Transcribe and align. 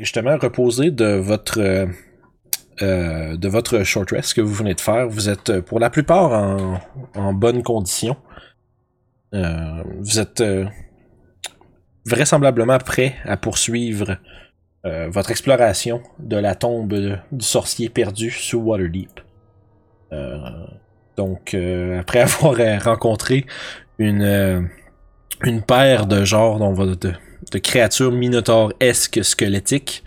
Justement, 0.00 0.38
reposer 0.38 0.90
de 0.90 1.04
votre 1.04 1.60
euh, 1.60 1.86
euh, 2.80 3.36
de 3.36 3.48
votre 3.48 3.82
short 3.82 4.10
rest 4.12 4.32
que 4.32 4.40
vous 4.40 4.54
venez 4.54 4.72
de 4.72 4.80
faire, 4.80 5.06
vous 5.06 5.28
êtes 5.28 5.50
euh, 5.50 5.60
pour 5.60 5.78
la 5.78 5.90
plupart 5.90 6.32
en, 6.32 6.80
en 7.14 7.34
bonne 7.34 7.62
condition. 7.62 8.16
Vous 9.32 10.18
êtes 10.18 10.42
vraisemblablement 12.04 12.78
prêt 12.78 13.14
à 13.24 13.36
poursuivre 13.36 14.16
votre 14.82 15.30
exploration 15.30 16.02
de 16.18 16.36
la 16.36 16.56
tombe 16.56 16.92
du 17.30 17.44
sorcier 17.44 17.90
perdu 17.90 18.32
sous 18.32 18.58
Waterdeep. 18.58 19.20
Donc, 21.16 21.54
après 21.96 22.20
avoir 22.22 22.56
rencontré 22.82 23.46
une, 24.00 24.68
une 25.44 25.62
paire 25.62 26.06
de 26.06 26.24
genres 26.24 26.58
dont 26.58 26.72
va- 26.72 26.96
de, 27.52 27.58
créatures 27.58 28.12
minotaures-esques 28.12 29.24
squelettiques, 29.24 30.04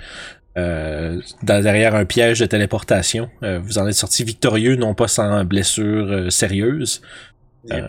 euh, 0.57 1.19
dans- 1.41 1.61
derrière 1.63 1.95
un 1.95 2.05
piège 2.05 2.39
de 2.39 2.45
téléportation, 2.45 3.29
euh, 3.43 3.59
vous 3.59 3.77
en 3.77 3.87
êtes 3.87 3.95
sorti 3.95 4.23
victorieux, 4.23 4.75
non 4.75 4.93
pas 4.93 5.07
sans 5.07 5.43
blessure 5.45 6.11
euh, 6.11 6.29
sérieuse. 6.29 7.01
Euh, 7.71 7.87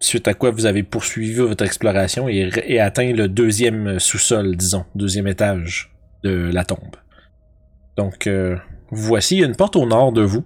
suite 0.00 0.26
à 0.26 0.34
quoi 0.34 0.50
vous 0.50 0.66
avez 0.66 0.82
poursuivi 0.82 1.34
votre 1.34 1.64
exploration 1.64 2.28
et, 2.28 2.50
et 2.66 2.80
atteint 2.80 3.12
le 3.12 3.28
deuxième 3.28 3.98
sous-sol, 3.98 4.56
disons, 4.56 4.84
deuxième 4.94 5.26
étage 5.28 5.92
de 6.24 6.50
la 6.52 6.64
tombe. 6.64 6.96
Donc, 7.96 8.26
euh, 8.26 8.56
voici 8.90 9.38
une 9.38 9.54
porte 9.54 9.76
au 9.76 9.86
nord 9.86 10.12
de 10.12 10.22
vous 10.22 10.44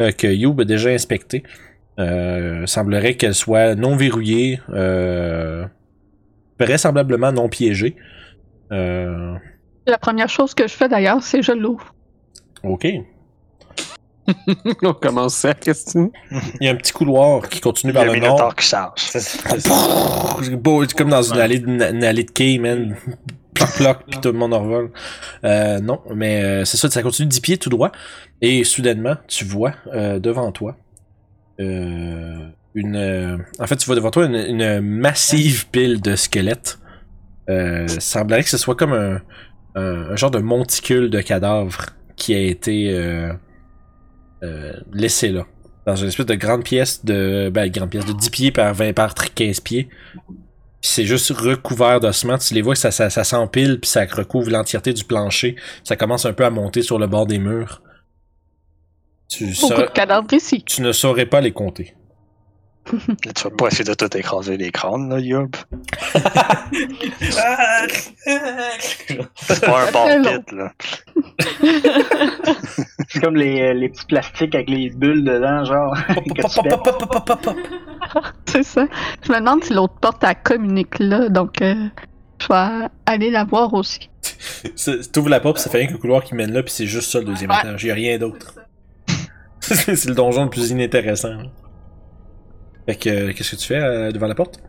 euh, 0.00 0.12
que 0.12 0.26
Youb 0.26 0.60
a 0.60 0.64
déjà 0.64 0.90
inspectée. 0.90 1.42
Euh, 1.98 2.66
semblerait 2.66 3.14
qu'elle 3.14 3.34
soit 3.34 3.74
non 3.74 3.96
verrouillée, 3.96 4.60
euh, 4.70 5.66
vraisemblablement 6.60 7.32
non 7.32 7.48
piégée. 7.48 7.96
Euh, 8.72 9.34
La 9.86 9.98
première 9.98 10.28
chose 10.28 10.54
que 10.54 10.66
je 10.68 10.72
fais 10.74 10.88
d'ailleurs, 10.88 11.22
c'est 11.22 11.42
je 11.42 11.52
l'ouvre. 11.52 11.94
ok. 12.62 12.86
On 14.82 14.92
commence 14.94 15.34
ça, 15.34 15.54
Christine. 15.54 16.10
Il 16.60 16.66
y 16.66 16.68
a 16.68 16.72
un 16.72 16.76
petit 16.76 16.92
couloir 16.92 17.48
qui 17.48 17.60
continue 17.60 17.92
Il 17.92 17.96
y 17.96 17.98
a 17.98 18.02
vers 18.02 18.10
un 18.10 18.14
le 18.14 18.20
Minotaur 18.20 18.38
nord. 18.38 18.54
qui 18.54 18.64
charge. 18.66 19.00
C'est 19.00 20.54
beau, 20.56 20.84
comme 20.96 21.08
dans 21.08 21.22
une 21.22 21.40
allée 21.40 21.58
de, 21.58 21.68
une 21.68 22.04
allée 22.04 22.22
de 22.24 22.30
quai, 22.30 22.58
man. 22.58 22.94
Ploc, 23.54 23.70
ploc, 23.76 23.98
pis 24.06 24.20
tout 24.20 24.30
le 24.30 24.38
monde 24.38 24.54
en 24.54 24.60
revole. 24.62 24.90
Euh, 25.44 25.80
non, 25.80 26.00
mais 26.14 26.42
euh, 26.44 26.64
c'est 26.64 26.76
ça, 26.76 26.88
ça 26.88 27.02
continue 27.02 27.26
de 27.26 27.32
10 27.32 27.40
pieds 27.40 27.58
tout 27.58 27.70
droit. 27.70 27.90
Et 28.40 28.62
soudainement, 28.62 29.16
tu 29.26 29.44
vois 29.44 29.72
euh, 29.92 30.20
devant 30.20 30.52
toi 30.52 30.76
euh, 31.60 32.46
une. 32.74 32.96
euh, 32.96 33.36
en 33.58 33.66
fait, 33.66 33.76
tu 33.76 33.86
vois 33.86 33.96
devant 33.96 34.10
toi 34.10 34.26
une, 34.26 34.34
une 34.36 34.80
massive 34.80 35.68
pile 35.70 36.00
de 36.00 36.16
squelettes. 36.16 36.78
Euh, 37.48 37.88
semblerait 37.88 38.44
que 38.44 38.48
ce 38.50 38.58
soit 38.58 38.76
comme 38.76 38.92
un, 38.92 39.20
un, 39.74 40.10
un 40.12 40.16
genre 40.16 40.30
de 40.30 40.38
monticule 40.38 41.10
de 41.10 41.20
cadavres 41.20 41.86
qui 42.16 42.34
a 42.34 42.38
été 42.38 42.90
euh, 42.94 43.32
euh, 44.42 44.72
laissé 44.92 45.28
là. 45.30 45.46
Dans 45.86 45.96
une 45.96 46.08
espèce 46.08 46.26
de 46.26 46.34
grande 46.34 46.62
pièce 46.62 47.04
de. 47.04 47.50
Ben, 47.52 47.68
grande 47.70 47.90
pièce 47.90 48.04
de 48.04 48.12
10 48.12 48.30
pieds 48.30 48.52
par 48.52 48.72
20 48.74 48.92
par 48.92 49.14
15 49.14 49.60
pieds. 49.60 49.88
Puis 50.80 50.90
c'est 50.92 51.04
juste 51.06 51.30
recouvert 51.30 51.98
d'ossements. 52.00 52.38
Tu 52.38 52.54
les 52.54 52.62
vois 52.62 52.74
que 52.74 52.78
ça, 52.80 52.90
ça, 52.90 53.10
ça 53.10 53.24
s'empile, 53.24 53.80
puis 53.80 53.90
ça 53.90 54.04
recouvre 54.04 54.50
l'entièreté 54.50 54.92
du 54.92 55.04
plancher. 55.04 55.56
Ça 55.84 55.96
commence 55.96 56.24
un 56.26 56.32
peu 56.32 56.44
à 56.44 56.50
monter 56.50 56.82
sur 56.82 56.98
le 56.98 57.06
bord 57.06 57.26
des 57.26 57.38
murs. 57.38 57.82
Tu, 59.28 59.44
Beaucoup 59.46 59.56
saurais- 59.56 59.86
de 59.86 59.92
cadavres 59.92 60.32
ici. 60.32 60.62
tu 60.64 60.82
ne 60.82 60.92
saurais 60.92 61.26
pas 61.26 61.40
les 61.40 61.52
compter. 61.52 61.94
Là, 63.24 63.32
tu 63.34 63.42
vas 63.44 63.50
pas 63.50 63.66
essayer 63.68 63.84
de 63.84 63.94
tout 63.94 64.16
écraser 64.16 64.56
les 64.56 64.70
crânes, 64.70 65.08
là, 65.10 65.18
Yob. 65.18 65.54
C'est 69.36 69.60
pas 69.64 69.86
un 69.88 69.92
bon 69.92 70.22
pit, 70.22 70.52
là. 70.52 70.72
C'est 73.08 73.20
comme 73.20 73.36
les, 73.36 73.74
les 73.74 73.88
petits 73.88 74.06
plastiques 74.06 74.54
avec 74.54 74.68
les 74.70 74.90
bulles 74.90 75.24
dedans, 75.24 75.64
genre. 75.64 75.96
que. 76.06 76.42
C'est 78.46 78.62
ça. 78.62 78.86
Je 79.24 79.32
me 79.32 79.38
demande 79.38 79.64
si 79.64 79.72
l'autre 79.72 79.94
porte 80.00 80.22
elle 80.24 80.36
communique 80.42 80.98
là, 80.98 81.28
donc 81.28 81.60
euh, 81.62 81.74
je 82.40 82.48
vais 82.48 82.88
aller 83.06 83.30
la 83.30 83.44
voir 83.44 83.72
aussi. 83.74 84.08
T'ouvres 85.12 85.28
la 85.28 85.40
porte, 85.40 85.56
puis 85.56 85.62
ça 85.64 85.70
fait 85.70 85.78
rien 85.78 85.86
qu'un 85.88 85.96
couloir 85.98 86.22
qui 86.24 86.34
mène 86.34 86.52
là, 86.52 86.62
puis 86.62 86.72
c'est 86.72 86.86
juste 86.86 87.10
ça 87.10 87.18
le 87.18 87.24
deuxième 87.26 87.50
Ouais. 87.50 87.56
étage. 87.60 87.84
Y 87.84 87.90
a 87.90 87.94
rien 87.94 88.18
d'autre. 88.18 88.54
c'est 89.60 90.06
le 90.06 90.14
donjon 90.14 90.44
le 90.44 90.50
plus 90.50 90.70
inintéressant. 90.70 91.28
hein. 91.32 91.50
Fait 92.86 92.96
que, 92.96 93.08
euh, 93.08 93.32
qu'est-ce 93.32 93.52
que 93.52 93.56
tu 93.56 93.66
fais 93.68 93.80
euh, 93.80 94.10
devant 94.10 94.26
la 94.26 94.34
porte? 94.34 94.60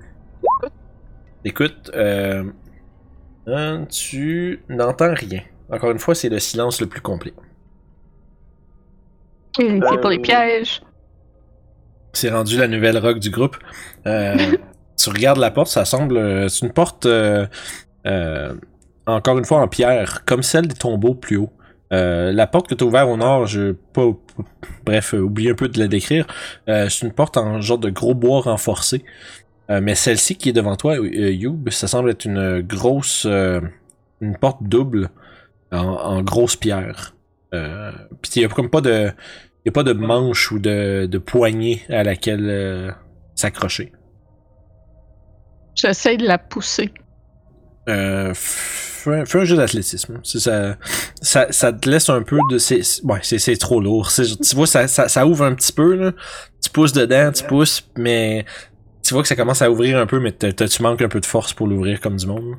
Écoute, 1.43 1.91
euh, 1.95 2.43
hein, 3.47 3.85
tu 3.89 4.63
n'entends 4.69 5.13
rien. 5.13 5.41
Encore 5.71 5.91
une 5.91 5.99
fois, 5.99 6.13
c'est 6.13 6.29
le 6.29 6.39
silence 6.39 6.81
le 6.81 6.87
plus 6.87 7.01
complet. 7.01 7.33
Et 9.59 9.79
c'est 9.89 10.01
pour 10.01 10.09
les 10.09 10.19
pièges. 10.19 10.81
C'est 12.13 12.29
rendu 12.29 12.57
la 12.57 12.67
nouvelle 12.67 12.97
rock 12.97 13.19
du 13.19 13.29
groupe. 13.29 13.57
Euh, 14.05 14.37
tu 14.97 15.09
regardes 15.09 15.39
la 15.39 15.51
porte, 15.51 15.69
ça 15.69 15.85
semble. 15.85 16.49
c'est 16.49 16.65
une 16.65 16.73
porte, 16.73 17.05
euh, 17.05 17.47
euh, 18.05 18.53
encore 19.07 19.37
une 19.37 19.45
fois 19.45 19.59
en 19.59 19.67
pierre, 19.67 20.23
comme 20.25 20.43
celle 20.43 20.67
des 20.67 20.75
tombeaux 20.75 21.15
plus 21.15 21.37
haut. 21.37 21.51
Euh, 21.93 22.31
la 22.31 22.47
porte 22.47 22.69
que 22.69 22.75
tu 22.75 22.83
as 22.83 22.87
ouverte 22.87 23.09
au 23.09 23.17
nord, 23.17 23.47
je 23.47 23.73
pas. 23.93 24.11
Bref, 24.85 25.13
euh, 25.13 25.19
oublie 25.19 25.49
un 25.49 25.55
peu 25.55 25.67
de 25.69 25.79
la 25.79 25.87
décrire. 25.87 26.25
Euh, 26.67 26.89
c'est 26.89 27.05
une 27.05 27.13
porte 27.13 27.37
en 27.37 27.61
genre 27.61 27.77
de 27.77 27.89
gros 27.89 28.13
bois 28.13 28.41
renforcé. 28.41 29.03
Euh, 29.69 29.79
mais 29.81 29.95
celle-ci 29.95 30.35
qui 30.35 30.49
est 30.49 30.53
devant 30.53 30.75
toi, 30.75 30.97
Youb, 30.97 31.69
ça 31.69 31.87
semble 31.87 32.09
être 32.09 32.25
une 32.25 32.61
grosse. 32.61 33.25
une 33.25 34.37
porte 34.39 34.63
double 34.63 35.09
en, 35.71 35.77
en 35.77 36.21
grosse 36.21 36.55
pierre. 36.55 37.15
Euh, 37.53 37.91
Puis 38.21 38.31
il 38.37 38.41
y 38.43 38.45
a 38.45 38.47
comme 38.49 38.69
pas 38.69 38.81
de. 38.81 39.11
N'y 39.65 39.69
a 39.69 39.71
pas 39.71 39.83
de 39.83 39.93
manche 39.93 40.51
ou 40.51 40.57
de, 40.57 41.05
de 41.05 41.17
poignée 41.19 41.83
à 41.89 42.03
laquelle 42.03 42.49
euh, 42.49 42.91
s'accrocher. 43.35 43.91
J'essaie 45.75 46.17
de 46.17 46.25
la 46.25 46.39
pousser. 46.39 46.91
Euh, 47.87 48.33
fais, 49.03 49.19
un- 49.21 49.25
fais 49.25 49.39
un 49.39 49.43
jeu 49.45 49.57
d'athlétisme. 49.57 50.19
C'est 50.23 50.39
Ça, 50.39 50.75
ça, 51.21 51.51
ça 51.51 51.73
te 51.73 51.89
laisse 51.89 52.09
un 52.09 52.21
peu 52.23 52.37
de. 52.49 52.57
c'est- 52.57 52.83
c'est- 52.83 53.03
Ouais, 53.03 53.19
c'est 53.23 53.39
c'est 53.39 53.55
trop 53.57 53.79
lourd. 53.81 54.09
Tu 54.11 54.55
vois, 54.55 54.67
ça, 54.67 54.87
ça, 54.87 55.07
ça 55.09 55.25
ouvre 55.27 55.43
un 55.45 55.53
petit 55.55 55.71
peu. 55.73 55.95
Là. 55.95 56.11
Tu 56.63 56.69
pousses 56.69 56.93
dedans, 56.93 57.31
tu 57.31 57.43
pousses, 57.43 57.87
mais 57.97 58.45
tu 59.03 59.13
vois 59.13 59.21
que 59.23 59.27
ça 59.27 59.35
commence 59.35 59.61
à 59.61 59.69
ouvrir 59.71 59.97
un 59.99 60.05
peu, 60.05 60.19
mais 60.19 60.31
tu 60.33 60.81
manques 60.83 61.01
un 61.01 61.09
peu 61.09 61.19
de 61.19 61.25
force 61.25 61.53
pour 61.53 61.67
l'ouvrir 61.67 61.99
comme 62.01 62.15
du 62.17 62.27
monde? 62.27 62.55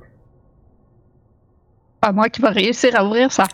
Pas 2.00 2.12
moi 2.12 2.28
qui 2.28 2.40
va 2.40 2.50
réussir 2.50 2.94
à 2.96 3.04
ouvrir 3.04 3.30
ça. 3.30 3.44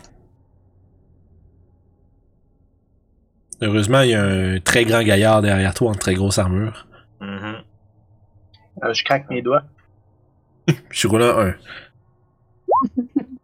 Heureusement, 3.61 4.01
il 4.01 4.11
y 4.11 4.13
a 4.15 4.23
un 4.23 4.59
très 4.59 4.85
grand 4.85 5.03
gaillard 5.03 5.41
derrière 5.41 5.73
toi 5.73 5.91
en 5.91 5.95
très 5.95 6.13
grosse 6.15 6.37
armure. 6.39 6.87
Mhm. 7.19 7.55
Euh, 8.83 8.93
je 8.93 9.03
craque 9.03 9.29
mes 9.29 9.41
doigts. 9.41 9.63
Je 10.89 10.97
suis 10.97 11.07
roulant 11.07 11.37
un. 11.39 11.53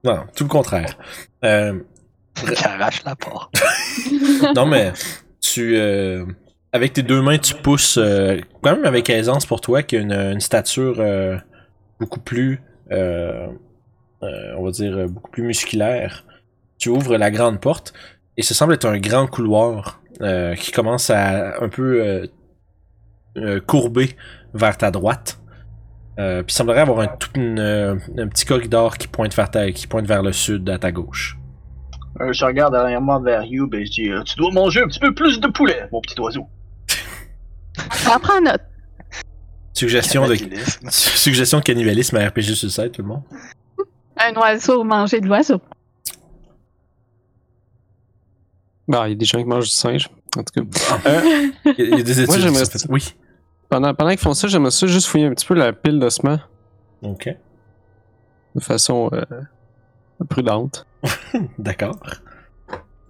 Non, 0.03 0.23
tout 0.35 0.43
le 0.43 0.49
contraire. 0.49 0.97
Euh, 1.43 1.79
Qui 2.35 2.63
arrache 2.65 3.03
la 3.05 3.15
porte. 3.15 3.55
non, 4.55 4.65
mais 4.65 4.91
tu. 5.41 5.75
euh, 5.77 6.25
avec 6.73 6.91
tes 6.93 7.03
deux 7.03 7.21
mains, 7.21 7.37
tu 7.37 7.55
pousses 7.55 7.97
euh, 7.97 8.37
quand 8.61 8.75
même 8.75 8.85
avec 8.85 9.09
aisance 9.09 9.45
pour 9.45 9.61
toi, 9.61 9.81
qui 9.83 9.95
a 9.95 10.01
une, 10.01 10.11
une 10.11 10.41
stature 10.41 10.95
euh, 10.99 11.37
beaucoup 11.99 12.19
plus. 12.19 12.61
euh, 12.91 13.47
euh, 14.23 14.53
on 14.57 14.63
va 14.65 14.71
dire 14.71 14.97
euh, 14.97 15.07
beaucoup 15.07 15.31
plus 15.31 15.43
musculaire. 15.43 16.25
Tu 16.77 16.89
ouvres 16.89 17.17
la 17.17 17.31
grande 17.31 17.59
porte 17.61 17.93
et 18.37 18.41
ce 18.43 18.53
semble 18.53 18.73
être 18.73 18.85
un 18.85 18.97
grand 18.99 19.27
couloir 19.27 20.01
euh, 20.21 20.55
qui 20.55 20.71
commence 20.71 21.09
à 21.09 21.61
un 21.63 21.69
peu 21.69 22.01
euh, 22.01 22.27
euh, 23.37 23.59
courber 23.61 24.15
vers 24.53 24.77
ta 24.77 24.91
droite. 24.91 25.39
Euh, 26.17 26.43
puis 26.43 26.53
il 26.53 26.55
semblerait 26.55 26.81
avoir 26.81 26.99
un, 27.01 27.07
tout 27.07 27.29
une, 27.35 27.59
euh, 27.59 27.95
un 28.17 28.27
petit 28.27 28.45
corridor 28.45 28.97
qui 28.97 29.07
pointe, 29.07 29.35
vers 29.35 29.51
ta, 29.51 29.71
qui 29.71 29.85
pointe 29.87 30.05
vers 30.05 30.23
le 30.23 30.31
sud 30.31 30.69
à 30.69 30.77
ta 30.77 30.91
gauche. 30.91 31.37
Euh, 32.21 32.31
je 32.31 32.45
regarde 32.45 32.73
derrière 32.73 33.01
moi 33.01 33.19
vers 33.19 33.43
You 33.43 33.69
et 33.73 33.85
je 33.85 33.91
dis 33.91 34.09
euh, 34.09 34.23
Tu 34.23 34.35
dois 34.37 34.51
manger 34.51 34.81
un 34.81 34.87
petit 34.87 34.99
peu 34.99 35.13
plus 35.13 35.39
de 35.41 35.47
poulet, 35.47 35.89
mon 35.91 35.99
petit 35.99 36.19
oiseau. 36.21 36.47
On 38.15 38.19
prend 38.19 38.39
note. 38.39 38.61
Suggestion 39.73 40.25
de, 40.25 40.35
Cannibalisme. 40.35 40.87
Suggestion 40.89 41.59
de 41.59 41.63
cannibalisme 41.63 42.15
à 42.15 42.25
RPG 42.29 42.43
sur 42.55 42.67
le 42.67 42.71
site, 42.71 42.91
tout 42.93 43.01
le 43.01 43.09
monde. 43.09 43.23
Un 44.17 44.33
oiseau 44.39 44.85
manger 44.85 45.19
de 45.19 45.27
l'oiseau. 45.27 45.59
Bah, 48.87 49.07
il 49.07 49.11
y 49.11 49.13
a 49.13 49.15
des 49.17 49.25
gens 49.25 49.39
qui 49.39 49.45
mangent 49.45 49.65
du 49.65 49.71
singe. 49.75 50.09
En 50.37 50.43
tout 50.43 50.53
cas. 50.53 50.99
Euh, 51.07 51.49
Il 51.77 51.89
y 51.89 51.93
a- 51.93 52.03
des 52.03 52.19
études 52.21 52.27
Moi, 52.27 52.39
j'aimerais. 52.39 52.63
Oui. 52.89 53.13
Pendant, 53.79 53.93
pendant 53.93 54.09
qu'ils 54.11 54.19
font 54.19 54.33
ça, 54.33 54.47
j'aimerais 54.47 54.71
ça 54.71 54.87
juste 54.87 55.07
fouiller 55.07 55.25
un 55.25 55.31
petit 55.31 55.45
peu 55.45 55.53
la 55.53 55.73
pile 55.73 55.99
d'ossements 55.99 56.39
Ok. 57.01 57.29
de 58.55 58.59
façon 58.61 59.09
euh, 59.13 59.23
prudente. 60.29 60.85
D'accord. 61.57 61.99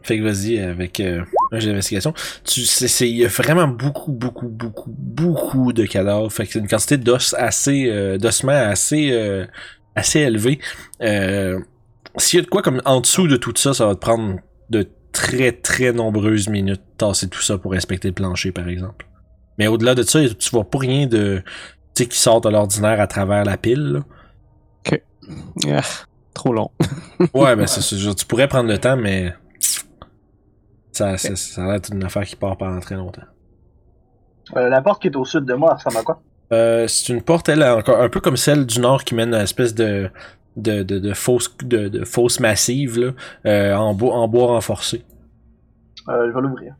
Fait 0.03 0.19
que 0.19 0.23
vas-y 0.23 0.59
avec 0.59 0.99
euh, 0.99 1.23
un 1.51 1.59
jeu 1.59 1.69
d'investigation. 1.69 2.13
Tu 2.43 2.61
sais, 2.61 2.87
c'est- 2.87 3.09
il 3.09 3.17
y 3.17 3.25
a 3.25 3.27
vraiment 3.27 3.67
beaucoup, 3.67 4.11
beaucoup, 4.11 4.47
beaucoup, 4.49 4.93
beaucoup 4.97 5.73
de 5.73 5.85
cadavres. 5.85 6.31
Fait 6.31 6.45
que 6.45 6.53
c'est 6.53 6.59
une 6.59 6.67
quantité 6.67 6.97
d'os 6.97 7.33
assez, 7.37 7.89
euh, 7.89 8.17
d'ossements 8.17 8.51
assez, 8.51 9.09
euh, 9.11 9.45
assez 9.95 10.19
élevée. 10.19 10.59
S'il 12.17 12.37
y 12.37 12.41
a 12.41 12.43
de 12.43 12.49
quoi 12.49 12.61
comme 12.61 12.81
en 12.85 13.01
dessous 13.01 13.27
de 13.27 13.35
tout 13.35 13.53
ça, 13.55 13.73
ça 13.73 13.85
va 13.87 13.95
te 13.95 13.99
prendre 13.99 14.35
de 14.69 14.87
très 15.11 15.51
très 15.53 15.91
nombreuses 15.91 16.49
minutes 16.49 16.81
tasser 16.97 17.27
tout 17.27 17.41
ça 17.41 17.57
pour 17.57 17.71
respecter 17.71 18.07
le 18.09 18.13
plancher, 18.13 18.51
par 18.51 18.67
exemple. 18.69 19.05
Mais 19.57 19.67
au-delà 19.67 19.95
de 19.95 20.03
ça, 20.03 20.19
tu 20.27 20.49
vois 20.51 20.63
pas 20.69 20.79
rien 20.79 21.07
de 21.07 21.41
tu 21.93 22.03
sais 22.03 22.09
qui 22.09 22.17
sort 22.19 22.41
de 22.41 22.49
l'ordinaire 22.49 22.99
à 22.99 23.07
travers 23.07 23.43
la 23.45 23.57
pile. 23.57 23.83
là. 23.93 23.99
Ah, 25.67 25.81
trop 26.33 26.53
long. 26.53 26.69
Ouais, 27.33 27.55
ben 27.55 27.65
c'est. 27.67 27.95
Je- 27.97 28.11
Tu 28.11 28.25
pourrais 28.25 28.47
prendre 28.47 28.69
le 28.69 28.77
temps, 28.77 28.97
mais 28.97 29.33
ça, 30.91 31.17
ça, 31.17 31.35
ça 31.35 31.61
a 31.61 31.65
l'air 31.65 31.73
d'être 31.75 31.93
une 31.93 32.03
affaire 32.03 32.23
qui 32.25 32.35
part 32.35 32.57
pendant 32.57 32.79
très 32.79 32.95
longtemps. 32.95 33.23
Euh, 34.55 34.69
la 34.69 34.81
porte 34.81 35.01
qui 35.01 35.07
est 35.07 35.15
au 35.15 35.25
sud 35.25 35.45
de 35.45 35.53
moi, 35.55 35.69
elle 35.71 35.77
ressemble 35.77 35.97
à 35.97 36.03
quoi? 36.03 36.21
Euh, 36.53 36.87
c'est 36.87 37.11
une 37.11 37.21
porte, 37.23 37.49
elle, 37.49 37.63
encore 37.63 37.99
un 37.99 38.09
peu 38.09 38.19
comme 38.19 38.37
celle 38.37 38.65
du 38.65 38.79
nord 38.79 39.03
qui 39.03 39.15
mène 39.15 39.33
à 39.33 39.37
une 39.37 39.43
espèce 39.43 39.73
de 39.73 40.09
de, 40.57 40.83
de, 40.83 40.99
de 40.99 41.13
fausse 41.13 41.57
de, 41.63 41.87
de 41.89 42.05
fausse 42.05 42.39
massive 42.39 42.97
là, 42.99 43.11
euh, 43.45 43.73
en 43.75 43.93
bois 43.93 44.13
en 44.15 44.27
bois 44.27 44.47
renforcé. 44.47 45.03
Euh, 46.07 46.27
je 46.29 46.33
vais 46.35 46.41
l'ouvrir. 46.41 46.75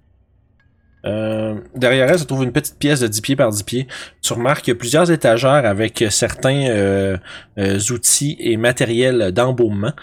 Euh, 1.05 1.55
derrière 1.75 2.09
elle 2.09 2.17
se 2.17 2.23
trouve 2.23 2.43
une 2.43 2.51
petite 2.51 2.79
pièce 2.79 2.99
de 2.99 3.07
10 3.07 3.21
pieds 3.21 3.35
par 3.35 3.51
10 3.51 3.63
pieds. 3.63 3.87
Tu 4.21 4.33
remarques 4.33 4.73
plusieurs 4.73 5.11
étagères 5.11 5.65
avec 5.65 6.03
certains 6.09 6.67
euh, 6.67 7.17
euh, 7.57 7.79
outils 7.91 8.35
et 8.39 8.57
matériel 8.57 9.31
d'embaumement. 9.31 9.93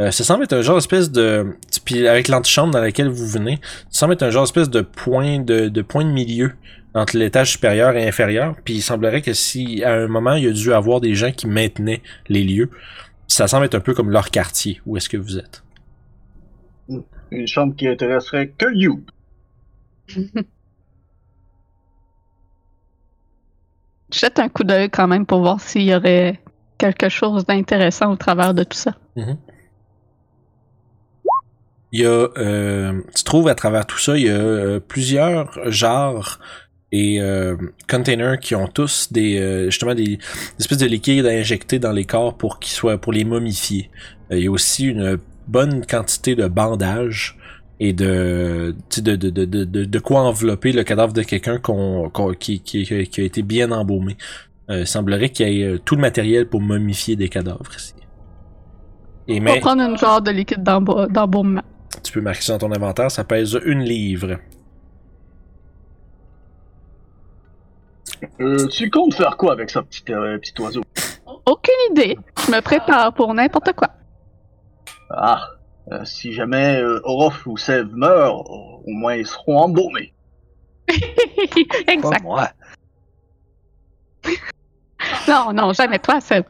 Euh, 0.00 0.10
ça 0.10 0.24
semble 0.24 0.44
être 0.44 0.54
un 0.54 0.62
genre 0.62 0.76
d'espèce 0.76 1.10
de... 1.10 1.56
Puis 1.84 2.06
avec 2.06 2.28
l'antichambre 2.28 2.72
dans 2.72 2.80
laquelle 2.80 3.08
vous 3.08 3.26
venez, 3.26 3.60
ça 3.90 4.00
semble 4.00 4.14
être 4.14 4.22
un 4.22 4.30
genre 4.30 4.44
d'espèce 4.44 4.70
de 4.70 4.80
point 4.80 5.40
de, 5.40 5.68
de 5.68 5.82
point 5.82 6.04
de 6.04 6.10
milieu 6.10 6.52
entre 6.94 7.16
l'étage 7.16 7.52
supérieur 7.52 7.96
et 7.96 8.06
inférieur. 8.06 8.54
Puis 8.64 8.74
il 8.74 8.82
semblerait 8.82 9.22
que 9.22 9.32
si 9.32 9.82
à 9.84 9.94
un 9.94 10.08
moment 10.08 10.34
il 10.34 10.44
y 10.44 10.48
a 10.48 10.52
dû 10.52 10.72
avoir 10.72 11.00
des 11.00 11.14
gens 11.14 11.32
qui 11.32 11.46
maintenaient 11.46 12.02
les 12.28 12.44
lieux, 12.44 12.70
ça 13.28 13.48
semble 13.48 13.64
être 13.64 13.74
un 13.74 13.80
peu 13.80 13.94
comme 13.94 14.10
leur 14.10 14.30
quartier. 14.30 14.80
Où 14.86 14.96
est-ce 14.96 15.08
que 15.08 15.16
vous 15.16 15.38
êtes? 15.38 15.62
Une 17.30 17.46
chambre 17.46 17.74
qui 17.74 17.88
intéresserait 17.88 18.48
que 18.48 18.66
You. 18.74 19.02
Jette 24.12 24.38
un 24.38 24.48
coup 24.48 24.64
d'œil 24.64 24.90
quand 24.90 25.08
même 25.08 25.24
pour 25.26 25.40
voir 25.40 25.60
s'il 25.60 25.82
y 25.82 25.94
aurait 25.94 26.40
quelque 26.78 27.08
chose 27.08 27.46
d'intéressant 27.46 28.12
au 28.12 28.16
travers 28.16 28.54
de 28.54 28.64
tout 28.64 28.76
ça. 28.76 28.94
Il 31.92 32.00
y 32.00 32.06
a, 32.06 32.28
euh, 32.36 33.00
tu 33.14 33.24
trouves 33.24 33.48
à 33.48 33.54
travers 33.54 33.86
tout 33.86 33.98
ça, 33.98 34.16
il 34.16 34.24
y 34.24 34.30
a 34.30 34.32
euh, 34.32 34.80
plusieurs 34.80 35.70
genres 35.70 36.38
et 36.90 37.20
euh, 37.20 37.56
containers 37.88 38.38
qui 38.38 38.54
ont 38.54 38.66
tous 38.66 39.12
des 39.12 39.66
justement 39.66 39.94
des, 39.94 40.18
espèces 40.58 40.78
de 40.78 40.86
liquides 40.86 41.26
à 41.26 41.30
injecter 41.30 41.78
dans 41.78 41.92
les 41.92 42.04
corps 42.04 42.36
pour 42.36 42.58
qu'ils 42.58 42.72
soient 42.72 42.98
pour 42.98 43.12
les 43.12 43.24
momifier. 43.24 43.90
Il 44.30 44.38
y 44.38 44.46
a 44.46 44.50
aussi 44.50 44.86
une 44.86 45.18
bonne 45.46 45.86
quantité 45.86 46.34
de 46.34 46.48
bandages 46.48 47.38
et 47.80 47.92
de 47.92 48.74
tu 48.90 48.96
sais, 48.96 49.02
de, 49.02 49.16
de, 49.16 49.30
de, 49.30 49.44
de, 49.44 49.64
de, 49.64 49.84
de 49.84 49.98
quoi 49.98 50.20
envelopper 50.22 50.72
le 50.72 50.84
cadavre 50.84 51.12
de 51.12 51.22
quelqu'un 51.22 51.58
qu'on, 51.58 52.10
qu'on- 52.10 52.32
qui, 52.34 52.60
qui, 52.60 52.84
qui 52.84 53.20
a 53.20 53.24
été 53.24 53.42
bien 53.42 53.72
embaumé. 53.72 54.16
Euh, 54.70 54.80
il 54.80 54.86
semblerait 54.86 55.30
qu'il 55.30 55.48
y 55.48 55.62
ait 55.62 55.64
euh, 55.66 55.78
tout 55.78 55.96
le 55.96 56.00
matériel 56.00 56.48
pour 56.48 56.60
momifier 56.60 57.16
des 57.16 57.28
cadavres 57.28 57.74
ici. 57.76 57.94
Et 59.28 59.40
On 59.40 59.42
mais 59.42 59.54
va 59.54 59.60
prendre 59.60 59.82
une 59.82 59.96
genre 59.98 60.22
de 60.22 60.30
liquide 60.30 60.62
d'emba- 60.62 61.08
d'embaumement. 61.08 61.62
tu 62.02 62.12
peux 62.12 62.20
marquer 62.20 62.42
ça 62.42 62.52
dans 62.58 62.68
ton 62.68 62.72
inventaire, 62.74 63.10
ça 63.10 63.24
pèse 63.24 63.58
une 63.64 63.80
livre. 63.82 64.38
Euh, 68.40 68.68
tu 68.68 68.88
comptes 68.90 69.14
faire 69.14 69.36
quoi 69.36 69.52
avec 69.52 69.70
ça, 69.70 69.82
petit, 69.82 70.02
euh, 70.10 70.38
petit 70.38 70.54
oiseau? 70.60 70.82
Aucune 71.46 71.74
idée. 71.90 72.16
Je 72.46 72.52
me 72.52 72.60
prépare 72.60 73.12
pour 73.14 73.32
n'importe 73.34 73.72
quoi. 73.72 73.88
Ah, 75.10 75.40
euh, 75.90 76.04
si 76.04 76.32
jamais 76.32 76.80
euh, 76.80 77.00
Orof 77.04 77.46
ou 77.46 77.56
Sev 77.56 77.88
meurent, 77.92 78.48
au 78.48 78.90
moins 78.92 79.16
ils 79.16 79.26
seront 79.26 79.58
embaumés. 79.58 80.14
Exact. 81.88 82.22
moi. 82.22 82.50
Non, 85.28 85.52
non, 85.52 85.72
jamais 85.72 85.98
toi, 85.98 86.20
Seb. 86.20 86.44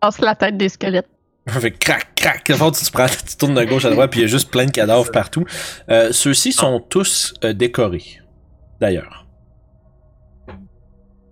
Passe 0.00 0.20
la 0.20 0.34
tête 0.34 0.56
des 0.56 0.68
squelettes. 0.68 1.17
fait 1.60 1.70
crac, 1.72 2.14
crac. 2.14 2.44
Tu, 2.44 2.52
te 2.54 2.92
prends, 2.92 3.06
tu 3.06 3.36
tournes 3.36 3.54
de 3.54 3.64
gauche 3.64 3.84
à 3.84 3.90
droite, 3.90 4.10
puis 4.10 4.20
il 4.20 4.22
y 4.22 4.26
a 4.26 4.28
juste 4.28 4.50
plein 4.50 4.66
de 4.66 4.70
cadavres 4.70 5.10
partout. 5.10 5.44
Euh, 5.90 6.12
Ceux-ci 6.12 6.52
sont 6.52 6.80
tous 6.80 7.34
euh, 7.44 7.52
décorés, 7.52 8.20
d'ailleurs. 8.80 9.26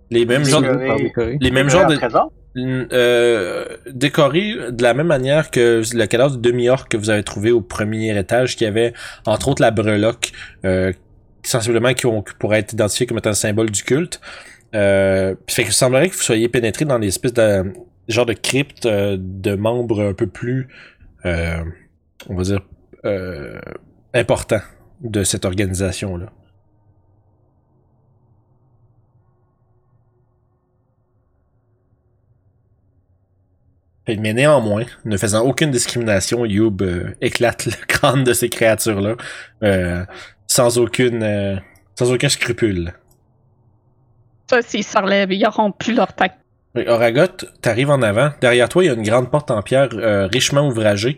Les 0.09 0.25
mêmes 0.25 0.45
genres, 0.45 0.61
décoré. 0.61 1.37
les 1.41 1.51
mêmes 1.51 1.67
Euh, 1.67 1.69
genres 1.69 1.87
de, 1.87 2.87
euh, 2.93 3.65
décorés 3.91 4.55
de 4.71 4.81
la 4.83 4.93
même 4.93 5.07
manière 5.07 5.51
que 5.51 5.81
le 5.93 6.05
cadavre 6.05 6.37
de 6.37 6.41
demi-orc 6.41 6.87
que 6.89 6.95
vous 6.97 7.09
avez 7.09 7.23
trouvé 7.23 7.51
au 7.51 7.61
premier 7.61 8.17
étage, 8.17 8.55
qui 8.55 8.65
avait 8.65 8.93
entre 9.25 9.49
autres 9.49 9.61
la 9.61 9.71
breloque, 9.71 10.31
euh, 10.65 10.93
sensiblement 11.43 11.93
qui, 11.93 12.05
ont- 12.05 12.21
qui 12.21 12.33
pourrait 12.39 12.59
être 12.59 12.73
identifié 12.73 13.05
comme 13.05 13.17
étant 13.17 13.29
le 13.31 13.35
symbole 13.35 13.69
du 13.69 13.83
culte. 13.83 14.21
Euh, 14.75 15.35
puis 15.45 15.55
fait 15.55 15.63
que 15.63 15.69
il 15.69 15.73
semblerait 15.73 16.09
que 16.09 16.15
vous 16.15 16.21
soyez 16.21 16.47
pénétré 16.49 16.85
dans 16.85 16.99
des 16.99 17.07
espèces 17.07 17.33
de 17.33 17.73
genre 18.07 18.25
de 18.25 18.33
cryptes 18.33 18.85
euh, 18.85 19.17
de 19.19 19.55
membres 19.55 20.01
un 20.01 20.13
peu 20.13 20.27
plus, 20.27 20.67
euh, 21.25 21.63
on 22.29 22.35
va 22.35 22.43
dire, 22.43 22.61
euh, 23.05 23.59
importants 24.13 24.61
de 25.01 25.23
cette 25.23 25.45
organisation-là. 25.45 26.31
Mais 34.07 34.33
néanmoins, 34.33 34.85
ne 35.03 35.17
faisant 35.17 35.45
aucune 35.45 35.69
discrimination, 35.69 36.45
Youb 36.45 36.81
euh, 36.81 37.13
éclate 37.19 37.65
le 37.65 37.71
crâne 37.87 38.23
de 38.23 38.31
ces 38.31 38.47
créatures-là 38.47 39.17
sans 40.47 40.77
aucune 40.77 41.61
sans 41.95 42.13
aucun 42.13 42.29
scrupule. 42.29 42.93
Ça, 44.49 44.61
s'ils 44.61 44.85
se 44.85 44.97
relèvent, 44.97 45.33
ils 45.33 45.45
auront 45.45 45.73
plus 45.73 45.93
leur 45.93 46.13
tête. 46.13 46.31
Oragot, 46.85 47.45
t'arrives 47.61 47.89
en 47.89 48.01
avant. 48.01 48.31
Derrière 48.41 48.69
toi, 48.69 48.83
il 48.83 48.87
y 48.87 48.89
a 48.89 48.93
une 48.93 49.03
grande 49.03 49.31
porte 49.31 49.51
en 49.51 49.61
pierre 49.61 49.89
euh, 49.93 50.27
richement 50.27 50.67
ouvragée 50.67 51.17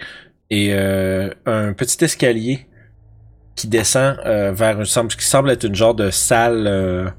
et 0.49 0.73
euh, 0.73 1.29
un 1.45 1.73
petit 1.73 2.03
escalier 2.03 2.67
qui 3.55 3.67
descend 3.67 4.17
euh, 4.25 4.51
vers 4.51 4.79
une, 4.79 4.85
ce 4.85 4.99
qui 5.01 5.25
semble 5.25 5.49
être 5.51 5.65
une 5.65 5.75
genre 5.75 5.95
de 5.95 6.09
salle, 6.09 7.13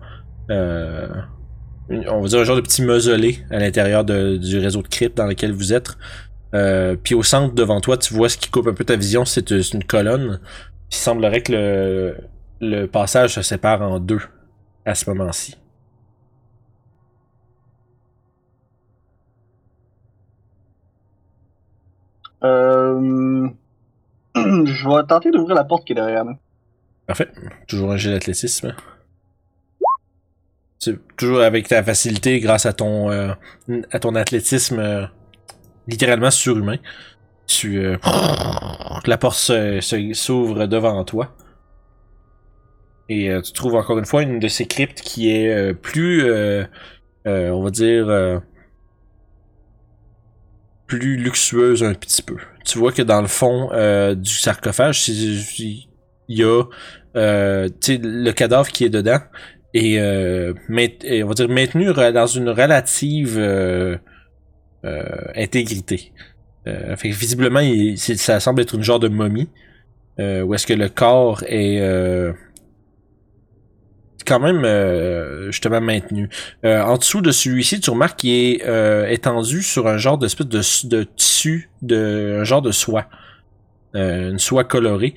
on 0.48 2.20
va 2.20 2.28
dire 2.28 2.40
un 2.40 2.44
genre 2.44 2.56
de 2.56 2.60
petit 2.60 2.82
mausolée 2.82 3.38
à 3.50 3.58
l'intérieur 3.58 4.04
du 4.04 4.58
réseau 4.58 4.82
de 4.82 4.88
cryptes 4.88 5.16
dans 5.16 5.26
lequel 5.26 5.52
vous 5.52 5.72
êtes. 5.72 5.96
Puis 7.02 7.14
au 7.14 7.22
centre 7.22 7.54
devant 7.54 7.80
toi, 7.80 7.96
tu 7.96 8.14
vois 8.14 8.28
ce 8.28 8.36
qui 8.36 8.48
coupe 8.50 8.66
un 8.66 8.74
peu 8.74 8.84
ta 8.84 8.96
vision, 8.96 9.24
c'est 9.24 9.50
une 9.50 9.84
colonne. 9.84 10.40
Il 10.90 10.96
semblerait 10.96 11.42
que 11.42 12.16
le 12.60 12.86
passage 12.86 13.34
se 13.34 13.42
sépare 13.42 13.82
en 13.82 14.00
deux 14.00 14.20
à 14.86 14.94
ce 14.94 15.08
moment-ci. 15.10 15.56
Euh... 22.44 23.48
Je 24.36 24.88
vais 24.88 25.06
tenter 25.06 25.30
d'ouvrir 25.30 25.56
la 25.56 25.64
porte 25.64 25.84
qui 25.86 25.92
est 25.92 25.96
derrière 25.96 26.24
nous. 26.24 26.36
Parfait. 27.06 27.28
Toujours 27.66 27.90
un 27.90 27.96
jet 27.96 28.12
d'athlétisme. 28.12 28.74
C'est 30.78 30.98
toujours 31.16 31.40
avec 31.40 31.68
ta 31.68 31.82
facilité 31.82 32.40
grâce 32.40 32.64
à 32.64 32.72
ton 32.72 33.10
euh, 33.10 33.32
à 33.90 33.98
ton 33.98 34.14
athlétisme 34.14 34.78
euh, 34.78 35.06
littéralement 35.88 36.30
surhumain. 36.30 36.78
Tu 37.46 37.82
la 39.06 39.18
porte 39.18 39.52
s'ouvre 40.12 40.66
devant 40.66 41.04
toi. 41.04 41.34
Et 43.08 43.28
tu 43.42 43.52
trouves 43.52 43.74
encore 43.74 43.98
une 43.98 44.06
fois 44.06 44.22
une 44.22 44.38
de 44.38 44.46
ces 44.46 44.66
cryptes 44.66 45.00
qui 45.00 45.32
est 45.32 45.74
plus 45.74 46.24
on 47.26 47.62
va 47.62 47.70
dire 47.70 48.40
plus 50.90 51.16
luxueuse 51.16 51.82
un 51.84 51.94
petit 51.94 52.22
peu. 52.22 52.36
Tu 52.64 52.78
vois 52.78 52.92
que 52.92 53.02
dans 53.02 53.20
le 53.22 53.28
fond 53.28 53.70
euh, 53.72 54.14
du 54.14 54.30
sarcophage, 54.46 55.08
il 55.08 55.86
y 56.28 56.42
a 56.42 56.62
euh, 57.16 57.68
le 57.88 58.30
cadavre 58.32 58.68
qui 58.68 58.84
est 58.84 58.90
dedans 58.90 59.20
et, 59.72 60.00
euh, 60.00 60.52
et 61.04 61.22
on 61.24 61.28
va 61.28 61.34
dire 61.34 61.48
maintenu 61.48 61.86
dans 61.92 62.26
une 62.26 62.48
relative 62.50 63.36
euh, 63.38 63.96
euh, 64.84 65.02
intégrité. 65.36 66.12
Fait 66.96 67.08
que 67.10 67.14
visiblement, 67.14 67.60
il- 67.60 67.98
ça 67.98 68.38
semble 68.38 68.60
être 68.62 68.74
une 68.74 68.82
genre 68.82 69.00
de 69.00 69.08
momie 69.08 69.48
où 70.18 70.54
est-ce 70.54 70.66
que 70.66 70.74
le 70.74 70.88
corps 70.90 71.42
est 71.48 71.80
quand 74.30 74.38
même 74.38 74.64
euh, 74.64 75.50
justement 75.50 75.80
maintenu. 75.80 76.28
Euh, 76.64 76.80
en 76.82 76.96
dessous 76.98 77.20
de 77.20 77.32
celui-ci, 77.32 77.80
tu 77.80 77.90
remarques 77.90 78.20
qu'il 78.20 78.30
est 78.30 78.64
euh, 78.64 79.08
étendu 79.08 79.60
sur 79.60 79.88
un 79.88 79.96
genre 79.96 80.18
d'espèce 80.18 80.46
de, 80.46 80.88
de 80.88 81.02
tissu, 81.02 81.68
de, 81.82 82.38
un 82.40 82.44
genre 82.44 82.62
de 82.62 82.70
soie. 82.70 83.06
Euh, 83.96 84.30
une 84.30 84.38
soie 84.38 84.62
colorée 84.62 85.16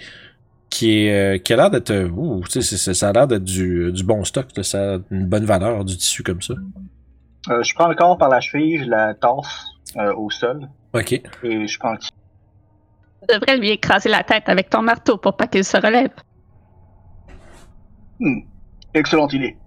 qui 0.71 1.05
est 1.05 1.35
euh, 1.35 1.37
qui 1.37 1.53
a 1.53 1.57
l'air 1.57 1.69
d'être 1.69 1.93
ouh, 2.11 2.43
ça 2.47 3.09
a 3.09 3.13
l'air 3.13 3.27
d'être 3.27 3.43
du, 3.43 3.91
du 3.91 4.03
bon 4.03 4.23
stock, 4.23 4.47
là, 4.57 4.63
ça 4.63 4.95
a 4.95 4.97
une 5.11 5.27
bonne 5.27 5.45
valeur 5.45 5.85
du 5.85 5.95
tissu 5.95 6.23
comme 6.23 6.41
ça. 6.41 6.55
Euh, 7.51 7.61
je 7.61 7.75
prends 7.75 7.87
le 7.87 7.93
corps 7.93 8.17
par 8.17 8.29
la 8.29 8.41
cheville, 8.41 8.83
je 8.83 8.89
la 8.89 9.13
tasse 9.13 9.63
euh, 9.97 10.11
au 10.15 10.31
sol 10.31 10.67
Ok. 10.93 11.11
et 11.11 11.67
je 11.67 11.79
prends 11.79 11.91
le 11.91 11.99
tissu. 11.99 12.11
Tu 13.29 13.35
devrais 13.35 13.57
lui 13.57 13.69
écraser 13.69 14.09
la 14.09 14.23
tête 14.23 14.49
avec 14.49 14.71
ton 14.71 14.81
marteau 14.81 15.17
pour 15.17 15.37
pas 15.37 15.45
qu'il 15.45 15.63
se 15.63 15.77
relève. 15.77 16.09
Hmm. 18.19 18.39
Excellente 18.93 19.33
idée. 19.33 19.57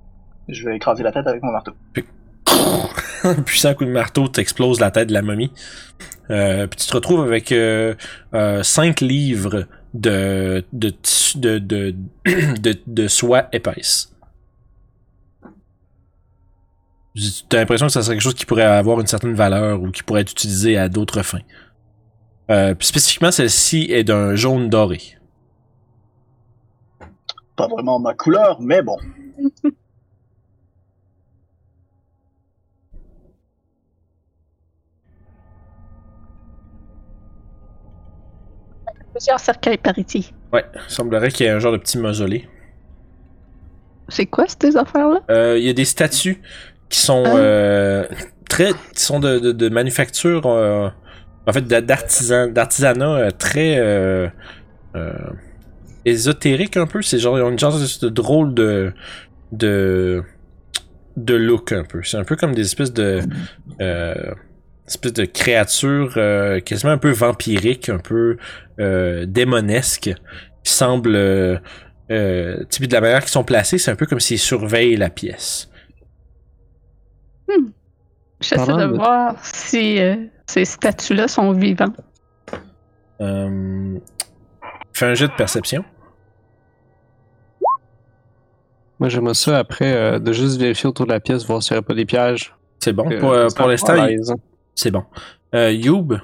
Je 0.49 0.65
vais 0.65 0.77
écraser 0.77 1.03
la 1.03 1.13
tête 1.13 1.27
avec 1.27 1.43
mon 1.43 1.53
marteau. 1.53 1.73
un 3.25 3.35
puissant 3.43 3.75
coup 3.75 3.85
de 3.85 3.91
marteau 3.91 4.29
t'explose 4.29 4.79
la 4.81 4.91
tête 4.91 5.09
de 5.09 5.13
la 5.13 5.23
momie. 5.23 5.51
Euh, 6.31 6.67
puis 6.67 6.79
tu 6.79 6.87
te 6.87 6.93
retrouves 6.95 7.23
avec 7.23 7.53
5 8.63 9.01
livres 9.01 9.67
de 9.95 10.65
de, 10.73 10.91
tissu- 10.91 11.39
de, 11.39 11.59
de, 11.59 11.95
de, 12.25 12.75
de 12.87 13.09
soie 13.09 13.49
épaisse. 13.53 14.13
T'as 17.49 17.59
l'impression 17.59 17.87
que 17.87 17.93
ça 17.93 18.03
serait 18.03 18.15
quelque 18.17 18.23
chose 18.23 18.35
qui 18.35 18.45
pourrait 18.45 18.63
avoir 18.63 19.01
une 19.01 19.07
certaine 19.07 19.35
valeur 19.35 19.81
ou 19.81 19.91
qui 19.91 20.03
pourrait 20.03 20.21
être 20.21 20.33
utilisé 20.33 20.77
à 20.77 20.89
d'autres 20.91 21.23
fins. 21.23 21.41
Euh, 22.51 22.75
puis 22.75 22.87
spécifiquement, 22.87 23.31
celle-ci 23.33 23.87
est 23.91 24.05
d'un 24.05 24.37
jaune 24.37 24.69
doré. 24.69 25.01
Pas 27.57 27.67
vraiment 27.69 27.99
ma 27.99 28.15
couleur, 28.15 28.61
mais 28.61 28.83
bon. 28.83 28.97
Plusieurs 39.13 39.41
cercueils 39.41 39.79
par 39.79 39.99
ici. 39.99 40.33
Ouais, 40.53 40.65
il 40.75 40.81
semblerait 40.93 41.31
qu'il 41.31 41.47
y 41.47 41.49
ait 41.49 41.53
un 41.53 41.59
genre 41.59 41.73
de 41.73 41.79
petit 41.79 41.99
mausolée. 41.99 42.49
C'est 44.09 44.27
quoi 44.27 44.45
ces 44.47 44.77
affaires-là? 44.77 45.21
Euh, 45.31 45.59
Il 45.59 45.65
y 45.65 45.71
a 45.71 45.73
des 45.73 45.85
statues 45.85 46.41
qui 46.89 47.01
sont 47.01 47.25
Ah. 47.27 47.37
euh, 47.37 48.05
très, 48.49 48.73
qui 48.95 49.03
sont 49.03 49.19
de, 49.19 49.39
de, 49.39 49.53
de 49.53 49.69
manufacture, 49.69 50.47
euh, 50.47 50.89
en 51.47 51.53
fait, 51.53 51.63
d'a- 51.63 51.81
d'artisan, 51.81 52.49
d'artisanat 52.49 53.15
euh, 53.15 53.31
très 53.31 53.79
euh, 53.79 54.29
euh, 54.97 55.13
ésotérique 56.07 56.77
un 56.77 56.87
peu. 56.87 57.03
C'est 57.03 57.19
genre 57.19 57.39
ils 57.39 57.43
ont 57.43 57.51
une 57.51 57.59
genre 57.59 57.77
de, 57.79 58.09
drôle 58.09 58.55
de 58.55 58.93
de 59.53 60.23
de 61.17 61.35
look 61.35 61.73
un 61.73 61.85
peu. 61.85 62.03
C'est 62.03 62.17
un 62.17 62.25
peu 62.25 62.37
comme 62.37 62.55
des 62.55 62.63
espèces 62.63 62.93
de 62.93 63.21
euh, 63.81 64.15
espèces 64.87 65.13
de 65.13 65.25
créatures 65.25 66.15
euh, 66.17 66.61
quasiment 66.61 66.93
un 66.93 66.99
peu 66.99 67.11
vampiriques, 67.11 67.89
un 67.89 67.99
peu 67.99 68.37
euh, 68.81 69.27
démonesques, 69.27 70.15
qui 70.65 70.73
semblent 70.73 71.17
euh, 71.17 71.59
euh, 72.11 72.65
de 72.65 72.93
la 72.93 73.01
manière 73.01 73.21
qu'ils 73.21 73.31
sont 73.31 73.45
placés, 73.45 73.79
c'est 73.79 73.91
un 73.91 73.97
peu 73.97 74.07
comme 74.07 74.21
s'ils 74.21 74.39
surveillent 74.39 74.97
la 74.97 75.11
pièce. 75.11 75.71
J'essaie 78.41 78.57
Parlant 78.57 78.77
de 78.77 78.93
de- 78.93 78.97
voir 78.97 79.35
si 79.43 79.99
euh, 79.99 80.17
ces 80.47 80.65
statues-là 80.65 81.27
sont 81.27 81.53
vivants. 81.53 81.93
Euh, 83.23 83.99
fais 84.93 85.07
un 85.07 85.15
jet 85.15 85.29
de 85.29 85.33
perception. 85.33 85.85
Moi, 88.99 89.09
j'aimerais 89.09 89.35
ça 89.35 89.59
après 89.59 89.93
euh, 89.93 90.19
de 90.19 90.33
juste 90.33 90.59
vérifier 90.59 90.89
autour 90.89 91.07
de 91.07 91.13
la 91.13 91.21
pièce, 91.21 91.45
voir 91.47 91.63
s'il 91.63 91.75
n'y 91.75 91.79
aurait 91.79 91.87
pas 91.87 91.95
des 91.95 92.07
pièges. 92.07 92.55
C'est 92.79 92.93
bon. 92.93 93.11
Euh, 93.11 93.21
pour 93.21 93.33
euh, 93.33 93.49
pour 93.55 93.69
l'instant, 93.69 93.95
l'aise. 93.95 94.33
c'est 94.75 94.91
bon. 94.91 95.05
Euh, 95.55 95.71
Youb, 95.71 96.15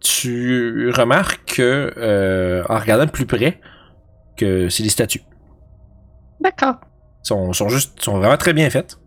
tu 0.00 0.90
remarques 0.90 1.56
que, 1.56 1.92
euh, 1.96 2.62
en 2.68 2.78
regardant 2.78 3.04
de 3.06 3.10
plus 3.10 3.26
près, 3.26 3.60
que 4.36 4.68
c'est 4.68 4.82
des 4.82 4.88
statues. 4.88 5.22
D'accord. 6.40 6.76
sont, 7.22 7.52
sont 7.52 7.68
juste 7.68 8.00
sont 8.02 8.18
vraiment 8.18 8.36
très 8.36 8.52
bien 8.52 8.70
faites. 8.70 8.98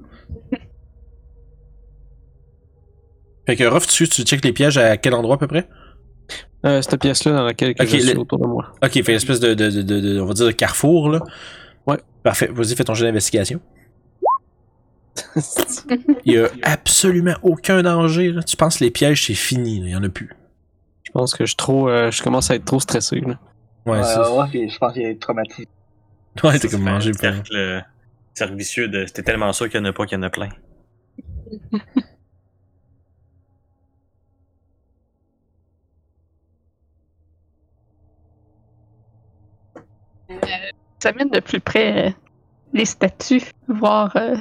Fait 3.48 3.56
que 3.56 3.64
Ruff, 3.64 3.88
tu, 3.88 4.08
tu 4.08 4.22
checkes 4.24 4.46
les 4.46 4.54
pièges 4.54 4.78
à 4.78 4.98
quel 4.98 5.14
endroit 5.14 5.36
à 5.36 5.38
peu 5.38 5.48
près? 5.48 5.68
Euh, 6.66 6.82
cette 6.82 7.00
pièce-là 7.02 7.32
dans 7.32 7.44
laquelle 7.44 7.74
que 7.74 7.82
Ok, 7.84 7.90
je 7.90 7.98
suis 7.98 8.14
le- 8.14 8.20
autour 8.20 8.38
de 8.40 8.46
moi. 8.46 8.72
Ok, 8.84 8.92
fait 8.92 9.00
une 9.08 9.16
espèce 9.16 9.40
de, 9.40 9.54
de, 9.56 9.70
de, 9.70 9.82
de- 9.82 10.00
de- 10.00 10.20
on 10.22 10.26
va 10.26 10.34
dire 10.34 10.46
de 10.46 10.52
carrefour 10.52 11.10
là. 11.10 11.20
Parfait. 12.24 12.48
Vas-y, 12.52 12.76
fais 12.76 12.84
ton 12.84 12.94
jeu 12.94 13.06
d'investigation. 13.06 13.60
Il 16.26 16.34
y 16.34 16.38
a 16.38 16.50
absolument 16.64 17.36
aucun 17.42 17.82
danger. 17.84 18.32
Là. 18.32 18.44
Tu 18.44 18.56
penses 18.56 18.78
que 18.80 18.84
les 18.84 18.92
pièges 18.92 19.26
c'est 19.26 19.34
fini, 19.34 19.80
là. 19.80 19.88
il 19.88 19.92
y 19.92 19.96
en 19.96 20.04
a 20.04 20.10
plus. 20.10 20.30
Je 21.04 21.12
pense 21.12 21.34
que 21.34 21.44
je, 21.46 21.50
suis 21.50 21.58
trop, 21.58 21.90
euh, 21.90 22.12
je 22.12 22.22
commence 22.24 22.50
à 22.52 22.56
être 22.56 22.66
trop 22.66 22.80
stressé. 22.80 23.20
Là. 23.20 23.40
Ouais, 23.86 23.98
Ouais, 23.98 24.04
c'est- 24.04 24.20
ouais, 24.20 24.46
puis 24.50 24.70
je 24.70 24.78
pense 24.78 24.94
qu'il 24.94 25.02
est 25.04 25.20
traumatisé. 25.20 25.68
ouais, 26.44 26.54
Ça, 26.54 26.60
t'es 26.60 26.70
comme 26.70 26.84
mangé. 26.84 27.12
plein. 27.12 27.34
cercle 27.34 27.56
euh, 27.56 27.82
cercle 28.34 28.56
vicieux 28.56 28.88
de 28.88 29.06
c'était 29.06 29.24
tellement 29.24 29.52
sûr 29.52 29.70
qu'il 29.70 29.82
n'y 29.82 29.88
en 29.88 29.90
a 29.90 29.94
pas 29.94 30.06
qu'il 30.06 30.18
y 30.18 30.20
en 30.20 30.24
a 30.24 30.30
plein. 30.30 30.50
J'examine 41.02 41.32
de 41.32 41.40
plus 41.40 41.60
près 41.60 42.10
euh, 42.10 42.12
les 42.74 42.86
statues, 42.86 43.42
voir 43.68 44.16
euh, 44.16 44.36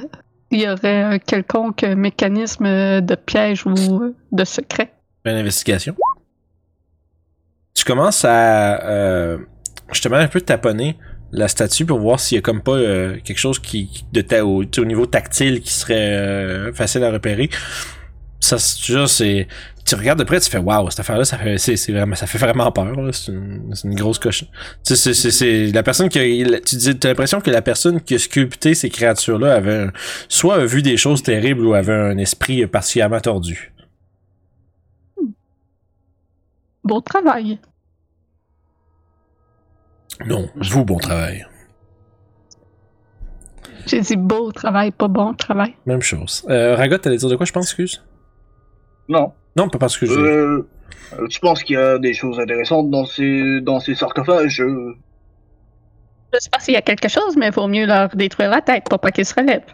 s'il 0.51 0.61
y 0.61 0.69
aurait 0.69 1.01
un 1.01 1.17
quelconque 1.17 1.83
mécanisme 1.83 2.65
de 3.01 3.15
piège 3.15 3.65
ou 3.65 4.03
euh, 4.03 4.15
de 4.31 4.43
secret. 4.43 4.93
Une 5.25 5.37
investigation. 5.37 5.95
Tu 7.73 7.83
commences 7.83 8.25
à 8.25 8.83
euh, 8.83 9.37
justement 9.91 10.17
un 10.17 10.27
peu 10.27 10.41
taponner 10.41 10.97
la 11.31 11.47
statue 11.47 11.85
pour 11.85 11.99
voir 11.99 12.19
s'il 12.19 12.35
y 12.35 12.39
a 12.39 12.41
comme 12.41 12.61
pas 12.61 12.77
quelque 13.23 13.39
chose 13.39 13.57
qui 13.57 14.05
de 14.11 14.21
ta, 14.21 14.45
au, 14.45 14.63
au 14.63 14.85
niveau 14.85 15.05
tactile 15.05 15.61
qui 15.61 15.71
serait 15.71 16.73
facile 16.73 17.03
à 17.05 17.11
repérer. 17.11 17.49
Ça, 18.41 18.57
c'est 18.57 19.47
tu 19.85 19.95
regardes 19.95 20.19
de 20.19 20.23
près, 20.23 20.39
tu 20.39 20.49
fais 20.49 20.57
waouh, 20.57 20.89
cette 20.89 20.99
affaire-là, 20.99 21.25
ça 21.25 21.37
fait, 21.37 21.57
c'est, 21.57 21.91
vraiment, 21.91 22.15
ça 22.15 22.27
fait 22.27 22.37
vraiment 22.37 22.71
peur. 22.71 22.95
C'est 23.13 23.31
une, 23.31 23.95
grosse 23.95 24.19
coche. 24.19 24.45
Tu 24.85 24.95
sais, 24.95 25.13
c'est, 25.13 25.71
la 25.71 25.83
personne 25.83 26.09
qui, 26.09 26.19
a, 26.19 26.59
tu 26.59 26.75
dis, 26.75 26.97
t'as 26.97 27.09
l'impression 27.09 27.41
que 27.41 27.49
la 27.49 27.61
personne 27.61 27.99
qui 28.01 28.15
a 28.15 28.19
sculpté 28.19 28.73
ces 28.73 28.89
créatures-là 28.89 29.53
avait 29.53 29.75
un- 29.75 29.91
soit 30.29 30.55
a 30.55 30.65
vu 30.65 30.81
des 30.81 30.97
choses 30.97 31.23
terribles 31.23 31.65
ou 31.65 31.73
avait 31.73 31.93
un 31.93 32.17
esprit 32.17 32.65
particulièrement 32.67 33.19
tordu. 33.19 33.73
Beau 36.83 37.01
travail. 37.01 37.59
Non, 40.25 40.49
vous, 40.55 40.85
bon 40.85 40.97
travail. 40.97 41.45
J'ai 43.87 44.01
dit 44.01 44.15
beau 44.15 44.51
travail, 44.51 44.91
pas 44.91 45.07
bon 45.07 45.33
travail. 45.33 45.75
Même 45.85 46.01
chose. 46.01 46.45
Euh, 46.49 46.75
Ragot, 46.75 46.97
t'allais 46.99 47.17
dire 47.17 47.29
de 47.29 47.35
quoi, 47.35 47.45
je 47.45 47.51
pense, 47.51 47.65
excuse? 47.65 48.01
Non. 49.09 49.33
Non, 49.55 49.69
pas 49.69 49.79
parce 49.79 49.97
que 49.97 50.05
je... 50.05 50.13
Euh, 50.13 50.67
euh, 51.19 51.27
tu 51.27 51.39
penses 51.39 51.63
qu'il 51.63 51.75
y 51.75 51.79
a 51.79 51.97
des 51.99 52.13
choses 52.13 52.39
intéressantes 52.39 52.89
dans 52.89 53.05
ces, 53.05 53.59
dans 53.61 53.79
ces 53.79 53.95
sarcophages 53.95 54.61
euh, 54.61 54.95
Je 56.33 56.39
sais 56.39 56.49
pas 56.49 56.59
s'il 56.59 56.73
y 56.73 56.77
a 56.77 56.81
quelque 56.81 57.09
chose, 57.09 57.35
mais 57.37 57.47
il 57.47 57.53
vaut 57.53 57.67
mieux 57.67 57.85
leur 57.85 58.09
détruire 58.15 58.49
la 58.49 58.61
tête 58.61 58.85
pour 58.89 58.99
pas 58.99 59.11
qu'ils 59.11 59.25
se 59.25 59.33
relèvent. 59.35 59.73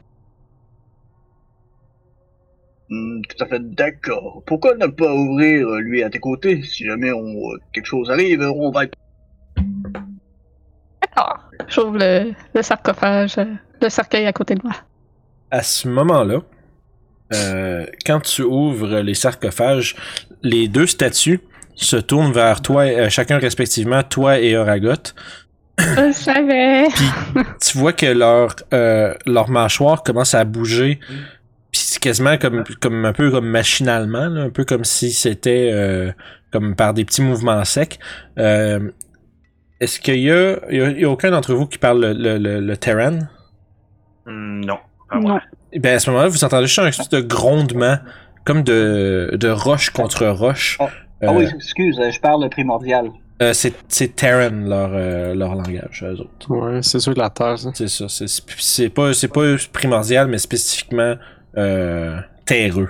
hmm, 2.90 3.22
Tout 3.30 3.44
à 3.44 3.48
fait 3.48 3.60
d'accord. 3.76 4.42
Pourquoi 4.48 4.76
ne 4.76 4.88
pas 4.88 5.14
ouvrir 5.14 5.68
euh, 5.68 5.80
lui 5.80 6.02
à 6.04 6.10
tes 6.10 6.20
côtés? 6.20 6.64
Si 6.64 6.86
jamais 6.86 7.12
on, 7.12 7.26
euh, 7.52 7.58
quelque 7.74 7.86
chose 7.86 8.10
arrive, 8.10 8.42
on 8.42 8.72
va 8.72 8.86
être... 8.86 8.94
D'accord. 11.02 11.40
J'ouvre 11.68 11.98
le, 12.00 12.34
le 12.56 12.62
sarcophage, 12.64 13.38
euh, 13.38 13.46
le 13.82 13.90
cercueil 13.90 14.26
à 14.26 14.34
côté 14.34 14.56
de 14.56 14.62
moi. 14.64 14.74
À 15.52 15.62
ce 15.62 15.88
moment-là, 15.88 16.42
euh, 17.34 17.86
quand 18.06 18.20
tu 18.22 18.42
ouvres 18.44 19.00
les 19.00 19.14
sarcophages, 19.14 19.96
les 20.44 20.68
deux 20.68 20.88
statues 20.88 21.42
se 21.76 21.96
tournent 21.98 22.32
vers 22.32 22.62
toi, 22.62 22.84
euh, 22.84 23.10
chacun 23.10 23.38
respectivement, 23.38 24.02
toi 24.04 24.40
et 24.40 24.56
Oragot. 24.58 25.14
Je 25.80 26.12
savais. 26.12 26.88
Tu 27.62 27.78
vois 27.78 27.94
que 27.94 28.08
leur, 28.08 28.56
euh, 28.74 29.14
leur 29.28 29.50
mâchoire 29.50 30.02
commence 30.04 30.34
à 30.34 30.44
bouger, 30.44 31.00
puis 31.72 31.82
c'est 31.82 32.00
quasiment 32.00 32.38
comme, 32.38 32.64
comme 32.82 33.06
un 33.06 33.14
peu 33.14 33.30
comme 33.30 33.48
machinalement, 33.48 34.28
là, 34.28 34.42
un 34.42 34.50
peu 34.50 34.66
comme 34.66 34.84
si 34.86 35.12
c'était 35.12 35.70
euh, 35.72 36.12
comme 36.52 36.76
par 36.76 36.94
des 36.96 37.06
petits 37.06 37.22
mouvements 37.22 37.64
secs. 37.64 38.00
Euh, 38.40 38.90
Est-ce 39.80 40.00
qu'il 40.00 40.20
y 40.20 40.32
a, 40.32 40.58
il 40.72 40.98
y 40.98 41.02
y 41.02 41.06
a 41.06 41.10
aucun 41.10 41.30
d'entre 41.30 41.54
vous 41.54 41.68
qui 41.68 41.78
parle 41.78 42.04
le, 42.04 42.14
le, 42.14 42.38
le, 42.40 42.60
le 42.60 42.78
Terran? 42.78 43.20
Hmm, 44.26 44.62
non. 44.66 44.80
Ah, 45.10 45.20
ouais. 45.20 45.40
Eh 45.74 45.80
Ben 45.80 45.96
à 45.96 46.00
ce 46.00 46.10
moment-là, 46.10 46.30
vous 46.30 46.44
entendez 46.44 46.68
juste 46.68 46.80
un 46.80 46.88
espèce 46.88 47.10
de 47.10 47.22
grondement, 47.22 47.98
comme 48.46 48.64
de, 48.64 49.32
de 49.40 49.50
roche 49.50 49.90
contre 49.92 50.26
roche. 50.28 50.78
Ah 50.80 50.90
Euh, 51.24 51.32
oui, 51.34 51.46
excuse, 51.56 52.00
euh, 52.00 52.12
je 52.12 52.20
parle 52.20 52.48
primordial. 52.50 53.10
euh, 53.42 53.54
c'est 53.54 53.74
c'est 53.88 54.16
Terran 54.16 54.56
leur, 54.66 54.92
euh, 54.94 55.34
leur 55.34 55.56
langage, 55.56 56.04
eux 56.06 56.20
autres. 56.22 56.50
Ouais, 56.50 56.82
c'est 56.84 57.00
sûr 57.00 57.14
de 57.14 57.20
la 57.20 57.30
terre, 57.30 57.58
ça. 57.58 57.72
C'est 57.74 57.88
ça. 57.88 58.08
c'est- 58.08 58.28
C'est 58.60 58.90
pas, 58.90 59.14
c'est 59.14 59.28
pas 59.28 59.56
primordial, 59.74 60.28
mais 60.28 60.38
spécifiquement 60.38 61.16
euh, 61.58 62.20
terreux. 62.46 62.90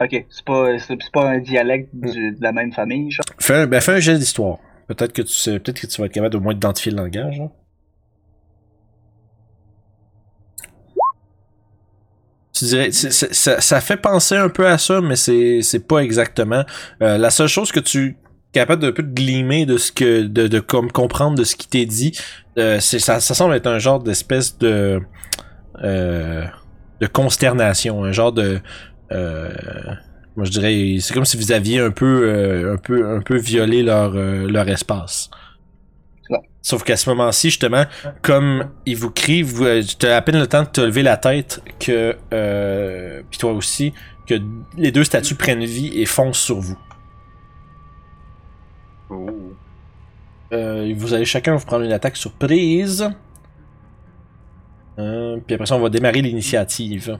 Ok, 0.00 0.24
c'est 0.30 0.44
pas, 0.44 0.66
pas 1.12 1.28
un 1.30 1.38
dialecte 1.38 1.88
du- 1.94 2.32
de 2.32 2.42
la 2.42 2.52
même 2.52 2.72
famille, 2.72 3.10
genre? 3.10 3.24
Fais 3.38 3.54
un, 3.54 3.66
ben, 3.66 3.80
fais 3.80 3.92
un 3.92 4.00
jet 4.00 4.18
d'histoire. 4.18 4.58
Peut-être 4.88 5.12
que 5.12 5.22
tu 5.22 5.32
sais, 5.32 5.58
peut-être 5.58 5.80
que 5.80 5.86
tu 5.86 6.00
vas 6.00 6.06
être 6.06 6.12
capable 6.12 6.32
de 6.34 6.38
moins 6.38 6.54
identifier 6.54 6.92
le 6.92 6.98
langage. 6.98 7.40
hein. 7.40 7.50
Tu 12.52 12.66
dirais, 12.66 12.90
c'est- 12.92 13.10
ça, 13.32 13.60
ça 13.60 13.80
fait 13.80 13.96
penser 13.96 14.36
un 14.36 14.48
peu 14.50 14.66
à 14.66 14.76
ça, 14.78 15.00
mais 15.00 15.16
c'est 15.16 15.86
pas 15.88 15.98
exactement. 16.00 16.64
Euh, 17.02 17.16
la 17.18 17.30
seule 17.30 17.48
chose 17.48 17.72
que 17.72 17.80
tu 17.80 18.08
es 18.08 18.16
capable 18.52 18.82
d'un 18.82 18.92
peu 18.92 19.02
de 19.02 19.12
glimer 19.12 19.64
de 19.64 19.78
ce 19.78 19.90
que 19.90 20.22
de, 20.22 20.46
de 20.48 20.60
comme 20.60 20.92
comprendre 20.92 21.38
de 21.38 21.44
ce 21.44 21.56
qui 21.56 21.66
t'est 21.68 21.86
dit, 21.86 22.12
euh, 22.58 22.78
c'est 22.80 22.98
ça, 22.98 23.20
ça 23.20 23.34
semble 23.34 23.54
être 23.54 23.66
un 23.66 23.78
genre 23.78 24.02
d'espèce 24.02 24.58
de 24.58 25.00
euh, 25.82 26.44
de 27.00 27.06
consternation, 27.06 28.04
un 28.04 28.12
genre 28.12 28.32
de 28.32 28.60
euh, 29.12 29.48
moi 30.36 30.44
je 30.44 30.50
dirais 30.50 30.96
c'est 31.00 31.14
comme 31.14 31.24
si 31.24 31.36
vous 31.38 31.52
aviez 31.52 31.78
un 31.80 31.90
peu 31.90 32.28
euh, 32.28 32.74
un 32.74 32.76
peu 32.76 33.08
un 33.08 33.20
peu 33.20 33.36
violé 33.38 33.82
leur 33.82 34.12
euh, 34.14 34.46
leur 34.50 34.68
espace. 34.68 35.30
Sauf 36.62 36.84
qu'à 36.84 36.96
ce 36.96 37.10
moment-ci, 37.10 37.50
justement, 37.50 37.84
comme 38.22 38.70
ils 38.86 38.96
vous 38.96 39.10
crient, 39.10 39.42
vous, 39.42 39.64
euh, 39.64 39.82
tu 39.82 40.06
as 40.06 40.16
à 40.16 40.22
peine 40.22 40.38
le 40.38 40.46
temps 40.46 40.62
de 40.62 40.68
te 40.68 40.80
lever 40.80 41.02
la 41.02 41.16
tête 41.16 41.60
que, 41.80 42.16
euh, 42.32 43.22
puis 43.30 43.38
toi 43.38 43.52
aussi, 43.52 43.92
que 44.28 44.34
les 44.76 44.92
deux 44.92 45.02
statues 45.04 45.34
prennent 45.34 45.64
vie 45.64 46.00
et 46.00 46.06
foncent 46.06 46.38
sur 46.38 46.60
vous. 46.60 46.78
Oh. 49.10 49.26
Euh, 50.52 50.92
vous 50.96 51.14
allez 51.14 51.24
chacun 51.24 51.56
vous 51.56 51.64
prendre 51.66 51.84
une 51.84 51.92
attaque 51.92 52.16
surprise. 52.16 53.10
Euh, 54.98 55.38
puis 55.46 55.54
après 55.54 55.66
ça, 55.66 55.76
on 55.76 55.80
va 55.80 55.88
démarrer 55.88 56.22
l'initiative. 56.22 57.18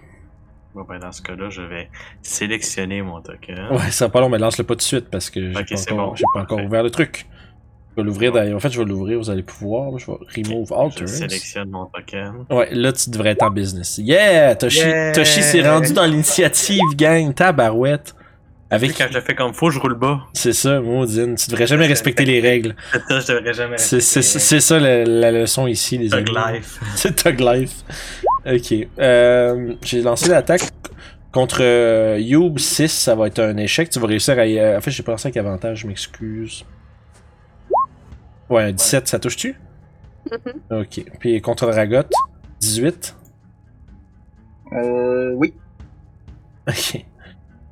Bon, 0.75 0.85
ben, 0.85 0.99
dans 0.99 1.13
ce 1.13 1.21
cas-là, 1.23 1.51
je 1.51 1.63
vais 1.63 1.91
sélectionner 2.23 3.03
mon 3.03 3.21
token. 3.21 3.69
Ouais, 3.73 3.91
ça 3.91 4.07
va 4.07 4.11
pas 4.11 4.21
long, 4.21 4.29
mais 4.29 4.39
lance-le 4.39 4.65
pas 4.65 4.75
tout 4.75 4.79
de 4.79 4.83
suite 4.83 5.09
parce 5.11 5.31
que 5.31 5.53
j'ai 5.53 5.59
Ok, 5.59 5.69
pas, 5.69 5.93
encore, 5.93 6.09
bon. 6.11 6.15
j'ai 6.17 6.25
pas 6.35 6.41
encore 6.41 6.57
Parfait. 6.59 6.67
ouvert 6.67 6.83
le 6.83 6.91
truc. 6.91 7.27
Je 7.97 8.01
vais 8.03 8.07
l'ouvrir 8.07 8.33
d'ailleurs. 8.33 8.57
En 8.57 8.61
fait, 8.61 8.71
je 8.71 8.79
vais 8.79 8.85
l'ouvrir, 8.87 9.19
vous 9.19 9.29
allez 9.31 9.43
pouvoir. 9.43 9.99
Je 9.99 10.07
vais 10.07 10.13
remove 10.43 10.69
Je 10.69 10.75
alters. 10.75 11.09
sélectionne 11.09 11.71
mon 11.71 11.87
token. 11.87 12.47
Ouais, 12.51 12.69
là, 12.73 12.93
tu 12.93 13.11
devrais 13.11 13.31
être 13.31 13.43
en 13.43 13.51
business. 13.51 13.99
Yeah! 13.99 14.55
Toshi, 14.57 14.79
Yeah! 14.81 15.13
Toshi 15.13 15.43
s'est 15.43 15.69
rendu 15.69 15.93
dans 15.93 16.07
l'initiative, 16.07 16.81
gang. 16.97 17.35
Tabarouette. 17.35 18.15
Avec. 18.71 18.97
quand 18.97 19.05
je 19.11 19.14
le 19.16 19.21
fais 19.21 19.35
comme 19.35 19.53
faut, 19.53 19.71
je 19.71 19.79
roule 19.79 19.93
bas. 19.99 20.21
C'est 20.33 20.55
ça, 20.55 20.81
Maudine. 20.81 21.35
Tu 21.35 21.51
devrais 21.51 21.66
jamais 21.66 21.87
respecter 21.87 22.25
les 22.25 22.40
règles. 22.40 22.75
Ça, 23.09 23.21
je 23.21 23.33
devrais 23.35 23.53
jamais. 23.53 23.77
C'est 23.77 24.01
c'est- 24.01 24.21
respecter 24.21 24.38
c'est 24.47 24.61
ça 24.61 24.81
la, 24.81 25.05
la 25.05 25.31
leçon 25.31 25.66
ici, 25.66 25.99
les 25.99 26.14
amis. 26.14 26.25
Thug 26.33 26.35
life. 26.35 26.81
C'est 26.97 27.14
Tug 27.14 27.38
Life. 27.40 27.75
Ok. 28.47 28.88
Euh, 28.99 29.75
J'ai 29.85 30.01
lancé 30.01 30.31
l'attaque 30.31 30.62
contre 31.33 31.59
euh, 31.61 32.16
Youb 32.19 32.57
6. 32.59 32.88
Ça 32.90 33.14
va 33.14 33.27
être 33.27 33.40
un 33.40 33.59
échec. 33.59 33.90
Tu 33.90 33.99
vas 34.01 34.07
réussir 34.07 34.38
à. 34.38 34.47
y- 34.47 34.59
euh, 34.59 34.79
En 34.79 34.81
fait, 34.81 34.90
j'ai 34.90 35.03
pensé 35.03 35.27
avec 35.29 35.37
avantage, 35.37 35.81
je 35.81 35.87
m'excuse. 35.87 36.64
Ouais, 38.53 38.65
un 38.65 38.73
17, 38.73 39.09
ça 39.09 39.19
touche-tu? 39.19 39.57
Mhm. 40.31 40.81
Ok. 40.83 41.05
Puis 41.19 41.41
contre 41.41 41.67
Ragot, 41.69 42.03
18. 42.61 43.17
Euh, 44.73 45.33
oui. 45.35 45.55
Ok. 46.69 47.05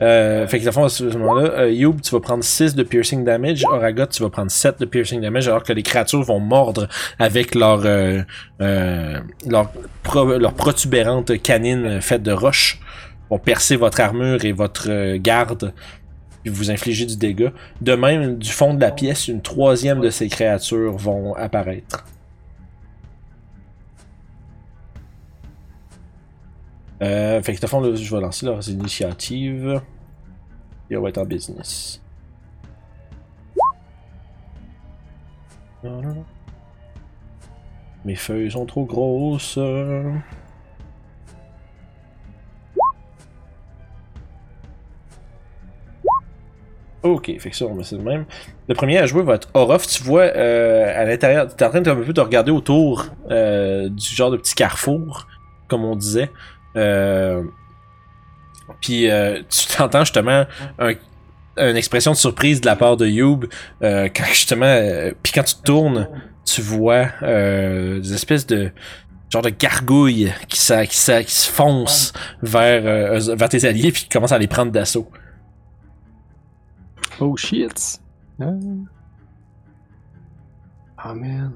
Euh, 0.03 0.47
fait 0.47 0.59
que, 0.61 0.65
le 0.65 0.73
fond, 0.73 0.85
à 0.85 0.89
ce 0.89 1.05
moment-là, 1.05 1.51
euh, 1.61 1.71
Youb, 1.71 2.01
tu 2.01 2.11
vas 2.13 2.21
prendre 2.21 2.43
6 2.43 2.75
de 2.75 2.83
piercing 2.83 3.23
damage. 3.23 3.63
Oragot, 3.67 4.07
tu 4.07 4.23
vas 4.23 4.31
prendre 4.31 4.51
7 4.51 4.81
de 4.81 4.87
piercing 4.87 5.21
damage, 5.21 5.47
alors 5.47 5.63
que 5.63 5.75
les 5.75 5.83
créatures 5.83 6.23
vont 6.23 6.41
mordre 6.41 6.89
avec 7.19 7.55
leur, 7.55 7.83
euh, 7.85 8.23
euh, 8.63 9.19
leur, 9.47 9.71
pro- 10.03 10.39
leur 10.39 10.55
protubérante 10.55 11.41
canine 11.43 12.01
faite 12.01 12.23
de 12.23 12.33
roche. 12.33 12.81
Vont 13.29 13.39
percer 13.39 13.77
votre 13.77 14.01
armure 14.01 14.43
et 14.45 14.53
votre 14.53 14.87
euh, 14.89 15.19
garde, 15.21 15.75
puis 16.43 16.51
vous 16.51 16.71
infliger 16.71 17.07
du 17.07 17.17
dégât. 17.17 17.53
De 17.81 17.95
même, 17.95 18.39
du 18.39 18.51
fond 18.51 18.75
de 18.75 18.81
la 18.81 18.91
pièce, 18.91 19.29
une 19.29 19.43
troisième 19.43 20.01
de 20.01 20.11
ces 20.11 20.29
créatures 20.29 20.97
vont 20.97 21.35
apparaître. 21.35 22.07
Euh, 27.03 27.41
fait 27.43 27.55
que, 27.55 27.61
de 27.61 27.67
fond, 27.67 27.81
là, 27.81 27.95
je 27.95 28.15
vais 28.15 28.21
lancer 28.21 28.47
leurs 28.47 28.69
initiatives. 28.69 29.81
Et 30.91 30.97
on 30.97 31.03
va 31.03 31.09
être 31.09 31.19
en 31.19 31.25
business. 31.25 32.03
Mes 38.05 38.17
feuilles 38.17 38.51
sont 38.51 38.67
trop 38.67 38.85
grosses. 38.85 39.59
Ok, 47.03 47.33
fait 47.39 47.51
que 47.51 47.57
ça, 47.57 47.65
on 47.65 47.75
met 47.75 47.83
ça 47.85 47.97
de 47.97 48.03
même. 48.03 48.27
Le 48.69 48.75
premier 48.75 48.99
à 48.99 49.07
jouer 49.07 49.23
va 49.23 49.35
être 49.35 49.49
Orof. 49.55 49.87
Tu 49.87 50.03
vois, 50.03 50.25
euh, 50.25 50.93
à 50.95 51.05
l'intérieur, 51.05 51.55
t'es 51.55 51.65
en 51.65 51.71
train 51.71 51.81
de, 51.81 51.91
un 51.91 51.97
peu 51.97 52.13
de 52.13 52.21
regarder 52.21 52.51
autour 52.51 53.07
euh, 53.31 53.89
du 53.89 54.15
genre 54.15 54.31
de 54.31 54.37
petit 54.37 54.55
carrefour, 54.55 55.27
comme 55.67 55.85
on 55.85 55.97
disait. 55.97 56.31
Euh, 56.77 57.43
puis 58.81 59.11
euh, 59.11 59.41
tu 59.49 59.67
t'entends 59.77 60.01
justement 60.01 60.45
un, 60.79 60.93
une 61.57 61.77
expression 61.77 62.13
de 62.13 62.17
surprise 62.17 62.61
de 62.61 62.67
la 62.67 62.77
part 62.77 62.97
de 62.97 63.07
Youb 63.07 63.47
euh, 63.83 64.09
quand 64.15 64.25
justement, 64.27 64.67
euh, 64.67 65.13
puis 65.23 65.33
quand 65.33 65.43
tu 65.43 65.57
tournes, 65.65 66.09
tu 66.45 66.61
vois 66.61 67.07
des 67.23 68.13
espèces 68.13 68.47
de 68.47 68.71
genre 69.31 69.43
de 69.43 69.51
gargouilles 69.51 70.33
qui, 70.49 70.59
qui, 70.59 71.25
qui 71.25 71.35
se 71.35 71.51
foncent 71.51 72.13
vers, 72.43 73.21
vers 73.37 73.49
tes 73.49 73.65
alliés 73.65 73.93
puis 73.93 74.03
qui 74.03 74.09
commencent 74.09 74.33
à 74.33 74.39
les 74.39 74.49
prendre 74.49 74.73
d'assaut. 74.73 75.11
Oh 77.21 77.37
shit. 77.37 78.01
Ah 78.41 78.47
Ah, 81.03 81.15
man. 81.15 81.53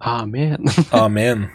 Ah 0.00 0.26
man. 0.26 0.64
Amen. 0.92 1.48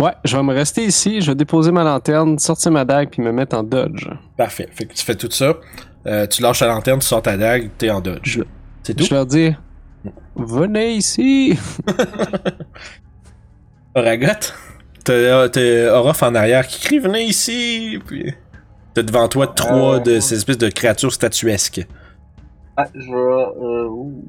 Ouais, 0.00 0.12
je 0.24 0.36
vais 0.36 0.42
me 0.42 0.52
rester 0.54 0.84
ici, 0.84 1.20
je 1.20 1.30
vais 1.30 1.34
déposer 1.34 1.70
ma 1.70 1.84
lanterne, 1.84 2.38
sortir 2.38 2.72
ma 2.72 2.84
dague 2.84 3.10
puis 3.10 3.22
me 3.22 3.30
mettre 3.32 3.56
en 3.56 3.62
dodge. 3.62 4.08
Parfait. 4.36 4.68
Fait 4.72 4.86
que 4.86 4.94
tu 4.94 5.04
fais 5.04 5.14
tout 5.14 5.30
ça. 5.30 5.54
Euh, 6.06 6.26
tu 6.26 6.42
lâches 6.42 6.60
la 6.60 6.68
lanterne, 6.68 6.98
tu 7.00 7.06
sors 7.06 7.22
ta 7.22 7.36
dague, 7.36 7.70
t'es 7.78 7.90
en 7.90 8.00
dodge. 8.00 8.38
Je- 8.38 8.42
C'est 8.82 8.94
tout? 8.94 9.04
Je 9.04 9.14
leur 9.14 9.26
dis 9.26 9.54
Venez 10.34 10.94
ici. 10.94 11.56
Oragot, 13.94 14.26
t'as 15.04 15.92
Orof 15.92 16.22
en 16.22 16.34
arrière 16.34 16.66
qui 16.66 16.80
crie 16.80 16.98
Venez 16.98 17.24
ici! 17.24 18.00
Puis 18.06 18.32
t'as 18.94 19.02
devant 19.02 19.28
toi 19.28 19.46
trois 19.46 19.96
Euh. 19.96 20.00
de 20.00 20.20
ces 20.20 20.36
espèces 20.36 20.58
de 20.58 20.68
créatures 20.68 21.12
statuesques. 21.12 21.86
Ah, 22.76 22.86
je 22.94 23.00
vais. 23.10 23.64
Euh, 23.66 23.88
ouh. 23.88 24.24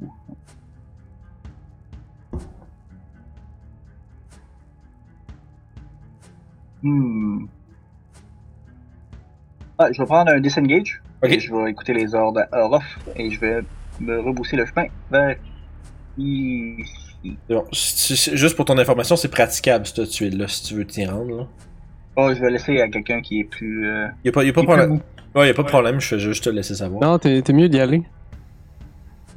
Hmm. 6.82 7.46
Ah, 9.80 9.92
je 9.92 10.02
vais 10.02 10.06
prendre 10.06 10.32
un 10.32 10.40
disengage. 10.40 11.02
Ok. 11.24 11.32
Et 11.32 11.40
je 11.40 11.54
vais 11.54 11.72
écouter 11.72 11.94
les 11.94 12.14
ordres 12.14 12.42
à 12.52 12.60
Orof 12.66 13.00
et 13.16 13.30
je 13.32 13.40
vais 13.40 13.62
me 14.00 14.20
rebousser 14.20 14.58
le 14.58 14.66
chemin 14.66 14.88
vers 15.10 15.38
ici. 16.18 17.38
Bon, 17.50 17.64
juste 17.72 18.56
pour 18.58 18.66
ton 18.66 18.78
information, 18.78 19.16
c'est 19.16 19.30
praticable 19.30 19.86
cette 19.88 20.10
tuile-là 20.10 20.48
si 20.50 20.64
tu 20.64 20.76
veux 20.76 20.86
t'y 20.86 21.06
rendre. 21.06 21.38
Là. 21.38 21.48
Oh, 22.16 22.30
je 22.34 22.40
vais 22.40 22.52
laisser 22.52 22.80
à 22.82 22.88
quelqu'un 22.90 23.22
qui 23.22 23.40
est 23.40 23.44
plus. 23.46 23.88
Euh, 23.90 24.08
Y 24.24 24.30
a 24.30 24.32
pas, 24.32 24.44
y 24.44 24.50
a 24.50 24.54
pas 24.54 24.62
plus 24.62 24.68
problème. 24.68 25.00
Ouais, 25.36 25.48
y 25.48 25.50
a 25.50 25.54
pas 25.54 25.64
de 25.64 25.68
problème, 25.68 26.00
je 26.00 26.08
fais 26.08 26.20
juste 26.20 26.44
te 26.44 26.50
laisser 26.50 26.76
savoir. 26.76 27.02
Non, 27.02 27.18
t'es 27.18 27.42
t'es 27.42 27.54
mieux 27.54 27.68
d'y 27.70 27.80
aller. 27.80 28.04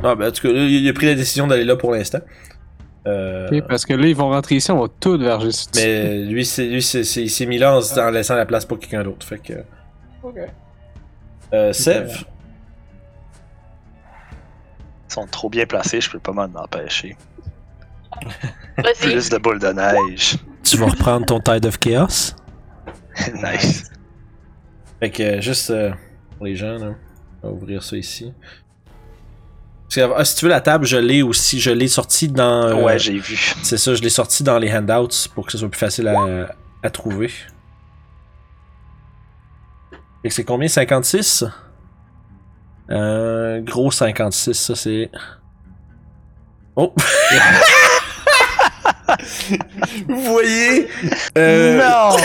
Ah, 0.05 0.15
ben, 0.15 0.29
en 0.29 0.31
tout 0.31 0.43
cas, 0.47 0.53
là, 0.53 0.61
il 0.61 0.87
a 0.89 0.93
pris 0.93 1.07
la 1.07 1.15
décision 1.15 1.47
d'aller 1.47 1.65
là 1.65 1.75
pour 1.77 1.93
l'instant. 1.93 2.19
Euh, 3.07 3.49
parce 3.69 3.87
que 3.87 3.95
là, 3.95 4.07
ils 4.09 4.17
vont 4.17 4.29
rentrer 4.29 4.57
ici, 4.57 4.71
on 4.71 4.81
va 4.83 4.89
tout 5.01 5.17
verger 5.17 5.53
sur 5.53 5.71
mais 5.77 6.19
lui, 6.25 6.45
c'est, 6.45 6.67
lui 6.67 6.83
c'est, 6.83 7.05
c'est- 7.05 7.23
il 7.23 7.31
s'est 7.31 7.47
mis 7.47 7.57
là 7.57 7.77
en, 7.77 7.81
se- 7.81 7.99
en 8.01 8.11
laissant 8.11 8.35
la 8.35 8.45
place 8.47 8.65
pour 8.67 8.79
quelqu'un 8.81 9.05
d'autre. 9.05 9.25
Fait 9.25 9.39
que. 9.39 9.55
Ok. 10.25 10.39
Euh, 11.55 11.73
Sev, 11.73 12.25
Ils 15.09 15.13
sont 15.15 15.27
trop 15.27 15.49
bien 15.49 15.65
placés, 15.67 16.01
je 16.01 16.11
peux 16.11 16.19
pas 16.19 16.33
m'en 16.33 16.49
empêcher. 16.61 17.17
Plus 19.01 19.31
de 19.31 19.39
boules 19.39 19.61
de 19.61 19.69
neige. 19.69 20.37
tu 20.65 20.77
vas 20.77 20.87
reprendre 20.87 21.27
ton 21.27 21.39
Tide 21.41 21.65
of 21.67 21.79
Chaos? 21.79 22.35
nice. 23.35 23.85
Fait 25.01 25.11
que 25.11 25.23
euh, 25.23 25.41
juste 25.41 25.71
euh, 25.71 25.91
pour 26.37 26.47
les 26.47 26.57
gens, 26.57 26.79
là, 26.79 26.95
on 27.43 27.49
va 27.49 27.55
ouvrir 27.55 27.83
ça 27.83 27.97
ici. 27.97 28.33
Parce 29.85 29.95
que, 29.95 30.15
ah, 30.17 30.25
si 30.25 30.35
tu 30.37 30.45
veux 30.47 30.51
la 30.51 30.61
table, 30.61 30.85
je 30.87 30.97
l'ai 30.97 31.23
aussi, 31.23 31.61
je 31.61 31.71
l'ai 31.71 31.87
sorti 31.89 32.29
dans. 32.29 32.65
euh, 32.69 32.83
Ouais, 32.83 32.99
j'ai 32.99 33.19
vu. 33.19 33.37
c'est 33.63 33.79
ça, 33.79 33.95
je 33.95 34.03
l'ai 34.03 34.11
sorti 34.11 34.43
dans 34.43 34.59
les 34.59 34.73
handouts 34.73 35.29
pour 35.35 35.47
que 35.47 35.53
ce 35.53 35.59
soit 35.59 35.69
plus 35.69 35.79
facile 35.79 36.09
à, 36.09 36.49
à 36.83 36.91
trouver. 36.91 37.29
Fait 40.23 40.29
que 40.29 40.31
c'est 40.31 40.45
combien? 40.45 40.67
56 40.69 41.45
euh, 42.91 43.61
Gros 43.63 43.91
56, 43.93 44.55
ça 44.55 44.75
c'est. 44.75 45.11
Oh 46.75 46.93
Vous 50.09 50.21
voyez? 50.21 50.89
Euh, 51.39 51.79
Non! 51.79 52.17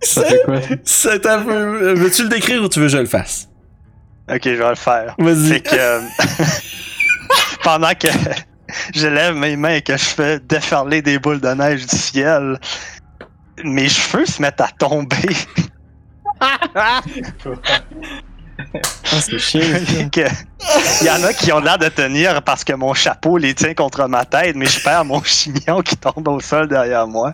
Ça 0.00 0.24
fait 0.24 0.40
quoi? 0.44 0.60
C'est 0.84 1.26
un 1.26 1.42
peu. 1.42 1.92
Veux-tu 1.94 2.22
le 2.24 2.28
décrire 2.28 2.62
ou 2.62 2.68
tu 2.68 2.78
veux 2.80 2.86
que 2.86 2.92
je 2.92 2.98
le 2.98 3.06
fasse? 3.06 3.48
Ok, 4.30 4.42
je 4.44 4.50
vais 4.50 4.68
le 4.68 4.74
faire. 4.74 5.14
Vas-y. 5.18 5.48
C'est 5.48 5.60
que 5.60 5.74
euh, 5.74 6.00
pendant 7.62 7.94
que 7.94 8.08
je 8.94 9.06
lève 9.06 9.34
mes 9.34 9.56
mains 9.56 9.76
et 9.76 9.82
que 9.82 9.96
je 9.96 10.04
fais 10.04 10.40
déferler 10.40 11.02
des 11.02 11.18
boules 11.18 11.40
de 11.40 11.48
neige 11.48 11.86
du 11.86 11.96
ciel, 11.96 12.60
mes 13.64 13.88
cheveux 13.88 14.26
se 14.26 14.40
mettent 14.42 14.60
à 14.60 14.68
tomber. 14.78 15.16
Ah, 16.40 17.00
c'est 19.04 19.38
chiant. 19.38 19.60
ça. 19.62 20.24
Il 21.00 21.06
y 21.06 21.10
en 21.10 21.22
a 21.24 21.32
qui 21.32 21.52
ont 21.52 21.60
l'air 21.60 21.78
de 21.78 21.88
tenir 21.88 22.42
parce 22.42 22.64
que 22.64 22.72
mon 22.74 22.92
chapeau 22.94 23.38
les 23.38 23.54
tient 23.54 23.74
contre 23.74 24.06
ma 24.06 24.24
tête, 24.24 24.56
mais 24.56 24.66
je 24.66 24.82
perds 24.82 25.04
mon 25.04 25.22
chignon 25.22 25.80
qui 25.82 25.96
tombe 25.96 26.28
au 26.28 26.40
sol 26.40 26.68
derrière 26.68 27.06
moi. 27.06 27.32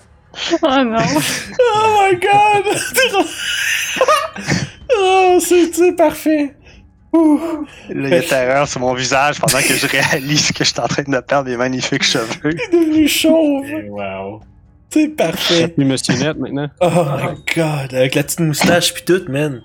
Oh 0.62 0.84
non. 0.84 0.98
Oh 1.76 2.08
my 2.10 2.18
god! 2.18 3.26
oh, 4.96 5.38
c'est 5.40 5.96
parfait? 5.96 6.54
Ouh. 7.12 7.38
Là, 7.90 8.08
il 8.08 8.14
y 8.14 8.14
a 8.14 8.22
terreur 8.22 8.66
sur 8.66 8.80
mon 8.80 8.92
visage 8.94 9.38
pendant 9.40 9.58
que 9.60 9.74
je 9.74 9.86
réalise 9.86 10.50
que 10.50 10.64
je 10.64 10.70
suis 10.70 10.80
en 10.80 10.88
train 10.88 11.04
de 11.06 11.20
perdre 11.20 11.48
mes 11.48 11.56
magnifiques 11.56 12.02
cheveux. 12.02 12.26
Il 12.44 12.48
est 12.60 12.72
devenu 12.72 13.06
chauve. 13.08 13.66
Wow. 13.88 14.40
C'est 14.90 15.08
parfait. 15.08 15.68
Puis 15.68 15.84
Monsieur 15.84 16.14
Net 16.14 16.36
maintenant. 16.38 16.68
Oh 16.80 16.88
my 16.90 17.36
god, 17.54 17.94
avec 17.94 18.14
la 18.16 18.22
petite 18.24 18.40
moustache 18.40 18.94
pis 18.94 19.04
tout, 19.04 19.22
man. 19.28 19.62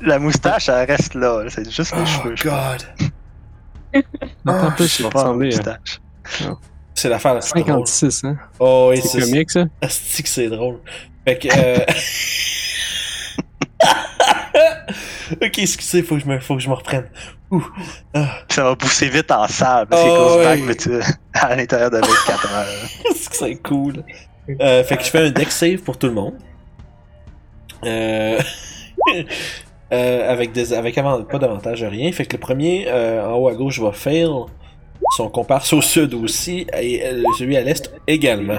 La 0.00 0.18
moustache, 0.18 0.68
elle 0.68 0.86
reste 0.90 1.14
là. 1.14 1.44
C'est 1.48 1.70
juste 1.70 1.94
les 1.94 2.02
Oh 2.02 2.06
cheveux. 2.06 2.36
je 2.36 2.48
pense. 2.48 2.86
god. 3.94 4.04
En 4.46 4.70
plus, 4.72 4.88
C'est 4.88 5.02
il 5.02 5.04
va 5.04 5.10
pas 5.10 5.28
à 5.28 5.32
moustache. 5.32 6.00
C'est 6.98 7.08
l'affaire 7.08 7.34
la 7.34 7.40
plus 7.40 7.62
drôle. 7.62 7.86
56, 7.86 8.24
hein? 8.24 8.36
Oh 8.58 8.88
oui, 8.90 9.00
C'est 9.02 9.20
comique, 9.20 9.50
ça? 9.50 9.64
Asti 9.82 10.22
que 10.24 10.28
c'est 10.28 10.48
drôle. 10.48 10.78
Fait 11.26 11.38
que. 11.38 11.48
Euh... 11.56 11.78
ok, 15.42 15.58
excusez, 15.58 16.02
faut 16.02 16.16
que 16.16 16.22
je 16.22 16.26
me, 16.26 16.40
faut 16.40 16.54
que 16.56 16.60
je 16.62 16.68
me 16.68 16.74
reprenne. 16.74 17.08
Ouh. 17.50 17.64
Ah, 18.14 18.38
Ça 18.48 18.64
va 18.64 18.76
pousser 18.76 19.08
vite 19.08 19.30
en 19.30 19.46
sable. 19.46 19.94
C'est 19.94 20.08
Oh, 20.08 20.36
ouais. 20.38 20.56
mais 20.58 20.74
tu 20.74 20.90
à 21.34 21.54
l'intérieur 21.56 21.90
de 21.90 21.96
24 21.98 22.52
heures. 22.52 22.66
c'est 23.14 23.30
que 23.30 23.36
c'est 23.36 23.56
cool? 23.62 24.02
Euh, 24.60 24.82
fait 24.84 24.96
que 24.96 25.04
je 25.04 25.10
fais 25.10 25.26
un 25.26 25.30
deck 25.30 25.50
save 25.50 25.78
pour 25.78 25.98
tout 25.98 26.06
le 26.08 26.14
monde. 26.14 26.34
Euh... 27.84 28.40
euh, 29.92 30.32
avec 30.32 30.52
des, 30.52 30.72
avec 30.74 30.98
avant- 30.98 31.22
pas 31.22 31.38
d'avantage 31.38 31.84
rien. 31.84 32.10
Fait 32.12 32.24
que 32.26 32.36
le 32.36 32.40
premier 32.40 32.86
euh, 32.88 33.24
en 33.24 33.34
haut 33.36 33.48
à 33.48 33.54
gauche 33.54 33.78
va 33.78 33.92
fail. 33.92 34.28
Son 35.16 35.28
comparse 35.28 35.72
au 35.72 35.80
sud 35.80 36.14
aussi. 36.14 36.66
Et 36.78 37.04
euh, 37.06 37.22
celui 37.38 37.56
à 37.56 37.62
l'est 37.62 37.92
également. 38.06 38.58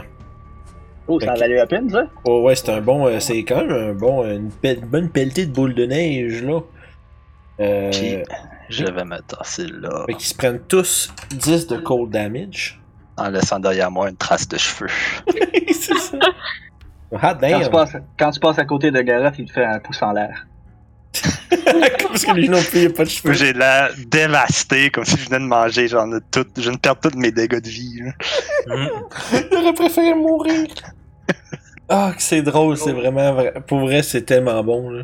Oh, 1.08 1.20
ça 1.20 1.32
a 1.32 1.34
Ok. 1.34 1.40
valu 1.40 1.56
la 1.56 1.66
peine, 1.68 1.90
ça? 1.90 2.04
Oh 2.26 2.42
ouais, 2.44 2.56
c'est 2.56 2.70
un 2.70 2.82
bon. 2.82 3.08
euh, 3.08 3.20
c'est 3.20 3.44
quand 3.44 3.58
même 3.66 3.72
un 3.72 3.94
bon. 3.94 4.24
Une, 4.26 4.52
pelle- 4.52 4.82
bonne 4.86 5.10
pelletée 5.10 5.46
de 5.46 5.52
boules 5.52 5.74
de 5.76 5.86
neige 5.86 6.44
là. 6.44 6.60
Euh, 7.60 7.90
Puis, 7.92 8.18
je 8.70 8.86
vais 8.86 9.04
me 9.04 9.20
tasser 9.22 9.66
là, 9.68 10.04
fait 10.06 10.14
qu'ils 10.14 10.28
se 10.28 10.36
prennent 10.36 10.62
tous 10.68 11.12
10 11.32 11.68
de 11.68 11.76
cold 11.78 12.10
damage. 12.12 12.80
en 13.18 13.30
laissant 13.30 13.60
derrière 13.60 13.92
moi 13.92 14.10
une 14.10 14.16
trace 14.16 14.48
de 14.48 14.58
cheveux. 14.58 14.90
c'est 15.68 15.98
ça. 15.98 16.18
Hot 17.12 17.18
Quand 17.42 17.60
tu, 17.62 17.70
passes, 17.72 17.98
quand 18.20 18.32
tu 18.32 18.40
passes 18.40 18.60
à 18.60 18.66
côté 18.66 18.92
de 18.92 19.02
Gareth, 19.02 19.34
il 19.40 19.46
te 19.46 19.52
fait 19.54 19.66
un 19.66 19.80
pouce 19.80 20.02
en 20.04 20.14
l'air. 20.14 20.46
Parce 22.08 22.26
que 22.26 22.32
lui 22.34 22.50
non 22.50 22.62
plus, 22.62 22.82
il 22.82 22.88
a 22.88 22.90
pas 22.92 23.04
de 23.06 23.10
cheveux. 23.10 23.34
J'ai 23.34 23.54
l'air 23.54 23.92
dévasté, 24.08 24.90
comme 24.90 25.06
si 25.06 25.18
je 25.18 25.26
venais 25.26 25.40
de 25.40 25.46
manger, 25.50 25.88
genre, 25.88 26.08
de 26.08 26.22
tout, 26.32 26.46
je 26.58 26.62
viens 26.64 26.72
de 26.74 26.78
perdre 26.78 27.02
tous 27.02 27.18
mes 27.18 27.32
dégâts 27.32 27.62
de 27.62 27.70
vie. 27.70 28.02
là. 28.04 28.76
J'aurais 29.52 29.74
préféré 29.74 30.14
mourir. 30.14 30.68
Ah, 31.92 32.12
que 32.16 32.22
c'est 32.22 32.44
drôle, 32.44 32.78
c'est 32.78 32.92
vraiment 32.92 33.34
vrai. 33.34 33.52
Pour 33.66 33.80
vrai, 33.80 34.04
c'est 34.04 34.22
tellement 34.22 34.64
bon, 34.64 34.92
là. 34.92 35.04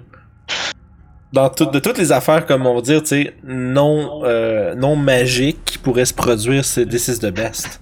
Dans 1.33 1.49
tout- 1.49 1.65
de 1.65 1.79
toutes 1.79 1.97
les 1.97 2.11
affaires, 2.11 2.45
comme 2.45 2.67
on 2.67 2.75
va 2.75 2.81
dire, 2.81 3.01
tu 3.01 3.07
sais, 3.07 3.35
non, 3.43 4.21
euh, 4.23 4.75
non 4.75 4.95
magiques 4.95 5.65
qui 5.65 5.77
pourraient 5.79 6.05
se 6.05 6.13
produire, 6.13 6.63
c'est 6.63 6.85
This 6.85 7.07
is 7.07 7.17
the 7.17 7.31
best. 7.31 7.81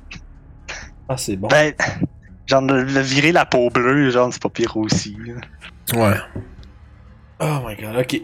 Ah, 1.10 1.18
c'est 1.18 1.36
bon. 1.36 1.50
Ben, 1.50 1.74
genre, 2.46 2.62
de 2.62 2.76
virer 3.02 3.34
la 3.34 3.46
peau 3.46 3.70
bleue, 3.70 4.10
genre, 4.10 4.32
c'est 4.32 4.42
pas 4.42 4.48
pire 4.48 4.78
aussi. 4.78 5.18
là. 5.26 5.34
Ouais. 6.00 6.18
Oh 7.40 7.60
my 7.68 7.76
god, 7.76 7.96
ok. 7.98 8.22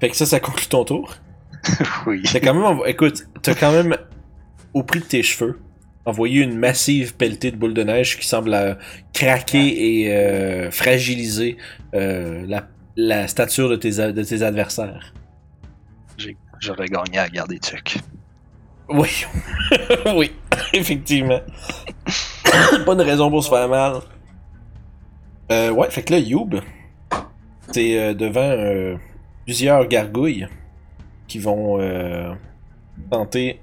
Fait 0.00 0.08
que 0.10 0.16
ça, 0.16 0.26
ça 0.26 0.40
conclut 0.40 0.66
ton 0.66 0.84
tour. 0.84 1.14
oui. 2.06 2.22
T'as 2.24 2.40
quand 2.40 2.54
même, 2.54 2.62
envo- 2.64 2.86
écoute, 2.86 3.24
t'as 3.42 3.54
quand 3.54 3.72
même, 3.72 3.96
au 4.74 4.82
prix 4.82 5.00
de 5.00 5.04
tes 5.04 5.22
cheveux, 5.22 5.60
envoyé 6.04 6.42
une 6.42 6.56
massive 6.58 7.14
pelletée 7.14 7.50
de 7.50 7.56
boules 7.56 7.74
de 7.74 7.82
neige 7.84 8.18
qui 8.18 8.26
semble 8.26 8.52
euh, 8.54 8.74
craquer 9.12 10.00
et 10.02 10.12
euh, 10.16 10.70
fragiliser 10.70 11.56
euh, 11.94 12.44
la, 12.48 12.66
la 12.96 13.28
stature 13.28 13.68
de 13.68 13.76
tes, 13.76 14.00
a- 14.00 14.12
de 14.12 14.22
tes 14.22 14.42
adversaires. 14.42 15.12
J'aurais 16.60 16.86
gagné 16.86 17.18
à 17.18 17.28
garder 17.28 17.58
Chuck. 17.58 17.96
Oui, 18.88 19.24
oui, 20.14 20.32
effectivement. 20.72 21.40
Pas 22.86 22.94
de 22.94 23.02
raison 23.02 23.30
pour 23.30 23.42
se 23.42 23.48
faire 23.48 23.68
mal. 23.68 23.94
Euh, 25.50 25.70
ouais, 25.70 25.90
fait 25.90 26.02
que 26.02 26.12
là, 26.12 26.18
Youb, 26.20 26.60
t'es 27.70 27.98
euh, 27.98 28.14
devant 28.14 28.40
euh, 28.40 28.96
plusieurs 29.44 29.86
gargouilles 29.86 30.48
qui 31.28 31.38
vont 31.38 31.80
euh, 31.80 32.32
tenter 33.10 33.60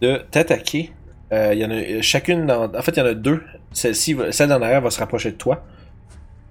de 0.00 0.24
t'attaquer. 0.30 0.92
Euh, 1.32 1.54
Il 1.54 1.60
y 1.60 1.64
en 1.64 1.70
a 1.70 2.02
chacune 2.02 2.46
dans... 2.46 2.64
En 2.74 2.82
fait, 2.82 2.92
il 2.92 2.98
y 2.98 3.02
en 3.02 3.06
a 3.06 3.14
deux. 3.14 3.42
Celle-ci, 3.72 4.16
celle 4.30 4.52
en 4.52 4.62
arrière 4.62 4.80
va 4.80 4.90
se 4.90 4.98
rapprocher 4.98 5.30
de 5.32 5.36
toi. 5.36 5.64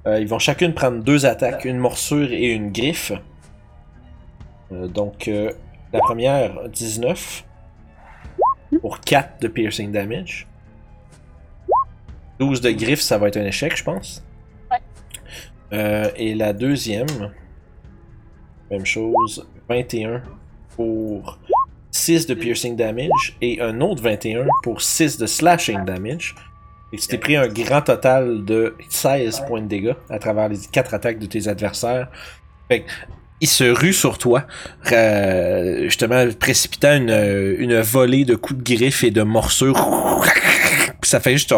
Ils 0.07 0.27
vont 0.27 0.37
chacune 0.37 0.75
prendre 0.75 1.03
deux 1.03 1.25
attaques, 1.25 1.65
une 1.65 1.79
morsure 1.79 2.31
et 2.31 2.51
une 2.51 2.71
griffe. 2.71 3.11
Donc, 4.69 5.27
la 5.91 5.99
première, 5.99 6.69
19. 6.69 7.43
Pour 8.81 8.99
4 8.99 9.41
de 9.41 9.47
piercing 9.47 9.91
damage. 9.91 10.45
12 12.39 12.61
de 12.61 12.69
griffe, 12.69 12.99
ça 12.99 13.17
va 13.17 13.29
être 13.29 13.37
un 13.37 13.45
échec, 13.45 13.75
je 13.75 13.83
pense. 13.83 14.23
Euh, 15.73 16.09
et 16.15 16.35
la 16.35 16.53
deuxième, 16.53 17.07
même 18.69 18.85
chose, 18.85 19.47
21 19.69 20.21
pour 20.75 21.39
6 21.91 22.27
de 22.27 22.33
piercing 22.33 22.75
damage 22.75 23.37
et 23.41 23.61
un 23.61 23.81
autre 23.81 24.03
21 24.03 24.45
pour 24.63 24.81
6 24.81 25.17
de 25.17 25.25
slashing 25.25 25.85
damage. 25.85 26.35
Et 26.93 26.97
tu 26.97 27.07
t'es 27.07 27.17
pris 27.17 27.35
un 27.35 27.47
grand 27.47 27.81
total 27.81 28.45
de 28.45 28.75
16 28.89 29.43
points 29.47 29.61
de 29.61 29.67
dégâts 29.67 29.95
à 30.09 30.19
travers 30.19 30.49
les 30.49 30.59
4 30.71 30.93
attaques 30.93 31.19
de 31.19 31.25
tes 31.25 31.47
adversaires. 31.47 32.09
Fait 32.67 32.81
que, 32.81 32.91
il 33.41 33.47
se 33.47 33.63
rue 33.65 33.93
sur 33.93 34.17
toi, 34.17 34.45
euh, 34.91 35.83
justement 35.83 36.25
précipitant 36.39 36.95
une, 36.95 37.55
une 37.59 37.81
volée 37.81 38.23
de 38.23 38.35
coups 38.35 38.59
de 38.59 38.75
griffe 38.75 39.03
et 39.03 39.11
de. 39.11 39.23
Puis 41.01 41.09
ça 41.09 41.19
fait 41.19 41.33
juste 41.33 41.53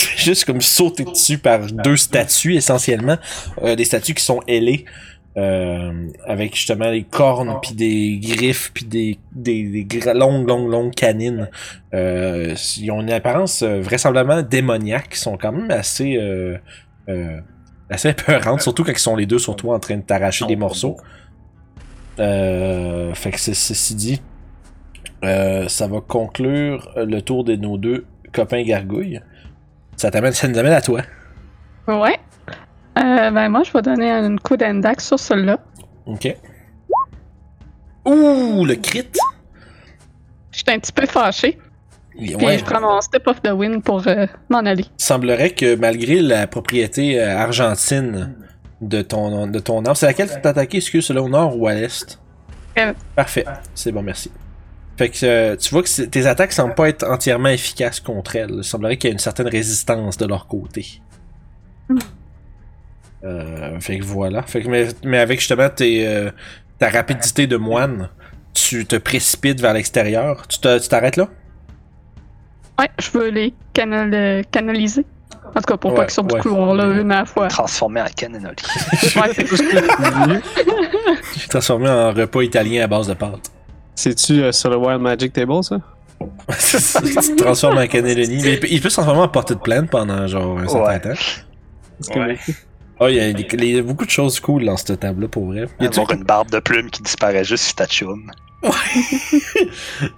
juste 0.16 0.44
comme 0.44 0.60
sauter 0.60 1.04
dessus 1.04 1.38
par 1.38 1.60
deux 1.66 1.96
statues 1.96 2.54
essentiellement, 2.54 3.16
euh, 3.62 3.76
des 3.76 3.84
statues 3.84 4.14
qui 4.14 4.24
sont 4.24 4.40
ailées. 4.46 4.84
euh, 5.38 6.10
avec 6.26 6.54
justement 6.54 6.90
les 6.90 7.04
cornes 7.04 7.58
puis 7.62 7.72
des 7.72 8.18
griffes 8.20 8.70
puis 8.74 8.84
des, 8.84 9.18
des, 9.32 9.86
longues 10.14 10.46
longues 10.46 10.70
longues 10.70 10.94
canines. 10.94 11.48
Euh, 11.94 12.54
ils 12.76 12.90
ont 12.90 13.00
une 13.00 13.10
apparence 13.10 13.62
vraisemblablement 13.62 14.42
démoniaque. 14.42 15.08
Ils 15.12 15.16
sont 15.16 15.38
quand 15.38 15.52
même 15.52 15.70
assez 15.70 16.18
assez 17.88 18.10
épeurantes 18.10 18.60
surtout 18.60 18.84
quand 18.84 18.92
ils 18.92 18.98
sont 18.98 19.16
les 19.16 19.24
deux 19.24 19.38
sur 19.38 19.56
toi 19.56 19.74
en 19.74 19.80
train 19.80 19.96
de 19.96 20.02
t'arracher 20.02 20.44
des 20.44 20.56
morceaux. 20.56 20.98
Fait 22.18 23.30
que 23.30 23.38
ceci 23.38 23.94
dit 23.94 24.20
ça 25.22 25.86
va 25.86 26.00
conclure 26.06 26.90
le 26.94 27.20
tour 27.22 27.42
de 27.42 27.56
nos 27.56 27.78
deux 27.78 28.04
copains 28.32 28.64
gargouilles 28.64 29.20
ça 29.96 30.10
t'amène 30.10 30.32
ça 30.32 30.48
nous 30.48 30.58
amène 30.58 30.72
à 30.72 30.80
toi 30.80 31.02
Ouais. 31.86 32.18
Euh, 32.98 33.30
ben 33.30 33.48
moi, 33.48 33.62
je 33.64 33.72
vais 33.72 33.82
donner 33.82 34.10
un 34.10 34.36
coup 34.36 34.56
d'index 34.56 35.06
sur 35.06 35.18
celui-là. 35.18 35.58
ok 36.06 36.36
ouh 38.04 38.64
le 38.64 38.74
crit 38.76 39.08
Je 40.50 40.58
suis 40.58 40.64
un 40.68 40.78
petit 40.78 40.92
peu 40.92 41.06
fâché. 41.06 41.58
Puis 42.18 42.34
ouais. 42.34 42.58
je 42.58 42.64
prends 42.64 42.80
mon 42.80 43.00
step 43.00 43.26
of 43.26 43.40
the 43.42 43.50
wind 43.52 43.82
pour 43.82 44.06
euh, 44.06 44.26
m'en 44.50 44.58
aller. 44.58 44.84
semblerait 44.98 45.50
que 45.50 45.76
malgré 45.76 46.20
la 46.20 46.46
propriété 46.46 47.18
euh, 47.20 47.38
argentine 47.38 48.34
de 48.82 49.00
ton, 49.00 49.46
de 49.46 49.58
ton 49.60 49.82
arme, 49.84 49.94
c'est 49.94 50.06
laquelle 50.06 50.28
tu 50.28 50.34
t'es 50.40 50.46
attaqué, 50.48 50.76
excuse, 50.78 51.06
celle 51.06 51.18
au 51.20 51.28
nord 51.28 51.58
ou 51.58 51.68
à 51.68 51.74
l'est? 51.74 52.18
Euh. 52.78 52.92
Parfait, 53.16 53.44
c'est 53.74 53.92
bon, 53.92 54.02
merci. 54.02 54.30
Fait 54.98 55.08
que 55.08 55.24
euh, 55.24 55.56
tu 55.56 55.70
vois 55.70 55.82
que 55.82 56.02
tes 56.02 56.26
attaques 56.26 56.52
semblent 56.52 56.74
pas 56.74 56.88
être 56.88 57.04
entièrement 57.08 57.48
efficaces 57.48 57.98
contre 58.00 58.36
elles. 58.36 58.50
Il 58.58 58.64
semblerait 58.64 58.98
qu'il 58.98 59.08
y 59.08 59.10
ait 59.10 59.14
une 59.14 59.18
certaine 59.18 59.48
résistance 59.48 60.18
de 60.18 60.26
leur 60.26 60.46
côté. 60.46 61.00
Hmm. 61.88 61.98
Euh, 63.24 63.80
fait 63.80 63.98
que 63.98 64.04
voilà. 64.04 64.42
Fait 64.42 64.62
que, 64.62 64.68
mais, 64.68 64.88
mais 65.04 65.18
avec 65.18 65.38
justement 65.40 65.70
tes, 65.70 66.06
euh, 66.06 66.30
ta 66.78 66.90
rapidité 66.90 67.46
de 67.46 67.56
moine, 67.56 68.10
tu 68.52 68.84
te 68.84 68.96
précipites 68.96 69.60
vers 69.60 69.72
l'extérieur. 69.72 70.46
Tu 70.48 70.58
te- 70.58 70.78
tu 70.78 70.88
t'arrêtes 70.88 71.16
là? 71.16 71.28
Ouais, 72.78 72.90
je 73.00 73.10
veux 73.18 73.30
les 73.30 73.54
canal- 73.72 74.12
euh, 74.12 74.42
canaliser. 74.50 75.06
En 75.54 75.60
tout 75.60 75.62
cas, 75.62 75.76
pour 75.76 75.90
Ouais, 75.92 75.98
pas 75.98 76.04
qu'ils 76.06 76.14
sortent 76.14 76.32
ouais. 76.32 76.40
du 76.40 76.48
couloir 76.48 76.74
là, 76.74 76.84
une 76.86 77.12
à 77.12 77.20
la 77.20 77.24
fois. 77.26 77.48
Transformé 77.48 78.00
en 78.00 78.06
cannoli. 78.16 78.44
Ouais, 79.16 79.30
c'est 79.34 79.46
J'ai 79.46 81.48
transformé 81.48 81.88
en 81.88 82.12
repas 82.12 82.42
italien 82.42 82.84
à 82.84 82.86
base 82.86 83.08
de 83.08 83.14
pâtes. 83.14 83.50
C'est-tu 83.94 84.42
euh, 84.42 84.52
sur 84.52 84.70
le 84.70 84.76
Wild 84.76 85.00
Magic 85.00 85.32
Table, 85.32 85.62
ça? 85.62 85.76
Tu 86.48 87.36
te 87.36 87.42
transformes 87.42 87.78
en 87.78 87.86
cannelloni. 87.86 88.40
Mais 88.42 88.54
il 88.54 88.60
peut, 88.60 88.68
il 88.70 88.80
peut 88.80 88.88
se 88.88 88.94
transformer 88.94 89.22
en 89.22 89.28
portée 89.28 89.54
de 89.54 89.60
plainte 89.60 89.90
pendant 89.90 90.26
genre 90.26 90.58
un 90.58 90.68
certain 90.68 90.84
Ouais. 90.92 91.00
temps. 91.00 92.20
Ouais. 92.20 92.38
Ah, 93.00 93.10
il 93.10 93.16
y, 93.16 93.20
a 93.20 93.28
il 93.30 93.64
y 93.74 93.78
a 93.78 93.82
beaucoup 93.82 94.04
de 94.06 94.10
choses 94.10 94.38
cool 94.38 94.64
dans 94.64 94.76
cette 94.76 95.00
table-là 95.00 95.26
pour 95.28 95.46
vrai. 95.46 95.66
Y 95.80 95.86
a-tu- 95.86 95.98
Avoir 96.00 96.16
une 96.16 96.22
barbe 96.24 96.50
de 96.50 96.60
plumes 96.60 96.90
qui 96.90 97.02
disparaît 97.02 97.42
juste 97.44 97.64
si 97.64 97.74
t'achoumes. 97.74 98.30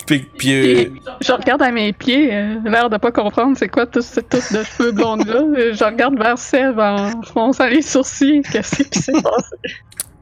Puis, 0.07 0.27
puis, 0.37 0.53
euh, 0.53 0.91
Je 1.23 1.33
regarde 1.33 1.63
à 1.63 1.71
mes 1.71 1.95
pieds, 1.95 2.29
euh, 2.35 2.57
l'air 2.67 2.91
de 2.91 2.99
pas 2.99 3.11
comprendre 3.11 3.57
c'est 3.57 3.69
quoi 3.69 3.87
tout 3.87 4.03
ce 4.03 4.21
tout 4.21 4.37
de 4.37 4.63
cheveux 4.63 4.93
blondes 4.93 5.27
là. 5.27 5.41
Je 5.73 5.83
regarde 5.85 6.19
vers 6.19 6.37
Seb 6.37 6.79
en 6.79 7.23
fronçant 7.23 7.67
les 7.69 7.81
sourcils. 7.81 8.43
Qu'est-ce 8.53 8.83
qui 8.83 8.99
s'est 8.99 9.13
passé? 9.13 9.57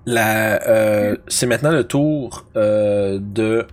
La, 0.06 0.62
euh, 0.68 1.16
c'est 1.28 1.46
maintenant 1.46 1.70
le 1.70 1.84
tour 1.84 2.46
euh, 2.56 3.18
de 3.20 3.66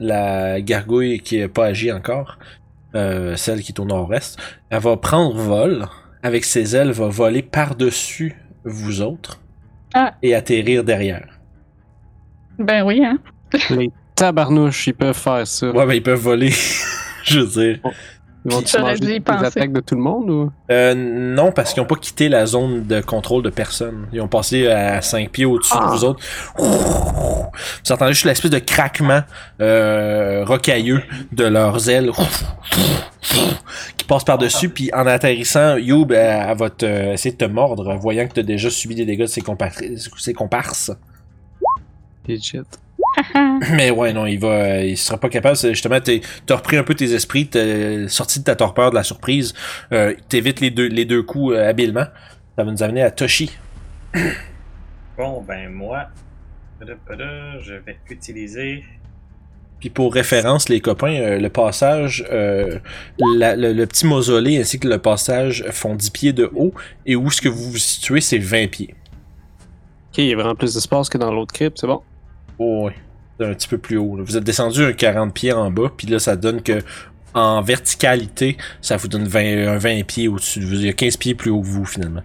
la 0.00 0.60
gargouille 0.60 1.20
qui 1.20 1.40
n'a 1.40 1.48
pas 1.48 1.66
agi 1.66 1.90
encore, 1.92 2.38
euh, 2.94 3.36
celle 3.36 3.62
qui 3.62 3.72
est 3.72 3.80
au 3.80 3.84
nord-est. 3.84 4.38
Elle 4.70 4.80
va 4.80 4.96
prendre 4.96 5.36
vol, 5.36 5.86
avec 6.22 6.44
ses 6.44 6.74
ailes, 6.76 6.90
va 6.90 7.08
voler 7.08 7.42
par-dessus 7.42 8.36
vous 8.64 9.00
autres 9.00 9.40
Ah. 9.94 10.14
et 10.22 10.34
atterrir 10.34 10.82
derrière. 10.84 11.26
Ben 12.58 12.84
oui, 12.84 13.04
hein. 13.04 13.18
Les 13.70 13.90
tabarnouches, 14.14 14.88
ils 14.88 14.94
peuvent 14.94 15.16
faire 15.16 15.46
ça. 15.46 15.70
Ouais, 15.70 15.86
ben 15.86 15.94
ils 15.94 16.02
peuvent 16.02 16.18
voler, 16.18 16.50
je 17.24 17.40
veux 17.40 17.46
dire. 17.46 17.80
Ils 18.50 18.80
manger 18.80 19.04
les 19.04 19.20
penser. 19.20 19.44
attaques 19.46 19.72
de 19.72 19.80
tout 19.80 19.94
le 19.94 20.00
monde 20.00 20.30
ou? 20.30 20.50
Euh, 20.70 20.94
non, 20.94 21.52
parce 21.52 21.72
qu'ils 21.74 21.82
n'ont 21.82 21.86
pas 21.88 21.96
quitté 21.96 22.28
la 22.28 22.46
zone 22.46 22.84
de 22.86 23.00
contrôle 23.00 23.42
de 23.42 23.50
personne. 23.50 24.06
Ils 24.12 24.20
ont 24.20 24.28
passé 24.28 24.68
à 24.68 25.00
5 25.02 25.30
pieds 25.30 25.44
au-dessus 25.44 25.74
Ah. 25.76 25.86
de 25.86 25.90
vous 25.96 26.04
autres. 26.04 26.20
Vous 26.58 27.92
entendez 27.92 28.12
juste 28.12 28.24
l'espèce 28.26 28.50
de 28.50 28.58
craquement 28.58 29.22
euh, 29.60 30.44
rocailleux 30.44 31.02
de 31.32 31.44
leurs 31.44 31.88
ailes 31.88 32.10
qui 33.96 34.04
passe 34.04 34.24
par-dessus. 34.24 34.68
Puis 34.68 34.90
en 34.94 35.06
atterrissant, 35.06 35.76
Youb, 35.76 36.12
elle 36.12 36.56
va 36.56 36.70
te, 36.70 36.84
essayer 37.12 37.32
de 37.32 37.38
te 37.38 37.50
mordre, 37.50 37.96
voyant 37.96 38.26
que 38.26 38.34
tu 38.34 38.40
as 38.40 38.44
déjà 38.44 38.70
subi 38.70 38.94
des 38.94 39.04
dégâts 39.06 39.22
de 39.22 39.26
ses, 39.26 39.40
compatri- 39.40 39.96
ses 40.18 40.32
comparses. 40.34 40.90
Legit. 42.28 42.60
Mais 43.72 43.90
ouais, 43.90 44.12
non, 44.12 44.26
il 44.26 44.38
va, 44.38 44.48
euh, 44.48 44.82
il 44.84 44.96
sera 44.96 45.18
pas 45.18 45.28
capable. 45.28 45.56
C'est 45.56 45.70
Justement, 45.70 45.98
t'as 46.00 46.56
repris 46.56 46.76
un 46.76 46.82
peu 46.82 46.94
tes 46.94 47.12
esprits, 47.14 47.46
t'es 47.46 48.08
sorti 48.08 48.40
de 48.40 48.44
ta 48.44 48.54
torpeur, 48.56 48.90
de 48.90 48.94
la 48.96 49.02
surprise. 49.02 49.54
Euh, 49.92 50.14
T'évites 50.28 50.60
les 50.60 50.70
deux, 50.70 50.88
les 50.88 51.04
deux 51.04 51.22
coups 51.22 51.54
euh, 51.54 51.68
habilement. 51.68 52.06
Ça 52.56 52.64
va 52.64 52.70
nous 52.70 52.82
amener 52.82 53.02
à 53.02 53.10
Toshi. 53.10 53.50
Bon, 55.18 55.40
ben 55.48 55.70
moi, 55.72 56.08
je 56.80 57.72
vais 57.72 57.96
utiliser. 58.10 58.84
Puis 59.80 59.88
pour 59.88 60.12
référence, 60.12 60.68
les 60.68 60.80
copains, 60.80 61.14
euh, 61.14 61.38
le 61.38 61.48
passage, 61.48 62.22
euh, 62.30 62.78
la- 63.38 63.56
le, 63.56 63.72
le 63.72 63.86
petit 63.86 64.06
mausolée 64.06 64.58
ainsi 64.60 64.78
que 64.78 64.86
le 64.88 64.98
passage 64.98 65.64
font 65.70 65.94
10 65.94 66.10
pieds 66.10 66.32
de 66.34 66.50
haut. 66.54 66.74
Et 67.06 67.16
où 67.16 67.30
ce 67.30 67.40
que 67.40 67.48
vous 67.48 67.70
vous 67.70 67.78
situez, 67.78 68.20
c'est 68.20 68.36
20 68.38 68.68
pieds. 68.70 68.94
Ok, 70.10 70.18
il 70.18 70.26
y 70.28 70.32
a 70.32 70.36
vraiment 70.36 70.54
plus 70.54 70.74
d'espace 70.74 71.08
que 71.08 71.16
dans 71.16 71.32
l'autre 71.32 71.54
crypte, 71.54 71.78
c'est 71.80 71.86
bon. 71.86 72.02
Oh, 72.58 72.84
ouais. 72.86 72.94
Un 73.40 73.52
petit 73.54 73.68
peu 73.68 73.78
plus 73.78 73.96
haut. 73.98 74.16
là. 74.16 74.22
Vous 74.24 74.36
êtes 74.36 74.44
descendu 74.44 74.84
un 74.84 74.92
40 74.92 75.34
pieds 75.34 75.52
en 75.52 75.70
bas, 75.70 75.90
puis 75.94 76.06
là, 76.06 76.18
ça 76.18 76.36
donne 76.36 76.62
que 76.62 76.78
en 77.34 77.60
verticalité, 77.60 78.56
ça 78.80 78.96
vous 78.96 79.08
donne 79.08 79.26
20, 79.28 79.68
un 79.68 79.76
20 79.76 80.06
pieds 80.06 80.26
au-dessus 80.28 80.60
de 80.60 80.64
vous. 80.64 80.72
Il 80.74 80.86
y 80.86 80.88
a 80.88 80.94
15 80.94 81.18
pieds 81.18 81.34
plus 81.34 81.50
haut 81.50 81.60
que 81.60 81.66
vous, 81.66 81.84
finalement. 81.84 82.22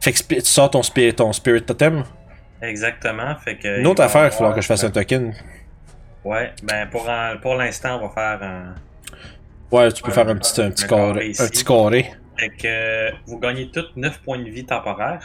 Fait 0.00 0.12
que 0.12 0.18
tu 0.34 0.40
sors 0.42 0.70
ton 0.70 0.82
spirit, 0.82 1.14
ton 1.14 1.32
spirit 1.32 1.62
totem. 1.62 2.04
Exactement. 2.60 3.34
Fait 3.42 3.56
que. 3.56 3.80
Une 3.80 3.86
autre 3.86 4.02
affaire, 4.02 4.22
il 4.22 4.24
va 4.24 4.30
falloir 4.32 4.54
que 4.54 4.60
je 4.60 4.66
fasse 4.66 4.84
un 4.84 4.90
token. 4.90 5.32
Ouais, 6.24 6.52
ben 6.62 6.88
pour, 6.90 7.08
pour 7.42 7.54
l'instant, 7.54 7.98
on 8.02 8.08
va 8.08 8.12
faire 8.14 8.42
un. 8.46 8.74
Ouais, 9.70 9.90
tu 9.92 10.02
peux 10.02 10.08
Ouais, 10.08 10.14
faire 10.14 10.28
un 10.28 10.36
petit, 10.36 10.60
un 10.60 10.70
petit 10.70 10.86
carré. 10.86 11.32
Un 11.38 11.46
petit 11.48 11.64
carré. 11.64 12.12
Fait 12.38 12.48
que 12.50 12.66
euh, 12.66 13.10
vous 13.26 13.38
gagnez 13.38 13.70
toutes 13.70 13.96
9 13.96 14.20
points 14.22 14.38
de 14.38 14.50
vie 14.50 14.64
temporaires. 14.66 15.24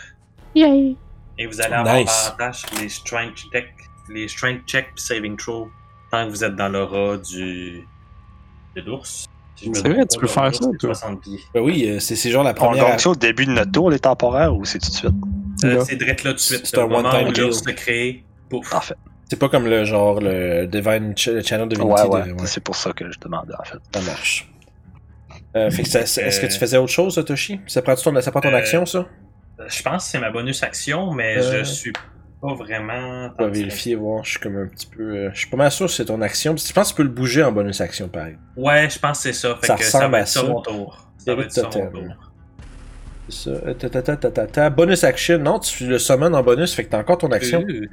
Yay! 0.55 0.95
Et 1.37 1.45
vous 1.45 1.59
allez 1.61 1.73
avoir 1.73 1.95
Nice. 1.95 2.27
avantage 2.27 2.55
sur 2.57 2.69
les 2.81 2.89
strength 2.89 3.37
check, 3.51 3.67
les 4.09 4.27
strength 4.27 4.65
check 4.67 4.87
puis 4.95 5.03
saving 5.03 5.37
throw 5.37 5.69
tant 6.11 6.25
que 6.25 6.31
vous 6.31 6.43
êtes 6.43 6.55
dans 6.55 6.69
l'aura 6.69 7.17
du 7.17 7.83
de 8.75 8.81
l'ours. 8.81 9.25
Si 9.55 9.69
C'est 9.73 9.89
vrai, 9.89 10.05
tu 10.07 10.17
peux 10.19 10.27
faire 10.27 10.53
ça, 10.55 10.61
toi. 10.79 10.93
60 10.93 11.21
pieds. 11.21 11.39
Ben 11.53 11.61
oui, 11.61 11.85
euh, 11.89 11.99
c'est 11.99 12.15
c'est 12.15 12.29
genre 12.31 12.43
la 12.43 12.51
On 12.51 12.53
première. 12.53 12.85
gagne 12.87 12.97
ça 12.99 13.09
au 13.09 13.15
début 13.15 13.45
de 13.45 13.51
notre 13.51 13.71
tour, 13.71 13.89
les 13.89 13.99
temporaires, 13.99 14.55
ou 14.55 14.63
c'est 14.63 14.79
tout 14.79 14.89
de 14.89 14.95
suite? 14.95 15.11
Euh, 15.65 15.83
c'est 15.85 15.97
direct 15.97 16.23
là 16.23 16.31
tout 16.31 16.35
de 16.37 16.41
suite. 16.41 16.61
C'est 16.65 16.77
un 16.77 16.83
one-time 16.83 17.33
l'ours 17.37 17.61
se 17.63 17.69
crée, 17.71 18.23
pouf. 18.49 18.69
Parfait. 18.69 18.95
C'est 19.29 19.37
pas 19.37 19.49
comme 19.49 19.65
le 19.67 19.83
genre 19.85 20.19
le 20.21 20.65
Divine 20.65 21.13
Ch- 21.15 21.35
le 21.35 21.41
Channel 21.43 21.67
Divinity. 21.67 21.91
Ouais, 21.93 22.03
de- 22.03 22.09
ouais. 22.09 22.31
ouais, 22.39 22.47
C'est 22.47 22.63
pour 22.63 22.75
ça 22.75 22.93
que 22.93 23.11
je 23.11 23.19
demandais, 23.19 23.53
en 23.59 23.63
fait. 23.63 23.77
ça 23.93 24.01
marche. 24.01 24.49
Euh, 25.55 25.69
fait 25.71 25.83
que 25.83 25.97
Est-ce 25.97 26.39
que 26.39 26.45
Euh, 26.45 26.49
tu 26.49 26.57
faisais 26.57 26.77
autre 26.77 26.91
chose, 26.91 27.21
Toshi 27.25 27.59
Ça 27.67 27.81
prend 27.81 27.95
ton, 27.95 28.21
ça 28.21 28.31
prend 28.31 28.39
ton 28.41 28.49
Euh, 28.53 28.55
action, 28.57 28.85
ça? 28.85 29.07
Je 29.67 29.81
pense 29.83 30.05
que 30.05 30.11
c'est 30.11 30.19
ma 30.19 30.31
bonus 30.31 30.63
action, 30.63 31.11
mais 31.13 31.37
Euh. 31.37 31.59
je 31.59 31.63
suis 31.69 31.91
pas 32.41 32.53
vraiment. 32.53 33.29
On 33.37 33.43
va 33.43 33.49
vérifier, 33.49 33.95
voir. 33.95 34.23
Je 34.23 34.31
suis 34.31 34.39
comme 34.39 34.55
un 34.57 34.67
petit 34.67 34.87
peu. 34.87 35.03
euh, 35.03 35.29
je 35.33 35.39
suis 35.39 35.49
pas 35.49 35.57
mal 35.57 35.71
sûr 35.71 35.85
que 35.87 35.91
c'est 35.91 36.05
ton 36.05 36.21
action. 36.21 36.55
Je 36.57 36.73
pense 36.73 36.89
que 36.91 36.95
tu 36.95 36.97
peux 36.97 37.03
le 37.03 37.09
bouger 37.09 37.43
en 37.43 37.51
bonus 37.51 37.81
action, 37.81 38.07
pareil. 38.07 38.37
Ouais, 38.55 38.89
je 38.89 38.97
pense 38.99 39.17
que 39.17 39.23
c'est 39.23 39.33
ça. 39.33 39.55
Fait 39.61 39.67
Ça 39.67 39.75
que 39.75 39.83
ça 39.83 40.07
va 40.07 40.17
à 40.17 40.21
être 40.21 40.27
ça 40.27 40.41
ça. 40.41 40.47
mon 40.47 40.61
tour. 40.61 41.07
Ça 41.17 41.35
va 41.35 41.43
être 41.43 41.51
ça 41.51 41.63
mon 41.63 41.69
tour. 41.69 42.31
Ça. 43.29 43.49
Euh, 43.51 43.73
ta, 43.73 43.89
ta, 43.89 44.47
ta. 44.47 44.69
Bonus 44.69 45.03
action. 45.03 45.37
Non, 45.37 45.59
tu 45.59 45.85
le 45.85 45.99
summon 45.99 46.33
en 46.33 46.41
bonus, 46.43 46.73
fait 46.73 46.85
que 46.85 46.89
t'as 46.89 46.99
encore 46.99 47.17
ton 47.19 47.31
action. 47.31 47.63
Euh, 47.69 47.85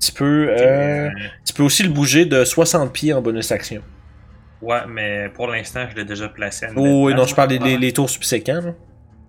Tu 0.00 0.12
peux, 0.12 0.48
euh, 0.50 1.08
tu 1.46 1.54
peux 1.54 1.62
aussi 1.62 1.82
le 1.84 1.88
bouger 1.90 2.26
de 2.26 2.44
60 2.44 2.92
pieds 2.92 3.12
en 3.14 3.22
bonus 3.22 3.52
action. 3.52 3.82
Ouais, 4.60 4.80
mais 4.88 5.28
pour 5.30 5.46
l'instant, 5.48 5.86
je 5.90 5.96
l'ai 5.96 6.04
déjà 6.04 6.28
placé. 6.28 6.66
à 6.66 6.70
Oh, 6.76 7.06
oui, 7.06 7.14
non, 7.14 7.24
je 7.24 7.34
parle 7.34 7.48
des 7.48 7.58
les, 7.58 7.78
les 7.78 7.92
tours 7.92 8.10
subséquents. 8.10 8.60
là. 8.60 8.74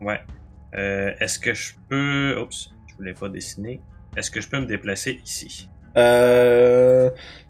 Ouais. 0.02 0.20
Euh, 0.76 1.12
Est-ce 1.20 1.38
que 1.40 1.54
je 1.54 1.74
peux. 1.88 2.38
Oups, 2.42 2.72
je 2.90 2.96
voulais 2.96 3.14
pas 3.14 3.30
dessiner. 3.30 3.80
Est-ce 4.18 4.30
que 4.32 4.42
je 4.42 4.48
peux 4.48 4.60
me 4.60 4.66
déplacer 4.66 5.20
ici? 5.26 5.70
Euh, 5.98 7.10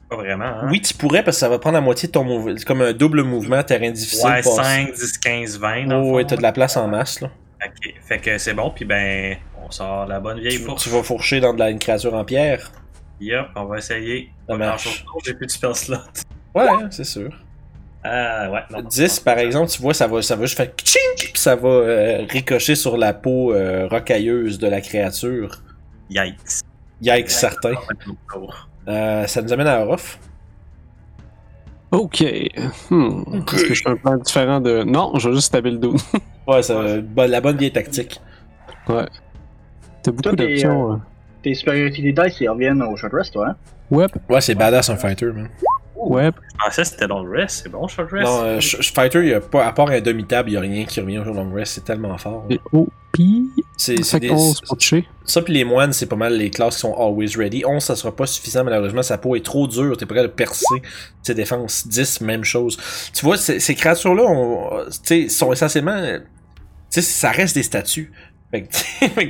Pas 0.09 0.15
vraiment, 0.15 0.45
hein? 0.45 0.67
oui, 0.69 0.81
tu 0.81 0.93
pourrais 0.93 1.23
parce 1.23 1.37
que 1.37 1.39
ça 1.41 1.49
va 1.49 1.59
prendre 1.59 1.75
la 1.75 1.81
moitié 1.81 2.07
de 2.07 2.11
ton 2.13 2.23
mouvement. 2.23 2.53
C'est 2.57 2.65
comme 2.65 2.81
un 2.81 2.93
double 2.93 3.23
mouvement, 3.23 3.63
terrain 3.63 3.91
difficile. 3.91 4.25
Ouais, 4.27 4.41
passe- 4.41 4.55
5, 4.55 4.93
10, 4.93 5.17
15, 5.17 5.59
20. 5.59 5.85
dans 5.87 6.01
le 6.01 6.05
Oh, 6.07 6.11
ouais, 6.15 6.25
t'as 6.25 6.35
de 6.37 6.41
la 6.41 6.51
place 6.51 6.77
en 6.77 6.87
masse, 6.87 7.21
là. 7.21 7.29
Ok, 7.65 7.93
fait 8.05 8.17
que 8.19 8.37
c'est 8.37 8.53
bon, 8.53 8.71
puis 8.75 8.83
ben, 8.85 9.37
on 9.65 9.71
sort 9.71 10.05
la 10.05 10.19
bonne 10.19 10.39
vieille 10.39 10.57
Tu, 10.57 10.63
fourche. 10.63 10.83
tu 10.83 10.89
vas 10.89 11.01
fourcher 11.03 11.39
dans 11.39 11.53
de 11.53 11.59
la, 11.59 11.69
une 11.69 11.79
créature 11.79 12.13
en 12.13 12.25
pierre. 12.25 12.71
Yup, 13.21 13.47
on 13.55 13.65
va 13.65 13.77
essayer. 13.77 14.29
Ça 14.49 14.57
marche. 14.57 15.05
J'ai 15.25 15.33
plus 15.33 15.45
de 15.47 15.51
spell 15.51 15.73
slot. 15.75 15.97
Ouais, 16.53 16.67
hein, 16.67 16.89
c'est 16.91 17.05
sûr. 17.05 17.29
Ah, 18.03 18.49
ouais, 18.51 18.59
non. 18.69 18.81
10, 18.81 19.21
par 19.21 19.37
exemple, 19.37 19.71
tu 19.71 19.81
vois, 19.81 19.93
ça 19.93 20.07
va, 20.07 20.21
ça 20.21 20.35
va 20.35 20.45
juste 20.45 20.57
faire 20.57 20.67
tchink, 20.75 21.31
puis 21.31 21.31
ça 21.41 21.55
va 21.55 21.69
euh, 21.69 22.25
ricocher 22.29 22.75
sur 22.75 22.97
la 22.97 23.13
peau 23.13 23.53
euh, 23.53 23.87
rocailleuse 23.87 24.59
de 24.59 24.67
la 24.67 24.81
créature. 24.81 25.61
Yikes. 26.09 26.61
Yikes, 27.01 27.29
certain. 27.31 27.73
Tour. 28.31 28.67
Euh, 28.87 29.25
ça 29.27 29.41
nous 29.41 29.51
amène 29.53 29.67
à 29.67 29.81
Orof. 29.81 30.19
Ok. 31.91 32.21
Hmm. 32.89 33.21
Est-ce 33.53 33.65
que 33.65 33.73
je 33.73 33.83
fais 33.83 33.89
un 33.89 33.95
plan 33.95 34.17
différent 34.17 34.59
de. 34.59 34.83
Non, 34.83 35.13
je 35.19 35.29
vais 35.29 35.35
juste 35.35 35.51
taper 35.51 35.71
le 35.71 35.77
dos. 35.77 35.95
Ouais, 36.45 36.61
ça, 36.61 36.99
bon- 36.99 37.29
la 37.31 37.39
bonne 37.39 37.55
vieille 37.55 37.71
tactique. 37.71 38.19
ouais. 38.89 39.05
T'as 40.01 40.11
beaucoup 40.11 40.35
t'es, 40.35 40.47
d'options. 40.49 40.91
hein. 40.91 41.01
Tes 41.41 41.53
supériorités 41.53 42.01
des 42.01 42.11
dice, 42.11 42.41
ils 42.41 42.49
reviennent 42.49 42.81
au 42.81 42.97
short 42.97 43.13
rest, 43.13 43.31
toi, 43.31 43.47
hein? 43.51 43.55
Ouais, 43.89 44.07
Ouais, 44.27 44.41
c'est 44.41 44.53
badass 44.53 44.89
un 44.89 44.97
fighter, 44.97 45.27
man. 45.27 45.47
Ouais. 46.09 46.31
Je 46.53 46.65
pensais 46.65 46.81
que 46.83 46.87
c'était 46.87 47.07
long 47.07 47.23
rest, 47.29 47.61
c'est 47.63 47.69
bon, 47.69 47.87
short 47.87 48.09
rest. 48.11 48.25
Non, 48.25 48.43
euh, 48.43 48.59
fighter, 48.61 49.25
y 49.27 49.33
a 49.33 49.41
pas, 49.41 49.65
à 49.65 49.71
part 49.73 49.89
un 49.89 50.01
demi-table, 50.01 50.51
y 50.51 50.57
a 50.57 50.61
rien 50.61 50.85
qui 50.85 50.99
revient 51.01 51.19
au 51.19 51.23
long 51.33 51.51
rest, 51.53 51.73
c'est 51.73 51.83
tellement 51.85 52.17
fort. 52.17 52.45
Et 52.49 52.59
OP. 52.71 52.89
C'est 53.77 53.97
c'est 54.03 54.03
Fait 54.03 54.19
des- 54.21 54.31
11 54.31 54.61
pour 54.61 54.77
toucher. 54.77 55.07
Ça 55.25 55.41
pis 55.41 55.51
les 55.51 55.63
moines, 55.63 55.93
c'est 55.93 56.05
pas 56.07 56.15
mal 56.15 56.35
les 56.37 56.49
classes 56.49 56.75
qui 56.75 56.81
sont 56.81 56.93
always 56.95 57.35
ready. 57.37 57.63
11, 57.65 57.83
ça 57.83 57.95
sera 57.95 58.15
pas 58.15 58.25
suffisant 58.25 58.63
malheureusement, 58.63 59.03
sa 59.03 59.17
peau 59.19 59.35
est 59.35 59.45
trop 59.45 59.67
dure, 59.67 59.95
t'es 59.97 60.05
pas 60.07 60.15
capable 60.15 60.31
de 60.31 60.35
percer 60.35 60.65
ses 61.21 61.35
défenses. 61.35 61.87
10, 61.87 62.21
même 62.21 62.43
chose. 62.43 62.77
Tu 63.13 63.23
vois, 63.25 63.37
ces, 63.37 63.59
ces 63.59 63.75
créatures-là, 63.75 64.23
on- 64.23 64.85
tu 64.89 64.97
sais, 65.03 65.29
sont 65.29 65.51
essentiellement... 65.53 65.91
euh, 65.95 66.19
Tu 66.89 67.01
sais, 67.01 67.01
ça 67.01 67.29
reste 67.31 67.55
des 67.55 67.63
statues. 67.63 68.11
Fait 68.51 68.63
que, 68.63 68.67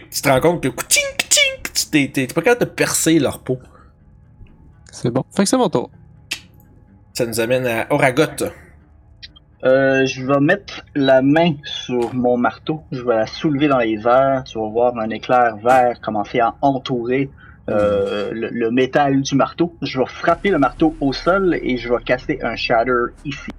tu 0.11 0.21
te 0.21 0.29
rends 0.29 0.39
compte 0.41 0.61
que... 0.63 0.69
T'es 1.91 2.07
pas 2.27 2.41
capable 2.41 2.61
de 2.61 2.75
percer 2.75 3.19
leur 3.19 3.39
peau. 3.39 3.59
C'est 4.91 5.11
bon. 5.11 5.23
Fait 5.35 5.43
que 5.43 5.49
c'est 5.49 5.57
mon 5.57 5.69
tour. 5.69 5.89
Ça 7.13 7.27
nous 7.27 7.39
amène 7.39 7.67
à 7.67 7.85
Oragot. 7.91 8.45
Euh, 9.63 10.05
je 10.05 10.25
vais 10.25 10.39
mettre 10.39 10.83
la 10.95 11.21
main 11.21 11.53
sur 11.63 12.13
mon 12.13 12.37
marteau. 12.37 12.83
Je 12.91 13.01
vais 13.03 13.15
la 13.15 13.27
soulever 13.27 13.67
dans 13.67 13.77
les 13.77 14.05
airs. 14.05 14.43
Tu 14.45 14.57
vas 14.57 14.67
voir 14.67 14.97
un 14.97 15.09
éclair 15.09 15.55
vert 15.57 16.01
commencer 16.01 16.39
à 16.39 16.55
entourer 16.61 17.29
euh, 17.69 18.31
le, 18.33 18.49
le 18.49 18.71
métal 18.71 19.21
du 19.21 19.35
marteau. 19.35 19.75
Je 19.81 19.99
vais 19.99 20.05
frapper 20.07 20.49
le 20.49 20.57
marteau 20.57 20.95
au 20.99 21.13
sol 21.13 21.57
et 21.61 21.77
je 21.77 21.93
vais 21.93 22.01
casser 22.03 22.39
un 22.41 22.55
shatter 22.55 23.13
ici. 23.23 23.51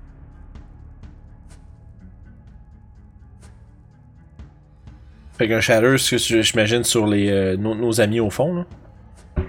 Fait 5.38 5.48
qu'un 5.48 5.60
Shatter, 5.60 5.98
ce 5.98 6.16
que 6.16 6.42
j'imagine 6.42 6.84
sur 6.84 7.06
les, 7.06 7.30
euh, 7.30 7.56
nos, 7.56 7.74
nos 7.74 8.00
amis 8.00 8.20
au 8.20 8.30
fond, 8.30 8.54
là? 8.54 8.64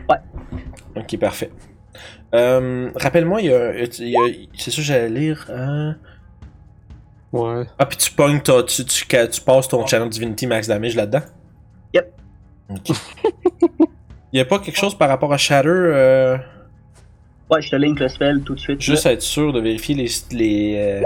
Ouais. 0.10 0.18
Ok, 0.96 1.20
parfait. 1.20 1.52
Euh, 2.36 2.90
Rappelle-moi, 2.96 3.42
il 3.42 3.48
y 3.48 3.54
a, 3.54 3.72
c'est 4.58 4.72
ça 4.72 4.78
que 4.78 4.82
j'allais 4.84 5.10
lire. 5.10 5.46
hein? 5.54 5.96
Ouais. 7.32 7.66
Ah, 7.80 7.86
puis 7.86 7.98
tu 7.98 8.12
pognes, 8.12 8.40
ta- 8.42 8.64
tu, 8.64 8.86
tu, 8.86 9.06
tu, 9.08 9.28
tu 9.30 9.42
passes 9.42 9.68
ton 9.68 9.86
Channel 9.86 10.10
Divinity 10.10 10.48
Max 10.48 10.68
Damage 10.68 10.96
là-dedans? 10.96 11.22
Yep. 11.94 12.14
Ok. 12.70 12.90
Il 14.34 14.38
y 14.38 14.42
a 14.42 14.46
pas 14.46 14.60
quelque 14.60 14.78
chose 14.78 14.98
par 14.98 15.08
rapport 15.10 15.32
à 15.34 15.38
Shatter, 15.38 15.70
euh, 15.70 16.38
Ouais, 17.50 17.62
je 17.62 17.70
te 17.70 17.76
link 17.76 18.00
le 18.00 18.08
spell 18.10 18.42
tout 18.42 18.56
de 18.56 18.60
suite. 18.60 18.82
juste 18.82 19.06
à 19.06 19.12
être 19.14 19.22
sûr 19.22 19.54
de 19.54 19.60
vérifier 19.62 19.96
les. 19.96 20.08
les 20.32 20.76
euh... 20.78 21.02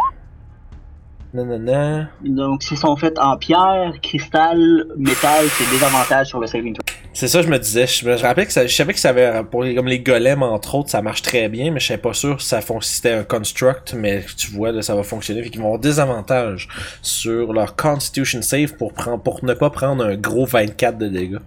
Non, 1.33 1.45
non, 1.45 1.59
non. 1.59 1.71
là. 1.71 2.07
Donc, 2.23 2.63
s'ils 2.63 2.77
sont 2.77 2.95
faits 2.95 3.19
en 3.19 3.37
pierre, 3.37 3.93
cristal, 4.01 4.85
métal, 4.97 5.45
c'est 5.49 5.69
des 5.77 5.83
avantages 5.83 6.27
sur 6.27 6.39
le 6.39 6.47
saving 6.47 6.73
throw. 6.75 6.98
C'est 7.11 7.27
ça, 7.27 7.41
je 7.41 7.47
me 7.47 7.57
disais. 7.59 7.85
Je 7.87 8.07
me 8.07 8.15
rappelais 8.15 8.45
que 8.45 8.51
ça, 8.51 8.65
je 8.65 8.73
savais 8.73 8.93
que 8.93 8.99
ça 8.99 9.09
avait, 9.09 9.43
pour 9.43 9.65
comme 9.75 9.87
les 9.87 9.99
golems 9.99 10.43
entre 10.43 10.75
autres, 10.75 10.89
ça 10.89 11.01
marche 11.01 11.21
très 11.21 11.49
bien, 11.49 11.71
mais 11.71 11.79
je 11.79 11.87
savais 11.87 12.01
pas 12.01 12.13
sûr 12.13 12.41
si 12.41 12.47
ça 12.47 12.61
fon- 12.61 12.79
si 12.81 12.93
c'était 12.95 13.11
un 13.13 13.23
construct, 13.23 13.93
mais 13.93 14.23
tu 14.37 14.51
vois, 14.51 14.71
là, 14.71 14.81
ça 14.81 14.95
va 14.95 15.03
fonctionner. 15.03 15.43
Fait 15.43 15.49
qu'ils 15.49 15.59
vont 15.59 15.67
avoir 15.67 15.79
des 15.81 15.99
avantages 15.99 16.67
sur 17.01 17.51
leur 17.51 17.75
Constitution 17.75 18.41
save 18.41 18.75
pour, 18.75 18.93
prendre, 18.93 19.21
pour 19.21 19.43
ne 19.43 19.53
pas 19.53 19.69
prendre 19.69 20.05
un 20.05 20.15
gros 20.15 20.45
24 20.45 20.97
de 20.97 21.07
dégâts. 21.07 21.39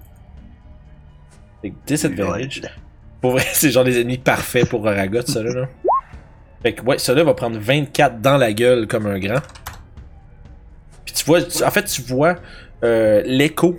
Fait 1.63 1.71
que 1.71 1.75
disadvantage. 1.87 2.61
Pour 3.21 3.31
vrai, 3.33 3.45
c'est 3.53 3.71
genre 3.71 3.85
les 3.85 3.99
ennemis 4.01 4.19
parfaits 4.19 4.69
pour 4.69 4.87
Aragot, 4.87 5.23
ça 5.23 5.43
là. 5.43 5.69
Fait 6.63 6.75
que 6.75 6.83
ouais, 6.83 6.99
celui-là 6.99 7.25
va 7.25 7.35
prendre 7.35 7.59
24 7.59 8.21
dans 8.21 8.37
la 8.37 8.53
gueule 8.53 8.87
comme 8.89 9.07
un 9.07 9.19
grand. 9.19 9.41
Puis 11.05 11.15
tu 11.15 11.25
vois, 11.25 11.41
tu- 11.43 11.63
en 11.65 11.71
fait, 11.71 11.85
tu 11.85 12.03
vois 12.03 12.37
euh, 12.85 13.23
l'écho. 13.25 13.79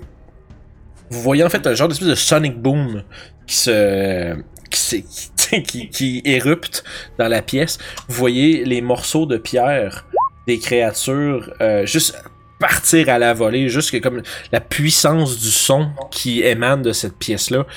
Vous 1.13 1.21
voyez 1.21 1.43
en 1.43 1.49
fait 1.49 1.67
un 1.67 1.75
genre 1.75 1.87
d'espèce 1.87 2.07
de 2.07 2.15
sonic 2.15 2.59
boom 2.59 3.03
qui 3.45 3.55
se. 3.55 4.35
qui, 5.91 6.21
érupte 6.25 6.83
dans 7.19 7.27
la 7.27 7.43
pièce. 7.43 7.77
Vous 8.07 8.15
voyez 8.15 8.65
les 8.65 8.81
morceaux 8.81 9.27
de 9.27 9.37
pierre 9.37 10.07
des 10.47 10.57
créatures 10.57 11.53
euh, 11.61 11.85
juste 11.85 12.17
partir 12.59 13.09
à 13.09 13.19
la 13.19 13.35
volée, 13.35 13.69
juste 13.69 13.91
que 13.91 13.97
comme 13.97 14.23
la 14.51 14.61
puissance 14.61 15.39
du 15.39 15.51
son 15.51 15.89
qui 16.09 16.41
émane 16.41 16.81
de 16.81 16.91
cette 16.91 17.17
pièce-là 17.19 17.67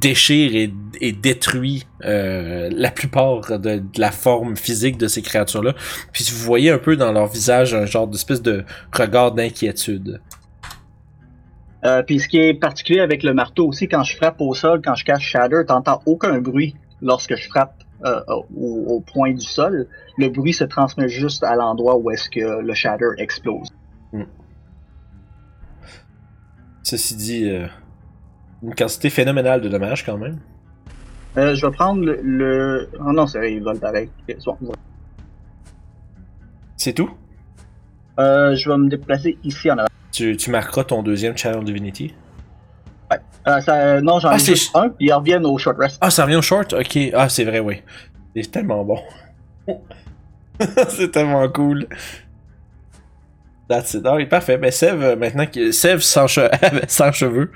déchire 0.00 0.56
et, 0.56 0.72
et 1.00 1.12
détruit 1.12 1.86
euh, 2.04 2.68
la 2.72 2.90
plupart 2.90 3.60
de, 3.60 3.76
de 3.76 4.00
la 4.00 4.10
forme 4.10 4.56
physique 4.56 4.98
de 4.98 5.06
ces 5.06 5.22
créatures-là. 5.22 5.74
Puis 6.12 6.26
vous 6.32 6.44
voyez 6.44 6.70
un 6.70 6.78
peu 6.78 6.96
dans 6.96 7.12
leur 7.12 7.28
visage 7.28 7.74
un 7.74 7.86
genre 7.86 8.08
d'espèce 8.08 8.42
de 8.42 8.64
regard 8.92 9.32
d'inquiétude. 9.32 10.20
Euh, 11.84 12.02
puis 12.02 12.20
ce 12.20 12.28
qui 12.28 12.38
est 12.38 12.52
particulier 12.52 13.00
avec 13.00 13.22
le 13.22 13.32
marteau 13.32 13.66
aussi, 13.68 13.88
quand 13.88 14.02
je 14.02 14.14
frappe 14.14 14.40
au 14.40 14.54
sol, 14.54 14.82
quand 14.84 14.94
je 14.94 15.04
cache 15.04 15.22
Shatter, 15.26 15.62
t'entends 15.66 16.02
aucun 16.04 16.38
bruit 16.40 16.76
lorsque 17.00 17.36
je 17.36 17.48
frappe 17.48 17.82
euh, 18.04 18.20
au, 18.28 18.84
au 18.86 19.00
point 19.00 19.32
du 19.32 19.46
sol. 19.46 19.88
Le 20.18 20.28
bruit 20.28 20.52
se 20.52 20.64
transmet 20.64 21.08
juste 21.08 21.42
à 21.42 21.56
l'endroit 21.56 21.96
où 21.96 22.10
est-ce 22.10 22.28
que 22.28 22.60
le 22.60 22.74
Shatter 22.74 23.10
explose. 23.16 23.68
Ceci 26.82 27.16
dit, 27.16 27.48
euh, 27.48 27.66
une 28.62 28.74
quantité 28.74 29.08
phénoménale 29.10 29.60
de 29.60 29.68
dommages 29.68 30.04
quand 30.04 30.18
même. 30.18 30.38
Je 31.36 31.64
vais 31.64 31.72
prendre 31.72 32.04
le... 32.04 32.20
le... 32.22 32.90
Oh 32.98 33.12
non, 33.12 33.26
c'est 33.26 33.38
vrai, 33.38 33.54
il 33.54 33.62
vole 33.62 33.78
pareil. 33.78 34.10
C'est 36.76 36.92
tout? 36.92 37.10
Je 38.18 38.68
vais 38.68 38.76
me 38.76 38.88
déplacer 38.88 39.38
ici 39.44 39.70
en 39.70 39.78
avant. 39.78 39.89
Tu, 40.12 40.36
tu 40.36 40.50
marqueras 40.50 40.84
ton 40.84 41.02
deuxième 41.02 41.36
Channel 41.36 41.64
Divinity? 41.64 42.14
Euh, 43.48 43.60
ça, 43.62 44.00
non, 44.02 44.18
j'en 44.20 44.28
Ah, 44.30 44.36
ai 44.36 44.38
c'est- 44.38 44.54
juste 44.54 44.76
un, 44.76 44.88
puis 44.90 45.06
ils 45.06 45.12
reviennent 45.12 45.46
au 45.46 45.56
short 45.56 45.78
rest. 45.78 45.98
Ah, 46.00 46.10
ça 46.10 46.24
revient 46.24 46.36
au 46.36 46.42
short? 46.42 46.72
Ok. 46.74 46.98
Ah, 47.14 47.28
c'est 47.28 47.44
vrai, 47.44 47.58
oui. 47.60 47.82
C'est 48.36 48.50
tellement 48.50 48.84
bon. 48.84 48.98
c'est 50.90 51.10
tellement 51.10 51.48
cool. 51.48 51.86
That's 53.68 53.94
it. 53.94 54.04
Ah 54.04 54.16
parfait. 54.28 54.58
Mais 54.58 54.70
Sev, 54.70 55.02
euh, 55.02 55.16
maintenant, 55.16 55.46
que- 55.46 55.72
Sev 55.72 56.00
sans, 56.00 56.26
che- 56.26 56.50
sans 56.88 57.12
cheveux. 57.12 57.50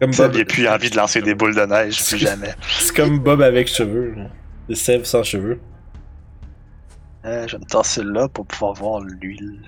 Comme 0.00 0.12
Bob. 0.12 0.32
j'ai 0.34 0.44
plus 0.44 0.66
envie 0.68 0.90
de 0.90 0.96
lancer 0.96 1.20
des 1.22 1.34
boules 1.34 1.54
de 1.54 1.60
neige, 1.66 2.02
plus 2.04 2.18
jamais. 2.18 2.54
C'est 2.80 2.96
comme 2.96 3.18
Bob 3.20 3.42
avec 3.42 3.68
cheveux. 3.68 4.14
C'est 4.68 4.74
Sev 4.74 5.04
sans 5.04 5.22
cheveux. 5.22 5.60
Euh, 7.24 7.46
je 7.46 7.56
vais 7.56 7.60
me 7.60 7.66
tasser 7.68 8.02
là 8.02 8.26
pour 8.28 8.46
pouvoir 8.46 8.72
voir 8.74 9.00
l'huile. 9.00 9.60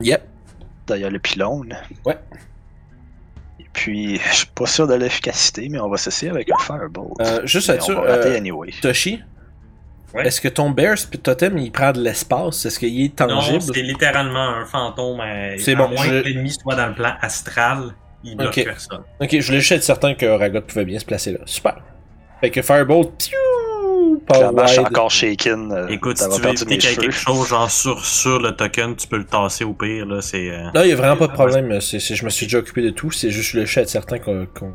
Yep. 0.00 0.22
D'ailleurs, 0.86 1.10
le 1.10 1.18
pylône. 1.18 1.76
Ouais. 2.04 2.18
Et 3.60 3.64
puis, 3.72 4.18
je 4.30 4.34
suis 4.36 4.46
pas 4.46 4.66
sûr 4.66 4.86
de 4.86 4.94
l'efficacité, 4.94 5.68
mais 5.68 5.78
on 5.80 5.88
va 5.88 5.96
s'essayer 5.96 6.30
avec 6.30 6.50
un 6.50 6.58
Firebolt. 6.58 7.12
Euh, 7.20 7.46
juste 7.46 7.70
à 7.70 7.80
sûr, 7.80 8.00
euh, 8.00 8.36
anyway. 8.36 8.70
Toshi, 8.80 9.22
Ouais. 10.14 10.26
est-ce 10.28 10.40
que 10.40 10.48
ton 10.48 10.70
Bear 10.70 10.96
Spit 10.96 11.18
Totem 11.18 11.58
il 11.58 11.70
prend 11.72 11.92
de 11.92 12.00
l'espace? 12.00 12.64
Est-ce 12.64 12.78
qu'il 12.78 13.00
est 13.04 13.20
Non, 13.20 13.26
tangible? 13.28 13.60
c'est 13.74 13.82
littéralement 13.82 14.48
un 14.50 14.64
fantôme. 14.64 15.20
C'est 15.58 15.74
bon, 15.74 15.88
moins 15.88 16.04
je- 16.04 16.10
que 16.22 16.28
l'ennemi 16.28 16.50
soit 16.52 16.76
dans 16.76 16.86
le 16.86 16.94
plan 16.94 17.12
astral, 17.20 17.92
il 18.22 18.36
bloque 18.36 18.56
Ok. 18.56 18.64
personne. 18.64 19.02
Ok, 19.20 19.28
je 19.38 19.46
voulais 19.46 19.60
juste 19.60 19.72
être 19.72 19.82
certain 19.82 20.14
que 20.14 20.24
Ragot 20.24 20.62
pouvait 20.62 20.84
bien 20.84 20.98
se 21.00 21.04
placer 21.04 21.32
là. 21.32 21.40
Super. 21.44 21.82
Fait 22.40 22.50
que 22.50 22.62
Firebolt, 22.62 23.10
piou, 23.18 23.36
suis 24.34 24.78
wide. 24.78 24.86
encore 24.88 25.10
shaken. 25.10 25.72
euh, 25.72 25.88
Écoute, 25.88 26.18
si 26.18 26.28
tu 26.28 26.40
veux 26.40 26.48
éviter 26.48 26.64
qu'il 26.64 26.72
y 26.74 26.76
ait 26.76 26.80
cheveux. 26.80 27.02
quelque 27.02 27.14
chose 27.14 27.48
genre 27.48 27.70
sur, 27.70 28.04
sur 28.04 28.40
le 28.40 28.52
token, 28.52 28.96
tu 28.96 29.06
peux 29.06 29.18
le 29.18 29.24
tasser 29.24 29.64
au 29.64 29.72
pire. 29.72 30.06
Là, 30.06 30.20
c'est, 30.20 30.50
euh, 30.50 30.64
Non, 30.74 30.82
il 30.82 30.88
y 30.88 30.92
a 30.92 30.96
vraiment 30.96 31.16
pas 31.16 31.26
de 31.28 31.32
problème. 31.32 31.80
C'est, 31.80 32.00
c'est- 32.00 32.14
je 32.14 32.24
me 32.24 32.30
suis 32.30 32.46
déjà 32.46 32.58
occupé 32.58 32.82
de 32.82 32.90
tout. 32.90 33.10
C'est 33.10 33.30
juste 33.30 33.48
je 33.48 33.52
voulais 33.52 33.66
juste 33.66 33.78
être 33.78 33.88
certain 33.88 34.18
qu'on, 34.18 34.46
qu'on, 34.58 34.72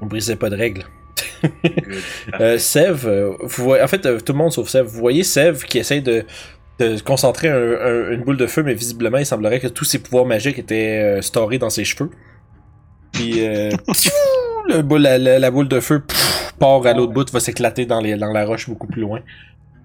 qu'on 0.00 0.06
brisait 0.06 0.36
pas 0.36 0.50
de 0.50 0.56
règles. 0.56 0.84
Euh, 2.40 2.58
Sev, 2.58 3.06
euh, 3.06 3.32
vous 3.40 3.64
voyez, 3.64 3.82
en 3.82 3.86
fait, 3.88 4.04
euh, 4.06 4.20
tout 4.20 4.32
le 4.32 4.38
monde 4.38 4.52
sauf 4.52 4.68
Sev. 4.68 4.86
Vous 4.86 4.98
voyez 4.98 5.22
Sev 5.22 5.64
qui 5.64 5.78
essaye 5.78 6.02
de, 6.02 6.24
de 6.78 7.00
concentrer 7.00 7.48
un- 7.48 7.54
un- 7.56 8.10
une 8.10 8.22
boule 8.24 8.36
de 8.36 8.46
feu, 8.46 8.62
mais 8.62 8.74
visiblement, 8.74 9.18
il 9.18 9.26
semblerait 9.26 9.60
que 9.60 9.68
tous 9.68 9.84
ses 9.84 9.98
pouvoirs 9.98 10.26
magiques 10.26 10.58
étaient 10.58 10.98
euh, 11.18 11.22
storés 11.22 11.58
dans 11.58 11.70
ses 11.70 11.84
cheveux. 11.84 12.10
Puis, 13.12 13.46
euh, 13.46 13.70
pfiou, 13.92 14.10
le 14.68 14.82
boule- 14.82 15.02
la, 15.02 15.18
la- 15.18 15.38
la 15.38 15.50
boule 15.50 15.68
de 15.68 15.80
feu 15.80 16.00
pff, 16.00 16.35
part 16.58 16.86
à 16.86 16.92
l'autre 16.92 17.12
bout, 17.12 17.30
va 17.30 17.40
s'éclater 17.40 17.86
dans, 17.86 18.00
les, 18.00 18.16
dans 18.16 18.32
la 18.32 18.44
roche 18.44 18.68
beaucoup 18.68 18.86
plus 18.86 19.02
loin. 19.02 19.20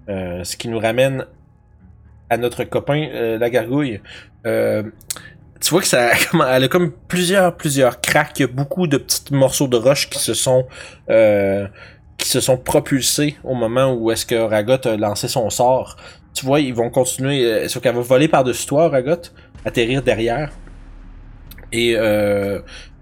Euh, 0.09 0.43
ce 0.43 0.57
qui 0.57 0.67
nous 0.67 0.79
ramène 0.79 1.25
à 2.29 2.37
notre 2.37 2.63
copain, 2.63 3.07
euh, 3.13 3.37
la 3.37 3.49
gargouille. 3.49 4.01
Euh, 4.45 4.83
tu 5.59 5.69
vois 5.69 5.81
que 5.81 5.87
ça, 5.87 6.11
elle 6.49 6.63
a 6.63 6.67
comme 6.67 6.91
plusieurs, 7.07 7.55
plusieurs 7.55 8.01
cracks. 8.01 8.39
Il 8.39 8.41
y 8.41 8.45
a 8.45 8.47
beaucoup 8.47 8.87
de 8.87 8.97
petits 8.97 9.33
morceaux 9.33 9.67
de 9.67 9.77
roche 9.77 10.09
qui 10.09 10.19
se 10.19 10.33
sont, 10.33 10.65
qui 12.17 12.27
se 12.27 12.39
sont 12.39 12.57
propulsés 12.57 13.35
au 13.43 13.53
moment 13.53 13.93
où 13.93 14.11
est-ce 14.11 14.25
que 14.25 14.35
Ragot 14.35 14.87
a 14.87 14.97
lancé 14.97 15.27
son 15.27 15.49
sort. 15.49 15.97
Tu 16.33 16.45
vois, 16.45 16.61
ils 16.61 16.73
vont 16.73 16.89
continuer, 16.89 17.67
sauf 17.67 17.83
qu'elle 17.83 17.95
va 17.95 18.01
voler 18.01 18.27
par-dessus 18.27 18.65
toi, 18.65 18.89
Ragot, 18.89 19.21
atterrir 19.65 20.01
derrière. 20.01 20.51
Et 21.71 21.95
euh, 21.95 22.59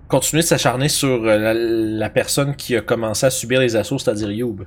continuer 0.10 0.42
de 0.42 0.48
s'acharner 0.48 0.90
sur 0.90 1.24
euh, 1.24 1.38
la, 1.38 1.54
la 1.54 2.10
personne 2.10 2.56
qui 2.56 2.76
a 2.76 2.82
commencé 2.82 3.26
à 3.26 3.30
subir 3.30 3.62
les 3.62 3.76
assauts, 3.78 3.98
c'est-à-dire 3.98 4.32
Youb. 4.32 4.66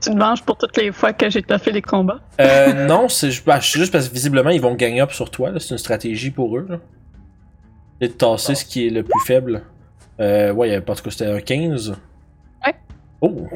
Tu 0.00 0.10
te 0.10 0.18
venges 0.18 0.42
pour 0.42 0.56
toutes 0.56 0.76
les 0.78 0.90
fois 0.90 1.12
que 1.12 1.28
j'ai 1.28 1.42
fait 1.42 1.70
les 1.70 1.82
combats? 1.82 2.20
Euh, 2.40 2.86
non, 2.88 3.08
c'est 3.08 3.30
bah, 3.44 3.60
c'est 3.60 3.78
juste 3.78 3.92
parce 3.92 4.08
que 4.08 4.14
visiblement 4.14 4.50
ils 4.50 4.60
vont 4.60 4.74
gagner 4.74 5.00
up 5.00 5.12
sur 5.12 5.30
toi. 5.30 5.52
C'est 5.58 5.70
une 5.70 5.78
stratégie 5.78 6.30
pour 6.30 6.56
eux. 6.56 6.66
Là. 6.68 6.78
Et 8.00 8.08
de 8.08 8.12
tasser 8.12 8.54
ce 8.54 8.64
qui 8.64 8.86
est 8.86 8.90
le 8.90 9.02
plus 9.04 9.20
faible. 9.26 9.62
Euh, 10.18 10.52
ouais, 10.52 10.80
tout 10.80 10.94
cas, 10.94 11.10
c'était 11.10 11.26
un 11.26 11.40
15. 11.40 11.96
Ouais. 12.66 12.74
Oh! 13.20 13.48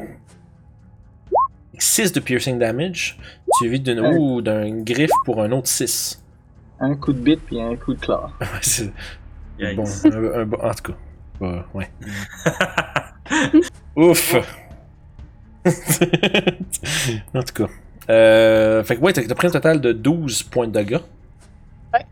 6 1.79 2.11
de 2.13 2.19
piercing 2.19 2.57
damage, 2.57 3.17
suivi 3.57 3.79
d'une 3.79 3.99
Ouais. 3.99 4.17
ouh, 4.17 4.41
d'un 4.41 4.81
griffe 4.81 5.11
pour 5.25 5.41
un 5.43 5.51
autre 5.51 5.67
6. 5.67 6.23
Un 6.79 6.95
coup 6.95 7.13
de 7.13 7.19
bite 7.19 7.41
puis 7.45 7.61
un 7.61 7.75
coup 7.75 7.93
de 7.93 7.99
claw. 7.99 8.29
Bon, 9.75 9.83
un- 10.05 10.41
un 10.41 10.45
bon- 10.45 10.57
en 10.61 10.73
tout 10.73 10.91
cas. 10.91 10.97
Ouais. 11.39 11.63
ouais. 11.73 11.89
Ouf! 13.95 14.35
en 17.33 17.43
tout 17.43 17.53
cas. 17.65 17.67
Euh, 18.09 18.83
fait 18.83 18.95
que 18.95 19.01
ouais, 19.01 19.13
t'as 19.13 19.23
t'as 19.23 19.35
pris 19.35 19.47
un 19.47 19.51
total 19.51 19.81
de 19.81 19.91
12 19.91 20.43
points 20.43 20.67
de 20.67 20.71
dégâts. 20.71 20.99
Ouais. 21.93 22.05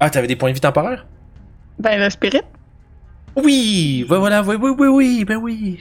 Ah, 0.00 0.08
t'avais 0.10 0.26
des 0.26 0.36
points 0.36 0.48
de 0.50 0.54
vie 0.54 0.60
temporaires? 0.60 1.06
Ben, 1.78 2.00
le 2.00 2.08
spirit. 2.10 2.42
Oui! 3.36 4.06
Ouais, 4.08 4.18
voilà, 4.18 4.42
oui, 4.42 4.56
oui, 4.60 4.70
oui, 4.78 4.86
oui, 4.88 5.24
ben 5.24 5.36
oui! 5.36 5.78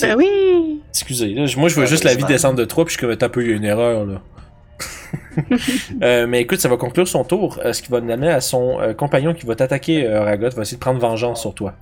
Ben 0.00 0.16
oui! 0.16 0.80
Excusez, 0.90 1.34
là, 1.34 1.46
moi 1.56 1.68
je 1.68 1.74
vois 1.76 1.86
juste 1.86 2.02
la 2.04 2.14
vie 2.14 2.24
descendre 2.24 2.56
de 2.56 2.64
3 2.64 2.84
puis 2.84 2.94
je 2.94 2.98
suis 2.98 3.06
comme 3.06 3.16
un 3.20 3.28
peu 3.28 3.42
il 3.44 3.50
y 3.50 3.52
a 3.52 3.56
une 3.56 3.64
erreur 3.64 4.04
là. 4.06 4.20
Euh, 6.02 6.26
mais 6.26 6.40
écoute, 6.40 6.60
ça 6.60 6.68
va 6.68 6.76
conclure 6.76 7.06
son 7.08 7.24
tour, 7.24 7.58
euh, 7.64 7.72
ce 7.72 7.82
qui 7.82 7.90
va 7.90 8.00
nous 8.00 8.10
amener 8.12 8.30
à 8.30 8.40
son 8.40 8.80
euh, 8.80 8.94
compagnon 8.94 9.34
qui 9.34 9.46
va 9.46 9.54
t'attaquer, 9.56 10.06
Ragot, 10.08 10.50
va 10.50 10.62
essayer 10.62 10.76
de 10.76 10.80
prendre 10.82 11.00
vengeance 11.00 11.40
sur 11.40 11.54
toi. 11.54 11.74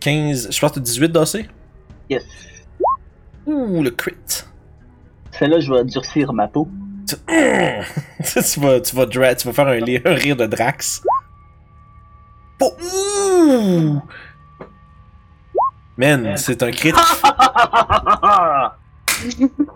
15, 0.00 0.48
je 0.52 0.60
pense 0.60 0.70
que 0.70 0.74
t'as 0.76 0.80
18 0.80 1.12
d'AC? 1.12 1.48
Yes. 2.10 2.22
Ouh, 3.46 3.82
le 3.82 3.90
crit. 3.90 4.14
Celle-là, 5.32 5.60
je 5.60 5.72
vais 5.72 5.84
durcir 5.84 6.32
ma 6.32 6.48
peau. 6.48 6.68
Tu, 7.08 7.14
tu 7.26 8.60
vas, 8.60 8.80
tu, 8.80 8.96
vas 8.96 9.06
dra- 9.06 9.34
tu 9.34 9.46
vas 9.46 9.52
faire 9.52 9.68
un, 9.68 9.76
li- 9.76 10.00
un 10.04 10.14
rire 10.14 10.36
de 10.36 10.46
Drax. 10.46 11.02
Oh, 12.60 12.72
ouh! 12.82 14.02
Man, 15.96 16.36
c'est 16.36 16.62
un 16.62 16.70
crit. 16.70 16.92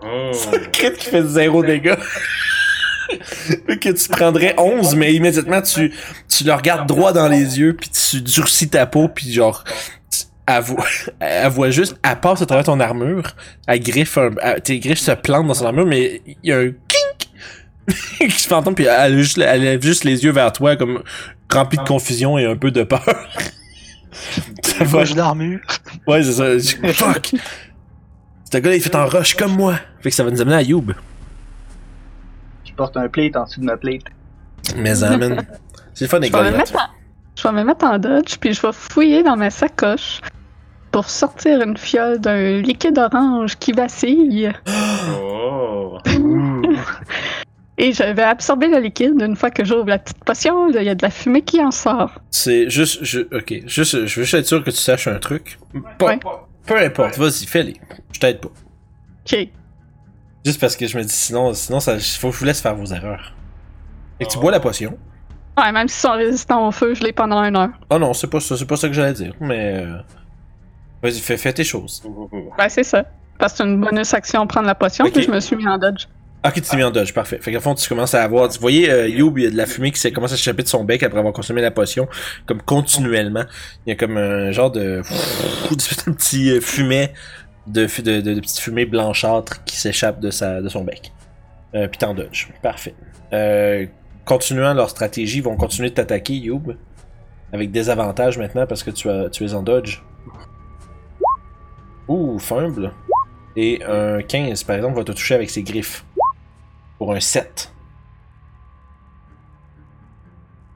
Oh. 0.03 0.31
C'est 0.33 0.55
un 0.55 0.59
crit 0.71 0.93
qui 0.97 1.05
fait 1.09 1.23
zéro 1.25 1.63
dégâts. 1.63 1.95
Que 3.67 3.89
tu 3.89 4.07
prendrais 4.09 4.55
11, 4.57 4.95
mais 4.95 5.13
immédiatement 5.13 5.61
tu, 5.61 5.91
tu 6.29 6.43
le 6.45 6.53
regardes 6.53 6.87
droit 6.87 7.11
dans 7.11 7.27
les 7.27 7.59
yeux, 7.59 7.75
puis 7.75 7.89
tu 7.89 8.21
durcis 8.21 8.69
ta 8.69 8.85
peau, 8.85 9.09
puis 9.09 9.33
genre, 9.33 9.65
tu- 10.09 10.23
elle 10.47 10.61
voit, 10.63 10.85
elle 11.19 11.49
voit 11.51 11.71
juste, 11.71 11.97
elle 12.09 12.19
passe 12.21 12.41
à 12.41 12.45
travers 12.45 12.63
ton 12.63 12.79
armure, 12.79 13.35
elle 13.67 13.81
griffe 13.81 14.17
un, 14.17 14.29
elle- 14.41 14.61
tes 14.61 14.79
griffes 14.79 14.99
se 14.99 15.11
plantent 15.11 15.47
dans 15.47 15.53
son 15.53 15.65
armure, 15.65 15.85
mais 15.85 16.21
il 16.25 16.37
y 16.49 16.53
a 16.53 16.59
un 16.59 16.67
kink 16.69 17.27
qui 18.19 18.31
se 18.39 18.47
fait 18.47 18.53
entendre, 18.53 18.75
puis 18.77 18.85
elle, 18.85 19.17
juste, 19.17 19.37
elle 19.39 19.61
lève 19.61 19.81
juste 19.83 20.05
les 20.05 20.23
yeux 20.23 20.31
vers 20.31 20.53
toi, 20.53 20.77
comme 20.77 21.03
rempli 21.51 21.77
de 21.79 21.83
confusion 21.83 22.37
et 22.37 22.45
un 22.45 22.55
peu 22.55 22.71
de 22.71 22.83
peur. 22.83 23.03
Ça 24.63 24.85
va, 24.85 25.03
l'armure. 25.03 25.59
ouais, 26.07 26.23
c'est 26.23 26.31
ça. 26.31 26.57
Je- 26.57 26.93
Fuck! 26.93 27.31
Ce 28.51 28.57
gars-là, 28.57 28.75
il 28.75 28.81
fait 28.81 28.95
en 28.95 29.05
rush 29.05 29.35
comme 29.35 29.55
moi. 29.55 29.75
Fait 30.01 30.09
que 30.09 30.15
ça 30.15 30.23
va 30.23 30.31
nous 30.31 30.41
amener 30.41 30.55
à 30.55 30.61
Youb. 30.61 30.91
Je 32.65 32.73
porte 32.73 32.97
un 32.97 33.07
plate 33.07 33.35
en 33.37 33.45
dessous 33.45 33.61
de 33.61 33.65
ma 33.65 33.77
plate. 33.77 34.01
Mais 34.75 35.03
amène. 35.03 35.45
C'est 35.93 36.05
le 36.05 36.09
fun 36.09 36.19
des 36.19 36.27
Je 36.27 36.31
vais, 36.33 36.39
me 36.39 36.43
Goliaths. 36.51 36.57
mettre 36.57 36.75
en... 36.75 36.87
je 37.35 37.43
vais 37.47 37.53
me 37.53 37.63
mettre 37.63 37.85
en 37.85 37.97
dodge, 37.97 38.37
puis 38.39 38.53
je 38.53 38.61
vais 38.61 38.73
fouiller 38.73 39.23
dans 39.23 39.35
ma 39.37 39.49
sacoche 39.49 40.21
pour 40.91 41.09
sortir 41.09 41.61
une 41.61 41.77
fiole 41.77 42.19
d'un 42.19 42.61
liquide 42.61 42.97
orange 42.97 43.57
qui 43.57 43.71
vacille. 43.71 44.51
Oh. 45.21 45.97
Et 47.77 47.93
je 47.93 48.03
vais 48.03 48.21
absorber 48.23 48.67
le 48.67 48.79
liquide. 48.79 49.19
Une 49.21 49.35
fois 49.35 49.49
que 49.49 49.63
j'ouvre 49.65 49.87
la 49.87 49.97
petite 49.97 50.23
potion, 50.23 50.67
là, 50.69 50.81
il 50.81 50.85
y 50.85 50.89
a 50.89 50.95
de 50.95 51.01
la 51.01 51.09
fumée 51.09 51.41
qui 51.41 51.61
en 51.61 51.71
sort. 51.71 52.11
C'est 52.29 52.69
juste, 52.69 52.99
je, 53.03 53.21
ok, 53.35 53.63
juste, 53.65 54.05
je 54.05 54.19
veux 54.19 54.23
juste 54.23 54.33
être 54.35 54.45
sûr 54.45 54.63
que 54.63 54.69
tu 54.69 54.77
saches 54.77 55.07
un 55.07 55.17
truc. 55.19 55.57
Pas- 55.97 56.05
Ouais. 56.07 56.19
Peu 56.65 56.77
importe, 56.77 57.17
vas-y, 57.17 57.45
fais-les. 57.45 57.75
Je 58.13 58.19
t'aide 58.19 58.39
pas. 58.39 58.49
Ok. 59.25 59.47
Juste 60.45 60.59
parce 60.59 60.75
que 60.75 60.87
je 60.87 60.97
me 60.97 61.03
dis, 61.03 61.13
sinon, 61.13 61.53
sinon, 61.53 61.79
ça, 61.79 61.99
faut 61.99 62.29
que 62.29 62.33
je 62.35 62.39
vous 62.39 62.45
laisse 62.45 62.61
faire 62.61 62.75
vos 62.75 62.85
erreurs. 62.87 63.33
Fait 64.19 64.25
que 64.25 64.31
tu 64.31 64.39
bois 64.39 64.51
la 64.51 64.59
potion. 64.59 64.97
Ouais, 65.57 65.71
même 65.71 65.87
s'ils 65.87 66.01
sont 66.01 66.13
résistants 66.13 66.67
au 66.67 66.71
feu, 66.71 66.93
je 66.95 67.03
l'ai 67.03 67.11
pendant 67.13 67.43
une 67.43 67.55
heure. 67.55 67.69
Oh 67.89 67.99
non, 67.99 68.13
c'est 68.13 68.27
pas 68.27 68.39
ça, 68.39 68.55
c'est 68.57 68.65
pas 68.65 68.77
ça 68.77 68.87
que 68.87 68.93
j'allais 68.93 69.13
dire, 69.13 69.33
mais. 69.39 69.83
euh, 69.85 69.97
Vas-y, 71.03 71.19
fais, 71.19 71.37
fais 71.37 71.51
tes 71.53 71.63
choses. 71.63 72.01
Ouais, 72.31 72.69
c'est 72.69 72.83
ça. 72.83 73.03
Parce 73.37 73.53
que 73.53 73.57
c'est 73.57 73.63
une 73.63 73.81
bonus 73.81 74.13
action 74.13 74.45
prendre 74.47 74.67
la 74.67 74.75
potion, 74.75 75.05
Ok. 75.05 75.13
puis 75.13 75.23
je 75.23 75.31
me 75.31 75.39
suis 75.39 75.55
mis 75.55 75.67
en 75.67 75.77
dodge. 75.79 76.05
Ok, 76.43 76.55
tu 76.55 76.61
t'es 76.61 76.75
mis 76.75 76.83
en 76.83 76.89
dodge, 76.89 77.13
parfait. 77.13 77.37
Fait 77.39 77.51
qu'à 77.51 77.59
fond, 77.59 77.75
tu 77.75 77.87
commences 77.87 78.15
à 78.15 78.23
avoir. 78.23 78.49
Vous 78.49 78.59
voyez, 78.59 78.89
euh, 78.89 79.07
Youb, 79.07 79.37
il 79.37 79.43
y 79.43 79.47
a 79.47 79.51
de 79.51 79.57
la 79.57 79.67
fumée 79.67 79.91
qui 79.91 80.11
commence 80.11 80.33
à 80.33 80.37
s'échapper 80.37 80.63
de 80.63 80.67
son 80.67 80.83
bec 80.83 81.03
après 81.03 81.19
avoir 81.19 81.33
consommé 81.33 81.61
la 81.61 81.69
potion, 81.69 82.07
comme 82.47 82.63
continuellement. 82.63 83.43
Il 83.85 83.91
y 83.91 83.93
a 83.93 83.95
comme 83.95 84.17
un 84.17 84.51
genre 84.51 84.71
de. 84.71 85.01
de 85.69 86.11
petit 86.11 86.49
euh, 86.49 86.59
fumet, 86.59 87.13
de, 87.67 87.85
petite 87.85 88.57
fumée 88.57 88.85
blanchâtre 88.85 89.63
qui 89.65 89.75
s'échappe 89.75 90.19
de, 90.19 90.31
son 90.31 90.83
bec. 90.83 91.11
Euh, 91.75 91.87
t'en 91.99 92.15
dodge. 92.15 92.47
Parfait. 92.63 92.95
Euh, 93.33 93.85
continuant 94.25 94.73
leur 94.73 94.89
stratégie, 94.89 95.37
ils 95.37 95.43
vont 95.43 95.55
continuer 95.55 95.91
de 95.91 95.95
t'attaquer, 95.95 96.33
Youb. 96.33 96.75
Avec 97.53 97.69
des 97.69 97.89
avantages 97.89 98.39
maintenant 98.39 98.65
parce 98.65 98.81
que 98.81 98.89
tu, 98.89 99.07
tu 99.31 99.45
es 99.45 99.53
en 99.53 99.61
dodge. 99.61 100.01
Ouh, 102.07 102.39
fumble. 102.39 102.91
Et 103.55 103.81
un 103.85 104.21
15, 104.21 104.63
par 104.63 104.77
exemple, 104.77 104.97
va 104.97 105.03
te 105.03 105.11
toucher 105.11 105.35
avec 105.35 105.49
ses 105.49 105.63
griffes. 105.63 106.05
Pour 107.01 107.13
un 107.13 107.19
7. 107.19 107.73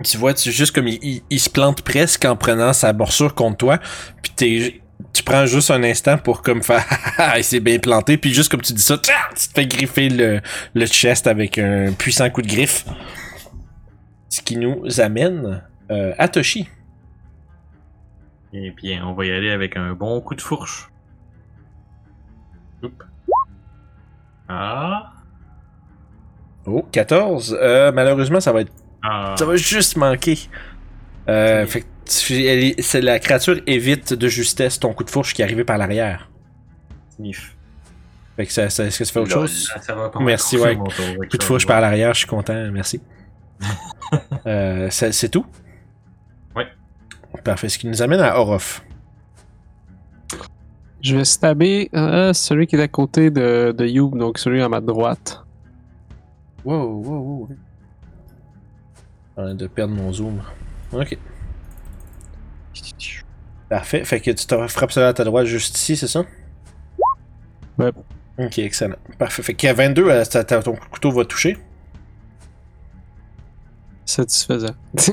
Tu 0.03 0.17
vois, 0.17 0.33
tu 0.33 0.51
juste 0.51 0.73
comme 0.73 0.87
il, 0.87 1.39
se 1.39 1.51
plante 1.51 1.83
presque 1.83 2.25
en 2.25 2.35
prenant 2.35 2.73
sa 2.73 2.93
morsure 2.93 3.35
contre 3.35 3.57
toi. 3.57 3.79
Puis 4.23 4.81
tu 5.13 5.23
prends 5.23 5.45
juste 5.45 5.69
un 5.69 5.83
instant 5.83 6.17
pour 6.17 6.41
comme 6.41 6.63
faire 6.63 6.83
Ah, 7.19 7.37
il 7.37 7.43
s'est 7.43 7.59
bien 7.59 7.77
planté. 7.77 8.17
Puis 8.17 8.33
juste 8.33 8.49
comme 8.49 8.63
tu 8.63 8.73
dis 8.73 8.81
ça, 8.81 8.97
tu 8.97 9.11
te 9.11 9.53
fais 9.53 9.67
griffer 9.67 10.09
le, 10.09 10.41
le 10.73 10.85
chest 10.87 11.27
avec 11.27 11.59
un 11.59 11.93
puissant 11.93 12.27
coup 12.31 12.41
de 12.41 12.47
griffe. 12.47 12.85
Ce 14.27 14.41
qui 14.41 14.57
nous 14.57 14.99
amène 14.99 15.61
euh, 15.91 16.15
à 16.17 16.27
Toshi. 16.27 16.67
Eh 18.51 18.71
bien, 18.71 19.05
on 19.05 19.13
va 19.13 19.27
y 19.27 19.31
aller 19.31 19.51
avec 19.51 19.77
un 19.77 19.93
bon 19.93 20.19
coup 20.21 20.33
de 20.33 20.41
fourche. 20.41 20.89
Oups. 22.81 23.05
Ah. 24.49 25.14
Oh, 26.67 26.85
14. 26.91 27.57
Euh, 27.61 27.91
malheureusement, 27.91 28.39
ça 28.39 28.51
va 28.51 28.61
être 28.61 28.71
Ah. 29.03 29.35
Ça 29.37 29.45
va 29.45 29.55
juste 29.55 29.97
manquer. 29.97 30.37
Euh, 31.29 31.65
fait 31.67 31.81
que 31.81 31.85
tu- 32.07 32.43
elle 32.45 32.63
est- 32.63 32.81
c'est 32.81 33.01
la 33.01 33.19
créature 33.19 33.59
évite 33.67 34.13
de 34.13 34.27
justesse 34.27 34.79
ton 34.79 34.93
coup 34.93 35.03
de 35.03 35.09
fourche 35.11 35.33
qui 35.35 35.41
est 35.41 35.45
arrivé 35.45 35.63
par 35.63 35.77
l'arrière. 35.77 36.29
Sniff. 37.15 37.55
Fait 38.35 38.45
que 38.47 38.51
ça, 38.51 38.69
ça- 38.69 38.85
est-ce 38.85 38.99
que 38.99 39.05
ça 39.05 39.13
fait 39.13 39.19
autre 39.19 39.35
Lol, 39.35 39.47
chose? 39.47 39.71
Ça 39.81 39.93
va 39.95 40.09
pas 40.09 40.19
Merci, 40.19 40.57
ouais. 40.57 40.75
mon 40.75 40.85
tour, 40.85 41.05
ouais, 41.19 41.27
Coup 41.27 41.37
de 41.37 41.41
ça 41.41 41.47
fourche 41.47 41.65
par 41.67 41.79
l'arrière, 41.81 42.13
je 42.13 42.19
suis 42.19 42.27
content, 42.27 42.69
merci. 42.71 42.99
euh, 44.47 44.87
c'est 44.89 45.29
tout? 45.29 45.45
Ouais. 46.55 46.65
Parfait, 47.43 47.69
ce 47.69 47.77
qui 47.77 47.87
nous 47.87 48.01
amène 48.01 48.19
à 48.21 48.39
Orof. 48.39 48.83
Je 51.01 51.15
vais 51.15 51.25
stabber 51.25 51.89
euh, 51.93 52.33
celui 52.33 52.65
qui 52.67 52.75
est 52.75 52.81
à 52.81 52.87
côté 52.87 53.29
de, 53.29 53.73
de 53.77 53.85
Youb, 53.85 54.17
donc 54.17 54.39
celui 54.39 54.61
à 54.61 54.69
ma 54.69 54.81
droite. 54.81 55.44
Wow, 56.65 57.01
wow, 57.03 57.19
wow. 57.19 57.49
Viens 59.37 59.55
de 59.55 59.67
perdre 59.67 59.93
mon 59.93 60.11
zoom. 60.11 60.41
Ok. 60.91 61.17
Parfait, 63.69 64.03
fait 64.03 64.19
que 64.19 64.31
tu 64.31 64.45
te 64.45 64.67
frappes 64.67 64.91
celui 64.91 65.07
à 65.07 65.13
ta 65.13 65.23
droite 65.23 65.45
juste 65.45 65.77
ici, 65.77 65.95
c'est 65.95 66.07
ça? 66.07 66.23
Ouais. 67.77 67.91
Ok, 68.37 68.59
excellent. 68.59 68.95
Parfait. 69.17 69.43
Fait 69.43 69.53
qu'à 69.53 69.73
22, 69.73 70.09
euh, 70.09 70.23
ton 70.61 70.75
couteau 70.91 71.11
va 71.11 71.25
toucher. 71.25 71.57
Satisfaisant. 74.05 74.75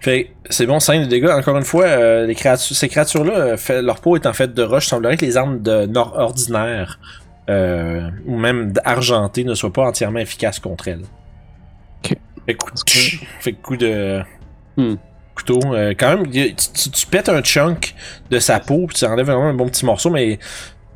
Fait 0.00 0.24
que 0.24 0.28
c'est 0.50 0.66
bon, 0.66 0.80
5 0.80 1.02
de 1.02 1.06
dégâts. 1.06 1.30
Encore 1.30 1.56
une 1.56 1.64
fois, 1.64 1.84
euh, 1.84 2.26
les 2.26 2.34
créatures, 2.34 2.76
ces 2.76 2.88
créatures-là, 2.88 3.56
euh, 3.70 3.82
leur 3.82 4.00
peau 4.00 4.16
est 4.16 4.26
en 4.26 4.32
fait 4.32 4.54
de 4.54 4.62
roche. 4.62 4.86
Il 4.86 4.90
semblerait 4.90 5.16
que 5.16 5.24
les 5.24 5.36
armes 5.36 5.60
de 5.60 5.86
nord 5.86 6.14
ordinaires 6.16 6.98
euh, 7.48 8.10
ou 8.26 8.36
même 8.38 8.72
argentées 8.84 9.44
ne 9.44 9.54
soient 9.54 9.72
pas 9.72 9.86
entièrement 9.88 10.18
efficaces 10.20 10.58
contre 10.60 10.88
elles. 10.88 11.02
Ok. 12.04 12.16
Fait 12.46 12.54
coup, 12.54 12.70
fait 13.40 13.52
de 13.76 14.22
Hmm. 14.76 14.94
couteau. 15.34 15.60
euh, 15.74 15.92
quand 15.98 16.16
même, 16.16 16.30
tu, 16.30 16.54
tu- 16.54 16.90
tu 16.90 17.06
pètes 17.06 17.28
un 17.28 17.42
chunk 17.42 17.94
de 18.30 18.38
sa 18.38 18.58
peau, 18.60 18.86
puis 18.86 18.96
tu 18.96 19.04
enlèves 19.04 19.26
vraiment 19.26 19.48
un 19.48 19.54
bon 19.54 19.66
petit 19.68 19.84
morceau, 19.84 20.10
mais 20.10 20.38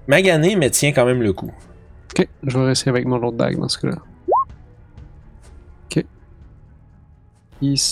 magané, 0.07 0.57
mais 0.57 0.71
tient 0.71 0.93
quand 0.93 1.05
même 1.05 1.23
le 1.23 1.33
coup. 1.33 1.53
ok, 2.19 2.27
je 2.45 2.59
vais 2.59 2.65
rester 2.67 2.91
avec 2.91 3.05
mon 3.07 3.17
autre 3.23 3.37
dague 3.37 3.59
dans 3.59 3.69
ce 3.69 3.79
cas-là. 3.79 3.97
Ok. 5.91 6.05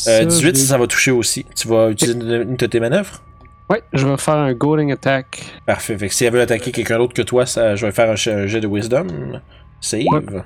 Euh, 0.09 0.25
18, 0.25 0.57
je- 0.57 0.61
ça 0.61 0.79
va 0.79 0.87
toucher 0.87 1.11
aussi. 1.11 1.45
Tu 1.57 1.67
vas 1.69 1.91
utiliser 1.91 2.19
une 2.43 2.57
de 2.57 2.67
tes 2.67 2.81
manœuvres? 2.81 3.23
Ouais, 3.71 3.83
je 3.93 4.07
vais 4.07 4.17
faire 4.19 4.35
un 4.37 4.53
Goading 4.53 4.93
Attack. 4.93 5.45
Parfait. 5.67 5.97
Fait 5.97 6.09
que 6.09 6.15
si 6.15 6.25
elle 6.25 6.33
veut 6.35 6.41
attaquer 6.43 6.71
quelqu'un 6.71 6.99
d'autre 6.99 7.15
que 7.15 7.23
toi, 7.23 7.47
ça, 7.47 7.77
je 7.77 7.87
vais 7.87 7.93
faire 7.93 8.11
un, 8.11 8.15
jet- 8.17 8.33
un 8.33 8.47
jet 8.47 8.61
de 8.61 8.67
wisdom. 8.67 9.07
Save. 9.81 10.03
Ouais. 10.13 10.43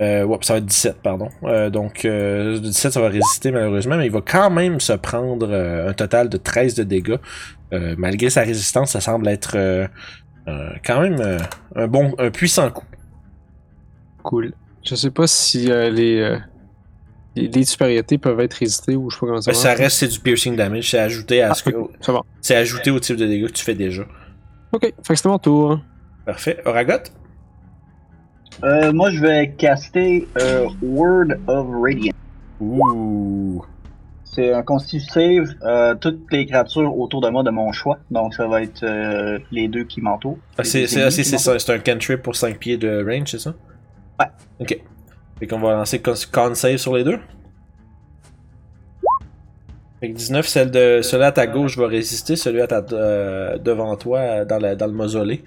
Euh, 0.00 0.24
ouais, 0.24 0.38
ça 0.42 0.54
va 0.54 0.58
être 0.58 0.64
17, 0.66 1.02
pardon. 1.02 1.28
Euh, 1.44 1.70
donc, 1.70 2.04
euh, 2.04 2.58
17, 2.58 2.92
ça 2.92 3.00
va 3.00 3.08
résister 3.08 3.52
malheureusement, 3.52 3.96
mais 3.96 4.06
il 4.06 4.12
va 4.12 4.22
quand 4.26 4.50
même 4.50 4.80
se 4.80 4.92
prendre 4.94 5.46
euh, 5.50 5.88
un 5.88 5.92
total 5.92 6.28
de 6.28 6.36
13 6.36 6.74
de 6.74 6.82
dégâts. 6.84 7.16
Malgré 7.98 8.30
sa 8.30 8.42
résistance, 8.42 8.92
ça 8.92 9.00
semble 9.00 9.26
être 9.26 9.56
quand 10.86 11.00
même 11.00 11.38
un 11.74 11.88
bon, 11.88 12.14
un 12.18 12.30
puissant 12.30 12.70
coup. 12.70 12.84
Cool. 14.22 14.52
Je 14.84 14.94
sais 14.94 15.10
pas 15.10 15.26
si 15.26 15.66
les, 15.66 16.38
les, 17.36 17.48
les 17.48 17.64
supériorités 17.64 18.18
peuvent 18.18 18.40
être 18.40 18.54
résistées 18.54 18.96
ou 18.96 19.10
je 19.10 19.16
sais 19.16 19.20
pas 19.20 19.26
comment 19.26 19.40
ça 19.40 19.52
ça 19.54 19.74
reste, 19.74 19.96
c'est 19.98 20.08
du 20.08 20.20
piercing 20.20 20.56
damage. 20.56 20.90
C'est 20.90 20.98
ajouté 20.98 21.42
à 21.42 21.50
Ah, 21.50 21.54
ce 21.54 21.62
que, 21.64 21.70
C'est 22.00 22.12
bon. 22.12 22.22
c'est 22.40 22.56
ajouté 22.56 22.90
au 22.90 23.00
type 23.00 23.16
de 23.16 23.26
dégâts 23.26 23.46
que 23.46 23.52
tu 23.52 23.64
fais 23.64 23.74
déjà. 23.74 24.02
Ok, 24.72 24.82
fait 24.82 24.92
que 25.08 25.14
c'était 25.14 25.28
mon 25.28 25.38
tour. 25.38 25.80
Parfait. 26.26 26.58
Oragot? 26.64 26.92
Euh, 28.62 28.92
moi, 28.92 29.10
je 29.10 29.20
vais 29.20 29.50
caster 29.58 30.26
euh, 30.40 30.66
Word 30.82 31.28
of 31.48 31.66
Radiance. 31.82 32.14
Ouh. 32.60 33.64
C'est 34.24 34.52
un 34.52 34.62
constitution 34.62 35.12
save, 35.44 35.54
euh, 35.62 35.94
toutes 35.94 36.20
les 36.32 36.46
créatures 36.46 36.96
autour 36.98 37.20
de 37.20 37.28
moi 37.28 37.42
de 37.42 37.50
mon 37.50 37.70
choix. 37.72 37.98
Donc, 38.10 38.34
ça 38.34 38.46
va 38.48 38.62
être 38.62 38.82
euh, 38.82 39.38
les 39.52 39.68
deux 39.68 39.84
qui 39.84 40.00
m'entourent. 40.00 40.38
Ah, 40.58 40.64
c'est 40.64 40.86
c'est- 40.86 41.02
ah, 41.02 41.10
c'est- 41.10 41.22
c'est 41.24 41.38
ça, 41.38 41.58
c'est 41.58 41.72
un 41.72 41.78
cantrip 41.78 42.22
pour 42.22 42.34
5 42.34 42.58
pieds 42.58 42.76
de 42.76 43.04
range, 43.04 43.28
c'est 43.30 43.38
ça? 43.38 43.54
Ouais. 44.18 44.26
Ok. 44.60 44.80
Fait 45.38 45.46
qu'on 45.46 45.60
va 45.60 45.74
lancer 45.74 46.00
con, 46.00 46.54
save 46.54 46.76
sur 46.76 46.94
les 46.94 47.04
deux. 47.04 47.18
Fait 50.00 50.10
que 50.10 50.16
19, 50.16 50.46
celle 50.46 50.70
de, 50.70 51.00
celui 51.02 51.24
à 51.24 51.32
ta 51.32 51.46
gauche 51.46 51.76
va 51.78 51.86
résister, 51.86 52.36
celui 52.36 52.60
à 52.60 52.66
ta, 52.66 52.84
euh, 52.92 53.58
devant 53.58 53.96
toi, 53.96 54.18
euh, 54.18 54.44
dans, 54.44 54.58
la, 54.58 54.76
dans 54.76 54.86
le 54.86 54.92
mausolée. 54.92 55.42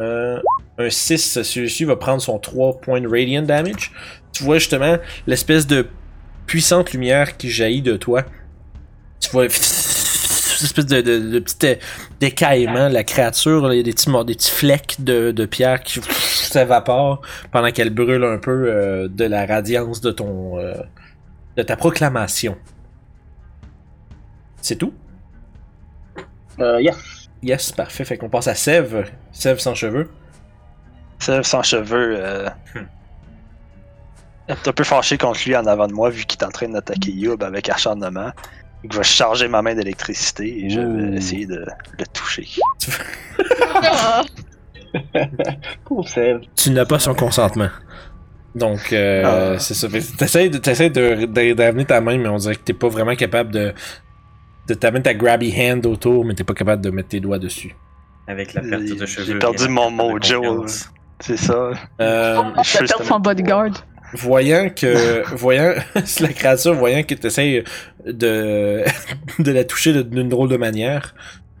Euh, 0.00 0.40
un 0.78 0.90
6, 0.90 1.42
celui-ci 1.42 1.84
va 1.84 1.96
prendre 1.96 2.20
son 2.20 2.38
3 2.38 2.80
points 2.80 3.00
de 3.00 3.08
radiant 3.08 3.42
damage. 3.42 3.92
Tu 4.32 4.42
vois 4.42 4.58
justement 4.58 4.96
l'espèce 5.26 5.66
de 5.66 5.86
puissante 6.46 6.92
lumière 6.92 7.36
qui 7.36 7.50
jaillit 7.50 7.82
de 7.82 7.96
toi. 7.96 8.24
Tu 9.20 9.30
vois 9.30 9.46
espèce 10.62 10.86
de, 10.86 11.00
de, 11.00 11.18
de 11.18 11.38
petit 11.38 11.66
euh, 11.66 11.74
décaillement 12.20 12.88
de 12.88 12.94
la 12.94 13.04
créature. 13.04 13.72
Il 13.72 13.76
y 13.76 13.80
a 13.80 13.82
des 13.82 13.92
petits, 13.92 14.10
des 14.10 14.34
petits 14.34 14.50
flecs 14.50 14.96
de, 14.98 15.30
de 15.30 15.46
pierre 15.46 15.82
qui 15.82 16.00
s'évaporent 16.10 17.22
pendant 17.50 17.70
qu'elle 17.70 17.90
brûle 17.90 18.24
un 18.24 18.38
peu 18.38 18.66
euh, 18.68 19.08
de 19.08 19.24
la 19.24 19.46
radiance 19.46 20.00
de 20.00 20.10
ton 20.10 20.58
euh, 20.58 20.74
de 21.56 21.62
ta 21.62 21.76
proclamation. 21.76 22.56
C'est 24.60 24.76
tout? 24.76 24.94
Euh, 26.60 26.80
yes. 26.80 27.28
Yes, 27.42 27.72
parfait. 27.72 28.04
Fait 28.04 28.16
qu'on 28.16 28.30
passe 28.30 28.48
à 28.48 28.54
Sève. 28.54 29.10
Sève 29.32 29.58
sans 29.58 29.74
cheveux. 29.74 30.08
Sève 31.18 31.42
sans 31.42 31.62
cheveux. 31.62 32.16
Euh... 32.18 32.48
Hmm. 32.74 32.86
est 34.48 34.68
un 34.68 34.72
peu 34.72 34.84
fâché 34.84 35.18
contre 35.18 35.40
lui 35.46 35.56
en 35.56 35.66
avant 35.66 35.86
de 35.86 35.92
moi, 35.92 36.10
vu 36.10 36.24
qu'il 36.24 36.40
est 36.40 36.44
en 36.44 36.50
train 36.50 36.68
d'attaquer 36.68 37.10
Yub 37.10 37.42
avec 37.42 37.68
acharnement. 37.68 38.30
Je 38.90 38.96
vais 38.98 39.02
charger 39.04 39.48
ma 39.48 39.62
main 39.62 39.74
d'électricité 39.74 40.66
et 40.66 40.70
je 40.70 40.80
Ouh. 40.80 41.10
vais 41.10 41.16
essayer 41.16 41.46
de 41.46 41.64
le 41.98 42.06
toucher. 42.12 42.46
Pauvre. 45.84 46.40
Tu 46.56 46.70
n'as 46.70 46.84
pas 46.84 46.98
son 46.98 47.14
consentement. 47.14 47.68
Donc, 48.54 48.92
euh, 48.92 49.54
Ah. 49.56 49.58
c'est 49.58 49.74
ça. 49.74 49.88
Fait 49.88 49.98
que 50.00 50.16
T'essayes 50.16 50.50
de, 50.50 50.58
t'essayes 50.58 50.90
de, 50.90 51.24
de- 51.26 51.52
d'amener 51.54 51.84
ta 51.84 52.00
main, 52.00 52.16
mais 52.18 52.28
on 52.28 52.36
dirait 52.36 52.54
que 52.54 52.60
t'es 52.62 52.72
pas 52.72 52.88
vraiment 52.88 53.16
capable 53.16 53.50
de. 53.52 53.72
De 54.66 54.72
t'amener 54.74 55.02
ta 55.02 55.12
grabby 55.12 55.52
hand 55.60 55.84
autour, 55.84 56.24
mais 56.24 56.32
t'es 56.34 56.44
pas 56.44 56.54
capable 56.54 56.80
de 56.82 56.88
mettre 56.90 57.08
tes 57.10 57.20
doigts 57.20 57.38
dessus. 57.38 57.74
Avec 58.26 58.54
la 58.54 58.62
perte 58.62 58.82
de 58.84 59.04
J'ai 59.04 59.06
cheveux. 59.06 59.38
perdu 59.38 59.64
et 59.64 59.66
la 59.66 59.72
mon 59.72 59.90
perte 59.90 60.30
de 60.30 60.36
mojo. 60.36 60.42
confiance. 60.56 60.90
C'est 61.20 61.36
ça. 61.36 61.70
Euh, 62.00 62.36
cheveux, 62.62 62.86
perdu 62.86 63.04
c'est 63.06 63.18
bodyguard. 63.18 63.84
Voyant 64.12 64.68
que. 64.68 65.22
voyant. 65.34 65.74
la 66.20 66.28
créature, 66.28 66.74
voyant 66.74 67.02
que 67.02 67.14
t'essayes 67.14 67.64
de. 68.06 68.84
de 69.38 69.52
la 69.52 69.64
toucher 69.64 70.04
d'une 70.04 70.28
drôle 70.28 70.48
de 70.48 70.56
manière, 70.56 71.14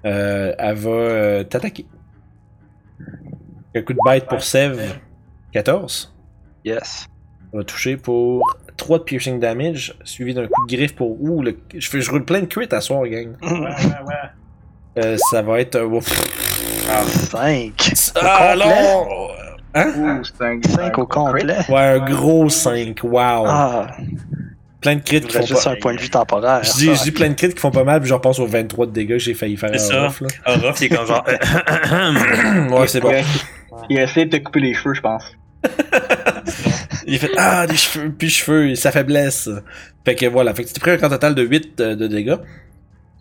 euh, 0.04 0.54
elle 0.58 0.74
va 0.76 0.90
euh, 0.90 1.44
t'attaquer. 1.44 1.86
Un 3.74 3.82
coup 3.82 3.92
de 3.92 3.98
bite 4.06 4.26
pour 4.26 4.42
Sève. 4.42 4.98
14. 5.52 6.12
Yes. 6.64 7.06
On 7.52 7.58
va 7.58 7.64
toucher 7.64 7.96
pour 7.96 8.42
3 8.76 8.98
de 8.98 9.04
piercing 9.04 9.38
damage, 9.38 9.96
suivi 10.04 10.34
d'un 10.34 10.46
coup 10.46 10.66
de 10.66 10.76
griffe 10.76 10.94
pour. 10.94 11.20
Ouh, 11.22 11.42
le... 11.42 11.56
je, 11.76 11.88
fais... 11.88 12.00
je 12.00 12.10
roule 12.10 12.24
plein 12.24 12.40
de 12.40 12.46
crits 12.46 12.68
à 12.72 12.80
soir, 12.80 13.02
gang. 13.06 13.36
Ouais, 13.42 13.50
ouais, 13.50 13.68
ouais. 14.06 15.04
Euh, 15.04 15.16
ça 15.30 15.42
va 15.42 15.60
être. 15.60 15.76
un- 15.76 15.98
Ah, 16.88 17.02
5. 17.04 17.72
Ah 18.16 18.54
complet? 18.54 18.66
non! 18.66 19.28
Hein? 19.74 19.92
Ouh, 19.96 20.22
c'est 20.24 20.44
un 20.44 20.60
5 20.62 20.98
au 20.98 21.06
complet. 21.06 21.56
Ouais, 21.68 21.80
un 21.80 21.98
gros 21.98 22.48
5, 22.48 22.98
wow. 23.02 23.18
Ah, 23.46 23.86
Plein 24.80 24.96
de 24.96 25.00
crits 25.00 25.20
qui 25.22 25.32
font 25.36 25.46
juste 25.46 25.64
pas. 25.64 25.70
un 25.70 25.76
point 25.76 25.94
de 25.94 26.00
vue 26.00 26.10
temporaire. 26.10 26.62
Je 26.62 26.72
dis, 26.74 26.94
je 26.94 27.02
dis 27.04 27.10
plein 27.10 27.28
de 27.30 27.34
crits 27.34 27.54
qui 27.54 27.58
font 27.60 27.70
pas 27.70 27.84
mal, 27.84 28.00
puis 28.00 28.08
je 28.08 28.14
repense 28.14 28.38
aux 28.38 28.46
23 28.46 28.86
de 28.86 28.90
dégâts 28.92 29.08
que 29.14 29.18
j'ai 29.18 29.34
failli 29.34 29.56
faire 29.56 29.70
C'est 29.72 29.78
ça. 29.78 30.06
off, 30.06 30.20
là. 30.20 30.28
Orof, 30.46 30.80
il 30.80 30.84
est 30.84 30.88
comme 30.96 31.06
genre. 31.06 31.24
ouais, 32.80 32.86
c'est 32.88 33.00
bon. 33.00 33.12
Il 33.88 33.98
a 33.98 34.02
essayé 34.04 34.26
de 34.26 34.36
te 34.36 34.42
couper 34.42 34.60
les 34.60 34.74
cheveux, 34.74 34.94
je 34.94 35.00
pense. 35.00 35.24
Il 37.06 37.18
fait 37.18 37.30
Ah, 37.36 37.66
des 37.66 37.76
cheveux, 37.76 38.10
puis 38.16 38.30
cheveux, 38.30 38.74
sa 38.74 38.90
faiblesse. 38.92 39.48
Fait 40.04 40.14
que 40.14 40.26
voilà, 40.26 40.54
fait 40.54 40.64
que 40.64 40.72
tu 40.72 40.80
pris 40.80 40.90
un 40.92 40.96
grand 40.96 41.08
total 41.10 41.34
de 41.34 41.42
8 41.42 41.80
euh, 41.80 41.96
de 41.96 42.06
dégâts. 42.06 42.36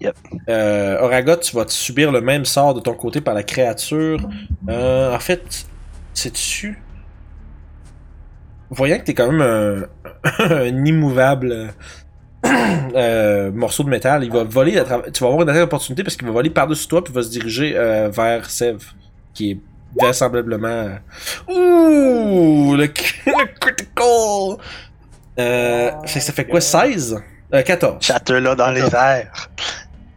Yep. 0.02 0.16
Euh, 0.50 1.00
Oragot, 1.02 1.38
tu 1.38 1.56
vas 1.56 1.66
te 1.66 1.72
subir 1.72 2.12
le 2.12 2.22
même 2.22 2.46
sort 2.46 2.74
de 2.74 2.80
ton 2.82 2.94
côté 2.94 3.22
par 3.22 3.34
la 3.34 3.44
créature. 3.44 4.20
Euh, 4.70 5.14
en 5.16 5.20
fait, 5.20 5.66
c'est 6.14 6.32
dessus. 6.32 6.80
Voyant 8.70 8.98
que 8.98 9.04
t'es 9.04 9.14
quand 9.14 9.32
même 9.32 9.42
un, 9.42 9.84
un 10.40 10.86
immouvable 10.86 11.74
euh, 12.96 13.52
morceau 13.52 13.84
de 13.84 13.90
métal, 13.90 14.24
il 14.24 14.32
va 14.32 14.44
voler 14.44 14.78
à 14.78 14.84
travers. 14.84 15.12
Tu 15.12 15.24
vas 15.24 15.28
avoir 15.28 15.44
une 15.44 15.50
attaque 15.50 15.62
d'opportunité 15.62 16.04
parce 16.04 16.16
qu'il 16.16 16.28
va 16.28 16.34
voler 16.34 16.50
par-dessus 16.50 16.88
toi 16.88 17.04
puis 17.04 17.14
va 17.14 17.24
se 17.24 17.30
diriger 17.30 17.74
euh, 17.76 18.10
vers 18.10 18.50
Sev, 18.50 18.80
qui 19.34 19.52
est 19.52 19.58
vraisemblablement. 20.00 20.98
Ouh, 21.48 22.76
le, 22.76 22.84
le 23.26 23.60
critical! 23.60 24.58
Euh, 25.40 25.92
que 25.92 26.20
ça 26.20 26.34
fait 26.34 26.46
quoi, 26.46 26.62
16? 26.62 27.22
Euh, 27.54 27.62
14. 27.62 28.04
Chatter 28.04 28.40
là 28.40 28.56
dans 28.56 28.72
les 28.72 28.84
airs. 28.94 29.50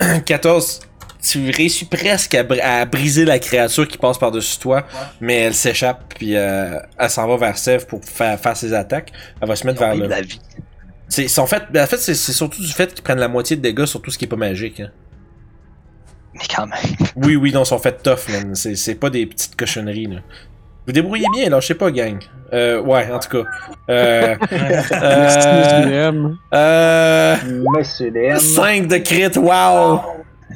14. 0.25 0.81
Tu 1.29 1.51
réussis 1.51 1.87
presque 1.87 2.35
à, 2.35 2.45
br- 2.45 2.61
à 2.63 2.85
briser 2.85 3.25
la 3.25 3.39
créature 3.39 3.89
qui 3.89 3.99
passe 3.99 4.19
par-dessus 4.19 4.59
toi, 4.59 4.85
mais 5.21 5.35
elle 5.41 5.55
s'échappe 5.55 6.15
puis 6.17 6.37
euh, 6.37 6.79
elle 6.99 7.11
s'en 7.11 7.27
va 7.27 7.37
vers 7.37 7.59
Sev 7.59 7.85
pour 7.87 8.05
faire, 8.05 8.39
faire 8.39 8.57
ses 8.57 8.73
attaques. 8.75 9.11
Elle 9.41 9.49
va 9.49 9.57
se 9.57 9.67
mettre 9.67 9.81
vers 9.81 9.95
le. 9.97 10.07
la 10.07 10.21
vie. 10.21 10.41
C'est 11.09 11.29
c'est 11.29 11.41
en 11.41 11.47
fait, 11.47 11.65
ben, 11.71 11.85
en 11.85 11.87
fait 11.87 11.99
c'est 11.99 12.15
surtout 12.15 12.61
du 12.63 12.73
fait 12.73 12.93
qu'ils 12.95 13.03
prennent 13.03 13.19
la 13.21 13.29
moitié 13.29 13.57
de 13.57 13.63
dégâts 13.63 13.87
sur 13.87 14.01
tout 14.03 14.11
ce 14.11 14.19
qui 14.19 14.25
est 14.27 14.29
pas 14.29 14.37
magique. 14.37 14.81
hein. 14.81 14.91
Mais 16.35 16.41
quand 16.55 16.67
même. 16.67 16.97
Oui, 17.17 17.35
oui, 17.37 17.53
non, 17.53 17.63
ils 17.63 17.67
sont 17.67 17.79
faits 17.79 18.03
tough, 18.03 18.29
man. 18.31 18.55
C'est 18.55 18.77
c'est 18.77 18.95
pas 18.95 19.09
des 19.11 19.25
petites 19.27 19.57
cochonneries, 19.57 20.07
là. 20.07 20.21
Vous 20.87 20.93
débrouillez 20.93 21.27
bien, 21.35 21.49
là, 21.51 21.59
je 21.59 21.67
sais 21.67 21.75
pas, 21.75 21.91
gang. 21.91 22.19
Euh, 22.53 22.81
ouais, 22.81 23.11
en 23.11 23.19
tout 23.19 23.29
cas. 23.43 23.49
Euh, 23.91 24.37
euh, 24.93 26.11
DM. 26.13 26.37
euh, 26.55 27.37
Monsieur 27.77 28.11
DM. 28.13 28.37
5 28.37 28.87
de 28.87 28.99
crit, 28.99 29.37
wow! 29.39 30.01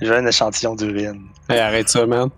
J'ai 0.01 0.15
un 0.15 0.27
échantillon 0.27 0.75
d'urine. 0.77 1.23
Hey, 1.49 1.59
arrête 1.59 1.89
ça, 1.89 2.07
man. 2.07 2.29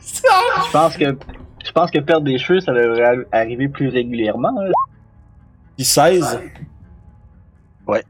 Je 0.00 0.70
pense 0.72 0.96
que 0.96 1.16
je 1.64 1.72
pense 1.72 1.90
que 1.90 1.98
perdre 1.98 2.24
des 2.26 2.38
cheveux, 2.38 2.60
ça 2.60 2.72
devrait 2.72 3.02
arri- 3.02 3.26
arriver 3.32 3.68
plus 3.68 3.88
régulièrement. 3.88 4.54
hein. 4.60 4.70
Puis 5.76 5.84
16? 5.84 6.38
Ouais. 7.86 8.02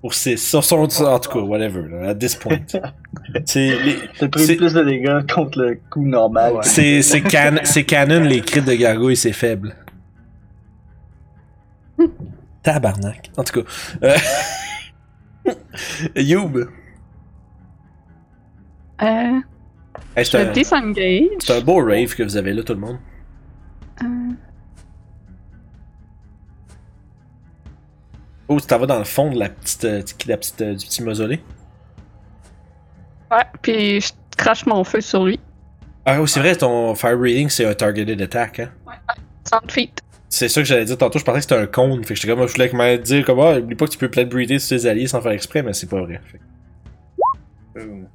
Pour 0.00 0.14
6. 0.14 0.36
Sur 0.38 0.62
son, 0.64 0.76
en 0.76 1.18
tout 1.18 1.30
cas, 1.30 1.38
whatever, 1.40 1.82
là, 1.88 2.10
at 2.10 2.14
this 2.14 2.34
point. 2.36 2.58
c'est, 3.44 3.72
pris 4.30 4.56
plus 4.56 4.72
de 4.72 4.82
dégâts 4.84 5.26
contre 5.32 5.58
le 5.60 5.80
coup 5.90 6.04
normal. 6.06 6.54
Ouais. 6.54 6.60
c'est, 6.62 7.02
c'est, 7.02 7.22
can- 7.22 7.60
c'est 7.64 7.84
canon, 7.84 8.20
les 8.20 8.40
crits 8.40 8.62
de 8.62 8.72
gargouille, 8.74 9.16
c'est 9.16 9.32
faible. 9.32 9.74
Tabarnak. 12.62 13.30
En 13.36 13.44
tout 13.44 13.62
cas. 13.62 13.68
Euh... 14.02 14.16
Youb. 16.16 16.68
Euh, 19.02 19.40
Hey, 20.14 20.24
je 20.24 20.30
c'est, 20.30 20.38
un, 20.48 20.52
disengage. 20.52 21.28
c'est 21.40 21.56
un 21.56 21.60
beau 21.60 21.76
rave 21.84 22.14
que 22.14 22.22
vous 22.22 22.36
avez 22.36 22.52
là, 22.52 22.62
tout 22.62 22.74
le 22.74 22.80
monde. 22.80 22.98
Euh, 24.02 24.06
Oh, 28.48 28.60
tu 28.60 28.66
t'en 28.66 28.78
vas 28.78 28.86
dans 28.86 28.98
le 28.98 29.04
fond 29.04 29.30
de 29.32 29.38
la 29.38 29.48
petite, 29.48 29.84
euh, 29.84 30.02
de 30.02 30.28
la 30.28 30.36
petite, 30.36 30.60
euh, 30.62 30.74
du 30.74 30.86
petit 30.86 31.02
mausolée. 31.02 31.40
ouais, 33.32 33.42
puis 33.60 34.00
je 34.00 34.12
crache 34.36 34.64
mon 34.66 34.84
feu 34.84 35.00
sur 35.00 35.24
lui. 35.24 35.40
Ah 36.04 36.20
oui, 36.20 36.28
c'est 36.28 36.38
vrai, 36.40 36.54
ton 36.54 36.94
fire 36.94 37.18
breathing, 37.18 37.48
c'est 37.48 37.64
un 37.66 37.74
targeted 37.74 38.20
attack, 38.22 38.60
hein. 38.60 38.70
30 39.44 39.72
feet. 39.72 40.00
C'est 40.28 40.48
ça 40.48 40.60
que 40.60 40.66
j'allais 40.66 40.84
dire 40.84 40.96
tantôt, 40.98 41.18
je 41.18 41.24
pensais 41.24 41.38
que 41.38 41.42
c'était 41.42 41.56
un 41.56 41.66
cône. 41.66 42.04
Fait 42.04 42.14
que 42.14 42.20
j'étais 42.20 42.32
comme, 42.34 42.46
je 42.46 42.52
voulais 42.52 42.70
me 42.72 42.98
dire 42.98 43.24
comme, 43.24 43.40
ah, 43.40 43.58
oublie 43.58 43.74
pas 43.76 43.86
que 43.86 43.90
tu 43.92 43.98
peux 43.98 44.08
peut-être 44.10 44.28
breather 44.28 44.60
sur 44.60 44.78
tes 44.78 44.86
alliés 44.88 45.06
sans 45.08 45.20
faire 45.20 45.32
exprès, 45.32 45.62
mais 45.62 45.72
c'est 45.72 45.88
pas 45.88 46.00
vrai. 46.02 46.20
Fait 46.24 46.38
que- 47.74 48.06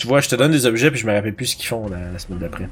Tu 0.00 0.06
vois, 0.06 0.20
je 0.22 0.28
te 0.30 0.34
donne 0.34 0.50
des 0.50 0.64
objets 0.64 0.90
puis 0.90 0.98
je 0.98 1.06
me 1.06 1.12
rappelle 1.12 1.34
plus 1.34 1.46
ce 1.46 1.56
qu'ils 1.56 1.66
font 1.66 1.86
la, 1.88 2.12
la 2.12 2.18
semaine 2.18 2.38
d'après. 2.38 2.68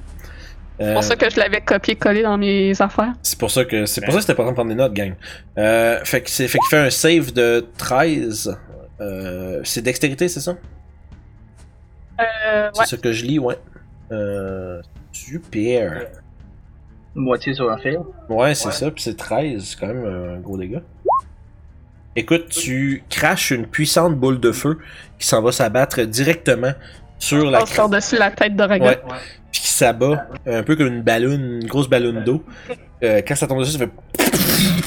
C'est 0.79 0.85
Euh, 0.87 0.95
pour 0.95 1.05
ça 1.05 1.15
que 1.17 1.29
je 1.29 1.39
l'avais 1.39 1.61
copié-collé 1.61 2.23
dans 2.23 2.39
mes 2.39 2.81
affaires. 2.81 3.13
c'est 3.23 3.39
pour 3.39 3.51
ça 3.51 3.65
que 3.65 3.85
c'est 3.85 4.01
pour 4.01 4.13
ça 4.13 4.19
que 4.19 4.23
c'était 4.23 4.33
important 4.33 4.53
de 4.53 4.55
prendre 4.55 4.71
des 4.71 4.77
notes, 4.77 4.95
gang. 4.95 5.15
Euh, 5.59 5.99
fait 6.05 6.23
que 6.23 6.31
c'est 6.31 6.49
fait 6.49 6.59
qu'il 6.59 6.69
fait 6.71 6.87
un 6.87 6.91
save 6.91 7.33
de 7.33 7.67
13. 7.77 8.57
Euh, 9.01 9.61
c'est 9.65 9.83
dextérité, 9.83 10.29
c'est 10.29 10.41
ça? 10.41 10.53
Euh, 12.21 12.71
C'est 12.73 12.81
ouais. 12.81 12.87
ça 12.87 12.97
que 12.97 13.13
je 13.13 13.25
lis, 13.27 13.39
ouais. 13.39 13.59
Euh, 14.11 14.81
super. 15.13 16.07
Moitié 17.15 17.53
sur 17.55 17.71
un 17.71 17.77
fil. 17.79 17.99
Ouais, 18.29 18.55
c'est 18.55 18.73
ça, 18.73 18.91
puis 18.91 19.03
c'est 19.03 19.17
13, 19.17 19.63
c'est 19.65 19.79
quand 19.79 19.89
même 19.89 20.07
un 20.07 20.39
gros 20.39 20.57
dégât. 20.57 20.81
Écoute, 22.17 22.49
tu 22.49 23.03
craches 23.11 23.51
une 23.51 23.67
puissante 23.67 24.17
boule 24.17 24.41
de 24.41 24.51
feu 24.53 24.79
qui 25.19 25.27
s'en 25.27 25.43
va 25.43 25.53
s'abattre 25.53 26.03
directement 26.03 26.73
sur 27.19 27.51
la 27.51 27.61
passe 27.61 27.75
par-dessus 27.75 28.17
la 28.17 28.31
tête 28.31 28.57
d'Oragon. 28.57 28.87
Ouais. 28.87 29.01
puis 29.51 29.61
qui 29.63 29.69
s'abat 29.69 30.29
un 30.47 30.63
peu 30.63 30.77
comme 30.77 30.89
une 30.89 31.03
ballonne, 31.03 31.61
une 31.63 31.67
grosse 31.67 31.89
ballonne 31.89 32.25
d'eau. 32.25 32.45
Euh, 33.03 33.23
quand 33.27 33.35
ça 33.35 33.47
tombe 33.47 33.61
dessus, 33.61 33.73
ça 33.73 33.79
fait 33.79 33.91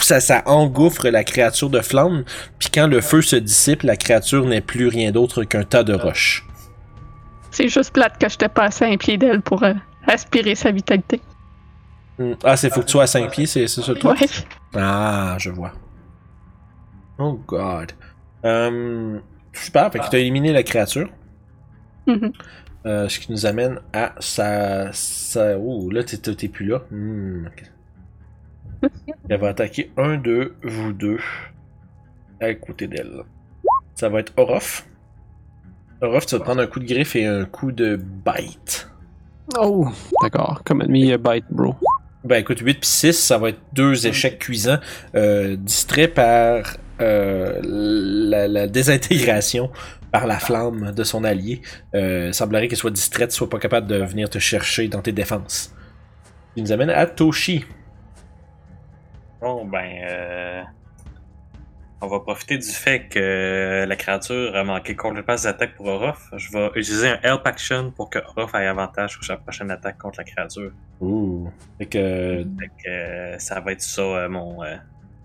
ça, 0.02 0.20
ça 0.20 0.44
engouffre 0.46 1.08
la 1.08 1.24
créature 1.24 1.70
de 1.70 1.80
flamme. 1.82 2.24
Puis 2.60 2.70
quand 2.74 2.88
le 2.88 3.02
feu 3.02 3.22
se 3.22 3.36
dissipe, 3.36 3.84
la 3.84 3.96
créature 3.96 4.46
n'est 4.46 4.62
plus 4.62 4.88
rien 4.88 5.12
d'autre 5.12 5.44
qu'un 5.44 5.64
tas 5.64 5.84
de 5.84 5.94
roches. 5.94 6.46
C'est 7.52 7.68
juste 7.68 7.94
plate 7.94 8.18
que 8.18 8.30
je 8.30 8.38
t'ai 8.38 8.48
passé 8.48 8.86
un 8.86 8.98
pied 8.98 9.18
d'elle 9.18 9.42
pour 9.42 9.64
euh, 9.64 9.74
aspirer 10.08 10.56
sa 10.56 10.72
vitalité. 10.72 11.22
Hmm. 12.18 12.34
Ah, 12.44 12.58
c'est 12.58 12.70
faut 12.70 12.82
que 12.82 12.86
tu 12.86 12.92
sois 12.92 13.04
à 13.04 13.08
5 13.08 13.32
pieds, 13.32 13.46
c'est 13.46 13.68
c'est 13.68 13.82
ça 13.82 13.94
le 13.94 14.00
truc? 14.00 14.20
Ouais. 14.20 14.28
Ah, 14.76 15.36
je 15.38 15.50
vois. 15.50 15.72
Oh 17.18 17.40
god. 17.48 17.92
Euh, 18.46 19.20
super, 19.54 19.92
fait 19.92 20.00
que 20.00 20.10
t'as 20.10 20.18
éliminé 20.18 20.52
la 20.54 20.64
créature. 20.64 21.10
Mhm. 22.08 22.32
Euh, 22.86 23.08
ce 23.10 23.20
qui 23.20 23.32
nous 23.32 23.46
amène 23.46 23.80
à 23.94 24.14
sa. 24.20 24.92
sa... 24.92 25.58
Oh, 25.58 25.90
là, 25.92 26.04
t'es, 26.04 26.18
t'es 26.18 26.48
plus 26.48 26.66
là. 26.66 26.82
Hmm. 26.90 27.48
Elle 29.30 29.40
va 29.40 29.50
attaquer 29.50 29.92
un 29.98 30.18
de 30.18 30.56
vous 30.64 30.92
deux 30.94 31.20
à 32.40 32.54
côté 32.56 32.88
d'elle. 32.88 33.22
Ça 33.94 34.10
va 34.10 34.20
être 34.20 34.34
Orof. 34.38 34.88
Orof, 36.02 36.26
tu 36.26 36.36
vas 36.36 36.44
prendre 36.44 36.62
un 36.62 36.68
coup 36.68 36.80
de 36.80 36.86
griffe 36.86 37.16
et 37.16 37.26
un 37.26 37.46
coup 37.46 37.72
de 37.72 37.96
bite. 37.96 38.90
Oh, 39.60 39.88
d'accord. 40.24 40.64
Comme 40.66 40.82
ennemi, 40.82 41.12
euh, 41.12 41.18
bite, 41.18 41.46
bro. 41.52 41.76
Ben 42.24 42.38
écoute, 42.38 42.60
8 42.60 42.76
puis 42.76 42.88
6, 42.88 43.14
ça 43.14 43.38
va 43.38 43.50
être 43.50 43.60
deux 43.74 44.06
échecs 44.06 44.40
cuisants, 44.40 44.80
euh, 45.16 45.56
distraits 45.56 46.14
par 46.14 46.78
euh, 47.02 47.60
la, 47.64 48.48
la 48.48 48.68
désintégration 48.68 49.72
par 50.12 50.28
la 50.28 50.40
flamme 50.40 50.92
de 50.92 51.04
son 51.04 51.24
allié. 51.24 51.62
Euh, 51.96 52.32
semblerait 52.32 52.68
qu'elle 52.68 52.78
soit 52.78 52.92
distraite, 52.92 53.32
soit 53.32 53.50
pas 53.50 53.60
capable 53.60 53.88
de 53.88 53.96
venir 53.98 54.30
te 54.30 54.40
chercher 54.40 54.88
dans 54.88 55.02
tes 55.02 55.12
défenses. 55.12 55.74
Il 56.56 56.64
nous 56.64 56.72
amène 56.72 56.90
à 56.90 57.06
Toshi. 57.06 57.66
Bon, 59.40 59.66
ben, 59.66 60.04
euh, 60.04 60.62
on 62.02 62.08
va 62.08 62.20
profiter 62.20 62.58
du 62.58 62.68
fait 62.68 63.08
que 63.08 63.86
la 63.88 63.96
créature 63.96 64.56
a 64.56 64.64
manqué 64.64 64.96
complètement 64.96 65.38
ses 65.38 65.48
attaques 65.48 65.76
pour 65.76 65.88
Orof. 65.88 66.30
Je 66.36 66.52
vais 66.52 66.68
utiliser 66.76 67.08
un 67.08 67.20
Help 67.24 67.46
Action 67.46 67.92
pour 67.92 68.10
que 68.10 68.20
Orof 68.20 68.54
ait 68.54 68.68
avantage 68.68 69.14
sur 69.14 69.24
sa 69.24 69.38
prochaine 69.38 69.72
attaque 69.72 69.98
contre 69.98 70.20
la 70.20 70.26
créature. 70.26 70.72
Ouh. 71.00 71.50
Fait 71.78 71.86
que, 71.86 72.46
Fait 72.60 72.72
que 72.84 72.90
euh, 72.90 73.40
ça 73.40 73.60
va 73.62 73.72
être 73.72 73.82
ça 73.82 74.02
euh, 74.02 74.30
mon, 74.30 74.60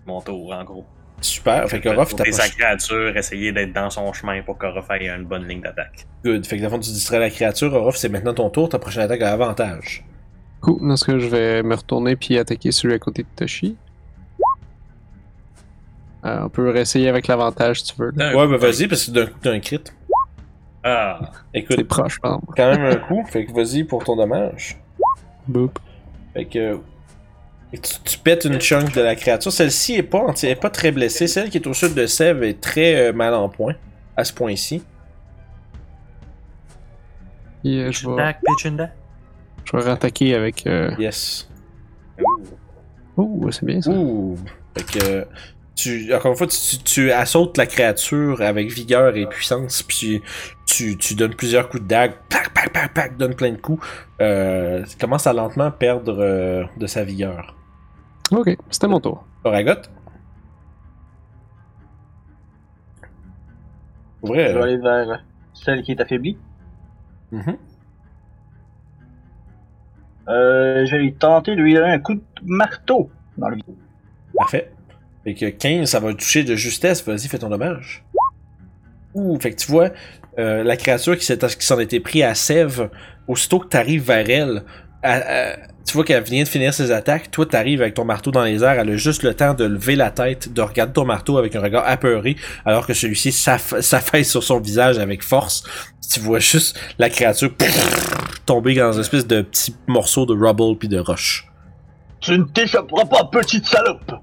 mon 0.05 0.21
tour, 0.21 0.51
en 0.53 0.63
gros. 0.63 0.85
Super. 1.21 1.67
Fait 1.69 1.79
que 1.79 1.89
Orof 1.89 2.15
Pour 2.15 2.25
sa 2.31 2.47
créature, 2.49 3.15
essayer 3.17 3.51
d'être 3.51 3.73
dans 3.73 3.89
son 3.89 4.11
chemin 4.13 4.41
pour 4.43 4.57
qu'Orof 4.57 4.89
ait 4.91 5.07
une 5.09 5.25
bonne 5.25 5.47
ligne 5.47 5.61
d'attaque. 5.61 6.05
Good. 6.23 6.45
Fait 6.45 6.57
que 6.57 6.61
dans 6.61 6.67
le 6.67 6.75
fond, 6.75 6.79
tu 6.79 6.91
distrais 6.91 7.19
la 7.19 7.29
créature. 7.29 7.73
Orof, 7.73 7.95
c'est 7.97 8.09
maintenant 8.09 8.33
ton 8.33 8.49
tour. 8.49 8.69
Ta 8.69 8.79
prochaine 8.79 9.03
attaque 9.03 9.21
a 9.21 9.31
avantage. 9.33 10.03
Cool. 10.61 10.87
Dans 10.87 10.95
ce 10.97 11.05
cas, 11.05 11.17
je 11.19 11.27
vais 11.27 11.63
me 11.63 11.75
retourner 11.75 12.15
puis 12.15 12.37
attaquer 12.37 12.71
celui 12.71 12.93
à 12.93 12.99
côté 12.99 13.23
de 13.23 13.27
Toshi. 13.35 13.75
Euh, 16.25 16.39
on 16.43 16.49
peut 16.49 16.69
réessayer 16.69 17.09
avec 17.09 17.27
l'avantage 17.27 17.81
si 17.81 17.93
tu 17.93 18.01
veux. 18.01 18.11
là. 18.15 18.35
Ouais, 18.35 18.45
coup, 18.45 18.51
ben 18.51 18.57
vas-y, 18.57 18.87
parce 18.87 19.05
que 19.05 19.11
d'un 19.11 19.25
coup, 19.27 19.37
t'as 19.41 19.51
un 19.51 19.59
crit. 19.59 19.79
Ah, 20.83 21.31
Écoute, 21.53 21.75
C'est 21.77 21.83
proche, 21.83 22.19
par 22.19 22.35
exemple. 22.35 22.53
quand 22.55 22.71
même 22.71 22.85
un 22.85 22.95
coup. 22.95 23.23
Fait 23.29 23.45
que 23.45 23.51
vas-y 23.53 23.83
pour 23.83 24.03
ton 24.03 24.15
dommage. 24.15 24.77
Boop. 25.47 25.77
Fait 26.33 26.45
que. 26.45 26.79
Et 27.73 27.77
tu, 27.77 27.93
tu 28.03 28.17
pètes 28.17 28.45
une 28.45 28.59
chunk 28.59 28.93
de 28.93 29.01
la 29.01 29.15
créature. 29.15 29.51
Celle-ci 29.51 29.95
est 29.95 30.03
pas, 30.03 30.19
enti- 30.19 30.47
est 30.47 30.55
pas 30.55 30.69
très 30.69 30.91
blessée. 30.91 31.27
Celle 31.27 31.49
qui 31.49 31.57
est 31.57 31.67
au 31.67 31.73
sud 31.73 31.93
de 31.93 32.05
Sèvres 32.05 32.43
est 32.43 32.61
très 32.61 33.09
euh, 33.09 33.13
mal 33.13 33.33
en 33.33 33.49
point. 33.49 33.75
À 34.15 34.23
ce 34.23 34.33
point-ci. 34.33 34.83
Et 37.63 37.79
euh, 37.79 37.91
je 37.91 38.09
vais, 38.09 38.35
je 39.65 39.77
vais 39.77 39.83
rattaquer 39.83 40.33
avec. 40.33 40.65
Euh... 40.65 40.91
Yes. 40.97 41.49
Oh, 43.15 43.47
c'est 43.51 43.65
bien 43.65 43.81
ça. 43.81 43.91
Ouh. 43.91 44.37
Fait 44.75 44.99
que. 44.99 45.27
Tu, 45.75 46.11
encore 46.11 46.31
une 46.31 46.37
fois, 46.37 46.47
tu, 46.47 46.57
tu, 46.57 46.77
tu 46.79 47.11
assautes 47.11 47.55
la 47.55 47.67
créature 47.67 48.41
avec 48.41 48.71
vigueur 48.71 49.15
et 49.15 49.27
puissance, 49.27 49.83
puis 49.83 50.23
tu, 50.65 50.97
tu 50.97 51.13
donnes 51.13 51.35
plusieurs 51.35 51.69
coups 51.69 51.83
de 51.83 51.87
dague, 51.87 52.13
pac, 52.29 52.51
pac, 52.51 52.73
pac, 52.73 52.93
pac, 52.95 53.15
donne 53.15 53.35
plein 53.35 53.51
de 53.51 53.57
coups. 53.57 53.85
Euh, 54.19 54.83
tu 54.89 54.97
commences 54.97 55.27
à 55.27 55.33
lentement 55.33 55.69
perdre 55.69 56.17
euh, 56.19 56.63
de 56.77 56.87
sa 56.87 57.03
vigueur. 57.03 57.55
Ok, 58.31 58.57
c'était 58.69 58.87
mon 58.87 58.99
tour. 58.99 59.25
Oragot? 59.43 59.81
Vrai. 64.21 64.51
Je 64.51 64.57
vais 64.57 64.63
aller 64.63 64.77
vers 64.77 65.23
celle 65.53 65.83
qui 65.83 65.91
est 65.91 66.01
affaiblie. 66.01 66.37
Mhm. 67.31 67.57
Euh, 70.29 70.85
je 70.85 70.91
vais 70.91 71.01
lui 71.03 71.13
tenter 71.13 71.55
de 71.55 71.61
lui 71.61 71.73
donner 71.73 71.91
un 71.91 71.99
coup 71.99 72.15
de 72.15 72.21
marteau 72.43 73.09
dans 73.37 73.49
le 73.49 73.55
vide. 73.57 73.75
Parfait. 74.35 74.71
Fait 75.23 75.33
que 75.33 75.45
15, 75.49 75.89
ça 75.89 75.99
va 75.99 76.09
le 76.09 76.15
toucher 76.15 76.43
de 76.43 76.55
justesse. 76.55 77.05
Vas-y, 77.05 77.27
fais 77.27 77.37
ton 77.39 77.49
dommage. 77.49 78.03
Ouh, 79.13 79.39
fait 79.39 79.51
que 79.51 79.55
tu 79.57 79.71
vois, 79.71 79.89
euh, 80.37 80.63
la 80.63 80.75
créature 80.75 81.17
qui 81.17 81.25
s'est- 81.25 81.37
qui 81.37 81.65
s'en 81.65 81.79
était 81.79 81.99
pris 82.01 82.23
à 82.23 82.35
Sève, 82.35 82.89
aussitôt 83.27 83.59
que 83.59 83.67
tu 83.69 83.77
arrives 83.77 84.05
vers 84.05 84.29
elle, 84.29 84.63
elle- 85.01 85.25
elle- 85.27 85.67
tu 85.85 85.93
vois 85.93 86.03
qu'elle 86.03 86.23
vient 86.23 86.43
de 86.43 86.47
finir 86.49 86.73
ses 86.73 86.91
attaques. 86.91 87.31
Toi, 87.31 87.45
tu 87.45 87.55
arrives 87.55 87.81
avec 87.81 87.93
ton 87.93 88.03
marteau 88.03 88.29
dans 88.31 88.43
les 88.43 88.61
airs. 88.61 88.77
Elle 88.79 88.89
a 88.89 88.97
juste 88.97 89.23
le 89.23 89.33
temps 89.33 89.53
de 89.53 89.63
lever 89.63 89.95
la 89.95 90.11
tête, 90.11 90.51
de 90.53 90.61
regarder 90.61 90.91
ton 90.91 91.05
marteau 91.05 91.37
avec 91.37 91.55
un 91.55 91.61
regard 91.61 91.83
apeuré, 91.87 92.35
alors 92.65 92.85
que 92.85 92.93
celui-ci 92.93 93.31
s'aff- 93.31 93.79
s'affaisse 93.79 94.29
sur 94.29 94.43
son 94.43 94.59
visage 94.59 94.97
avec 94.99 95.23
force. 95.23 95.63
Tu 96.11 96.19
vois 96.19 96.39
juste 96.39 96.77
la 96.99 97.09
créature 97.09 97.51
tomber 98.45 98.75
dans 98.75 98.91
une 98.91 98.99
espèce 98.99 99.25
de 99.27 99.41
petit 99.41 99.75
morceau 99.87 100.25
de 100.25 100.33
rubble 100.33 100.77
puis 100.77 100.87
de 100.89 100.99
roche. 100.99 101.47
Tu 102.19 102.37
ne 102.37 102.43
t'échapperas 102.43 103.05
pas, 103.05 103.23
petite 103.31 103.65
salope! 103.65 104.11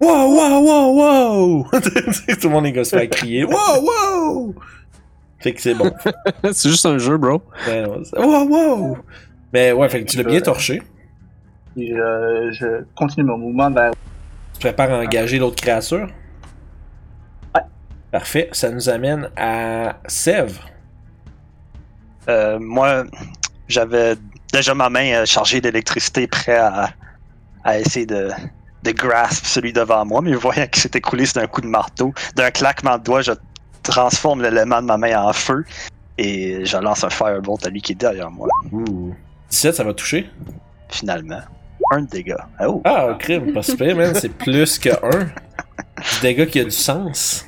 Wow, 0.00 0.32
wow, 0.32 0.62
wow, 0.62 0.94
wow! 0.94 1.70
Tout 1.72 1.80
le 2.44 2.48
monde 2.50 2.66
est 2.66 2.72
gosse 2.72 2.92
à 2.94 3.04
crier. 3.08 3.42
Wow, 3.42 3.82
wow! 3.82 4.54
Fait 5.40 5.52
que 5.52 5.60
c'est 5.60 5.74
bon. 5.74 5.92
c'est 6.52 6.68
juste 6.68 6.86
un 6.86 6.98
jeu, 6.98 7.16
bro. 7.16 7.42
Ben, 7.66 8.02
c'est- 8.04 8.18
wow, 8.18 8.44
wow! 8.48 8.98
Mais 9.52 9.72
ouais, 9.72 9.88
fait 9.88 10.04
que 10.04 10.10
tu 10.10 10.16
l'as 10.16 10.24
bien 10.24 10.40
torché. 10.40 10.82
Et 11.76 11.92
euh, 11.94 12.50
je 12.52 12.82
continue 12.96 13.24
mon 13.24 13.38
mouvement 13.38 13.70
vers. 13.70 13.92
Tu 14.54 14.60
prépares 14.60 14.90
à 14.92 14.98
engager 14.98 15.38
l'autre 15.38 15.56
créature? 15.56 16.08
Ouais. 17.54 17.60
Parfait. 18.10 18.48
Ça 18.52 18.70
nous 18.70 18.88
amène 18.88 19.30
à 19.36 19.96
Sèvres. 20.06 20.68
Euh, 22.28 22.58
moi, 22.60 23.04
j'avais 23.68 24.16
déjà 24.52 24.74
ma 24.74 24.90
main 24.90 25.12
euh, 25.22 25.24
chargée 25.26 25.60
d'électricité, 25.60 26.26
prêt 26.26 26.56
à, 26.56 26.90
à 27.64 27.78
essayer 27.78 28.06
de, 28.06 28.30
de 28.82 28.90
grasp 28.90 29.46
celui 29.46 29.72
devant 29.72 30.04
moi, 30.04 30.20
mais 30.20 30.34
voyant 30.34 30.66
qu'il 30.66 30.82
s'est 30.82 30.90
écoulé 30.94 31.24
d'un 31.34 31.46
coup 31.46 31.60
de 31.60 31.66
marteau, 31.68 32.12
d'un 32.34 32.50
claquement 32.50 32.98
de 32.98 33.04
doigts, 33.04 33.22
je 33.22 33.32
transforme 33.82 34.42
l'élément 34.42 34.80
de 34.80 34.86
ma 34.86 34.96
main 34.98 35.22
en 35.22 35.32
feu 35.32 35.64
et 36.18 36.64
je 36.64 36.76
lance 36.78 37.04
un 37.04 37.10
firebolt 37.10 37.64
à 37.66 37.70
lui 37.70 37.80
qui 37.80 37.92
est 37.92 37.94
derrière 37.94 38.30
moi, 38.30 38.48
Ouh. 38.72 39.14
17, 39.50 39.74
ça 39.74 39.84
va 39.84 39.94
toucher? 39.94 40.28
finalement. 40.90 41.40
Un 41.92 42.02
dégât. 42.02 42.48
Oh! 42.60 42.80
Ah, 42.84 43.14
crime, 43.18 43.52
pas 43.52 43.62
super, 43.62 43.94
man. 43.96 44.14
C'est 44.14 44.30
plus 44.30 44.78
que 44.78 44.88
1. 44.90 45.24
Du 45.24 46.20
dégât 46.22 46.46
qui 46.46 46.60
a 46.60 46.64
du 46.64 46.70
sens. 46.70 47.46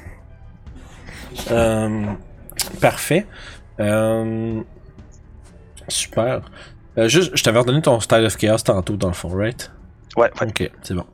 Euh, 1.51 2.05
parfait. 2.81 3.27
Euh, 3.81 4.61
super. 5.89 6.43
Euh, 6.99 7.09
juste, 7.09 7.35
je 7.35 7.43
t'avais 7.43 7.59
redonné 7.59 7.83
ton 7.83 7.99
style 8.01 8.25
of 8.25 8.37
chaos 8.37 8.59
tantôt, 8.59 8.97
dans 8.97 9.09
le 9.09 9.15
fond, 9.15 9.29
right? 9.29 9.71
Ouais, 10.17 10.31
ouais. 10.41 10.49
Ok, 10.49 10.71
c'est 10.83 10.95
bon. 10.95 11.07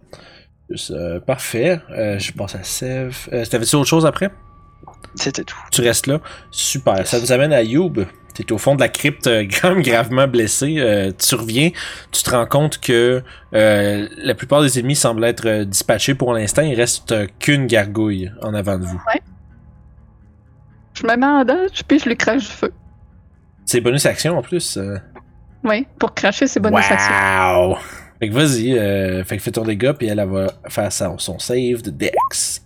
Juste, 0.71 0.93
parfait. 1.27 1.81
Je 1.89 2.33
passe 2.33 2.55
à 2.55 2.63
Sev. 2.65 3.29
T'avais-tu 3.51 3.77
autre 3.77 3.89
chose 3.89 4.05
après? 4.07 4.31
C'était 5.17 5.45
tout. 5.45 5.57
Tu 5.73 5.81
restes 5.81 6.07
là. 6.07 6.21
Super. 6.51 7.07
Ça 7.07 7.19
nous 7.21 7.33
amène 7.33 7.53
à 7.53 7.63
Youb. 7.63 8.05
T'es 8.35 8.53
au 8.53 8.59
fond 8.59 8.75
de 8.75 8.81
la 8.81 8.89
crypte, 8.91 9.27
euh, 9.29 9.45
gravement 9.79 10.29
blessé. 10.29 10.77
Euh, 10.79 11.11
tu 11.17 11.35
reviens, 11.37 11.71
tu 12.13 12.23
te 12.23 12.31
rends 12.31 12.45
compte 12.47 12.79
que 12.79 13.23
euh, 13.55 14.09
la 14.19 14.35
plupart 14.35 14.61
des 14.61 14.79
ennemis 14.79 14.95
semblent 14.97 15.25
être 15.25 15.65
dispatchés 15.65 16.15
pour 16.15 16.35
l'instant. 16.35 16.61
Il 16.63 16.75
reste 16.75 17.13
euh, 17.13 17.27
qu'une 17.39 17.67
gargouille 17.67 18.31
en 18.43 18.53
avant 18.53 18.79
de 18.79 18.85
vous. 18.85 19.03
Je 20.95 21.07
me 21.07 21.17
mets 21.17 21.27
en 21.27 21.45
dodge, 21.45 21.83
puis 21.89 21.99
je 21.99 22.09
lui 22.11 22.17
crache 22.17 22.43
du 22.43 22.47
feu. 22.53 22.73
C'est 23.65 23.81
bonus 23.81 24.05
action 24.07 24.37
en 24.39 24.43
plus. 24.43 24.77
euh. 24.77 24.99
Oui, 25.65 25.87
pour 25.99 26.15
cracher, 26.15 26.47
c'est 26.47 26.61
bonus 26.61 26.85
action. 26.91 27.15
wow! 27.71 27.77
Fait 28.21 28.29
que 28.29 28.35
vas-y, 28.35 28.79
euh, 28.79 29.25
fait 29.25 29.37
que 29.37 29.43
fais 29.43 29.51
ton 29.51 29.65
dégât, 29.65 29.93
puis 29.95 30.07
elle, 30.09 30.19
elle 30.19 30.29
va 30.29 30.47
faire 30.69 30.93
son 30.93 31.39
save 31.39 31.83
de 31.83 31.91
Dex. 31.91 32.63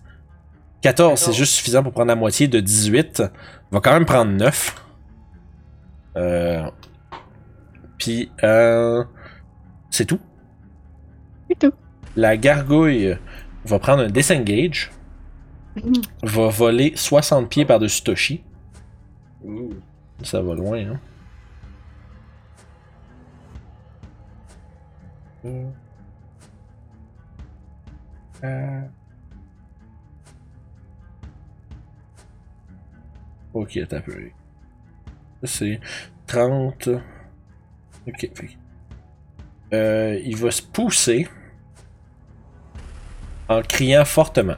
14, 0.81 1.19
c'est 1.19 1.33
juste 1.33 1.53
suffisant 1.53 1.83
pour 1.83 1.91
prendre 1.91 2.07
la 2.07 2.15
moitié 2.15 2.47
de 2.47 2.59
18. 2.59 3.19
Elle 3.19 3.31
va 3.71 3.79
quand 3.81 3.93
même 3.93 4.05
prendre 4.05 4.31
9. 4.31 4.75
Euh... 6.17 6.69
Puis, 7.97 8.31
euh... 8.43 9.03
c'est 9.89 10.05
tout. 10.05 10.19
C'est 11.49 11.59
tout. 11.59 11.73
La 12.15 12.35
gargouille 12.35 13.15
va 13.65 13.79
prendre 13.79 14.03
un 14.03 14.09
disengage, 14.09 14.91
Mhm. 15.75 15.93
va 16.23 16.49
voler 16.49 16.91
60 16.97 17.47
pieds 17.49 17.63
par-dessus 17.65 18.03
Toshi. 18.03 18.43
Ça 20.23 20.41
va 20.41 20.53
loin, 20.53 20.77
hein. 20.79 20.99
Euh. 28.43 28.81
Ok, 33.53 33.79
t'as 33.89 34.01
peu. 34.01 34.13
Ça, 35.43 35.47
C'est 35.47 35.79
30. 36.27 36.89
Ok, 38.07 38.29
Euh, 39.73 40.19
il 40.23 40.35
va 40.35 40.51
se 40.51 40.61
pousser 40.61 41.27
en 43.47 43.61
criant 43.61 44.05
fortement. 44.05 44.55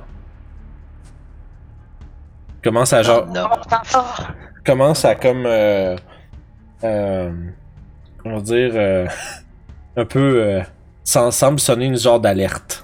Il 2.57 2.61
Commence 2.63 2.93
à 2.93 3.03
genre. 3.03 3.27
Non. 3.27 3.49
commence 4.65 5.03
à 5.05 5.15
comme 5.15 5.45
euh, 5.45 5.95
euh, 6.83 7.31
comment 8.17 8.39
dire 8.39 8.71
euh, 8.75 9.07
un 9.97 10.05
peu 10.05 10.41
euh, 10.41 10.61
ça 11.03 11.29
semble 11.31 11.59
sonner 11.59 11.85
une 11.85 11.97
genre 11.97 12.19
d'alerte. 12.19 12.82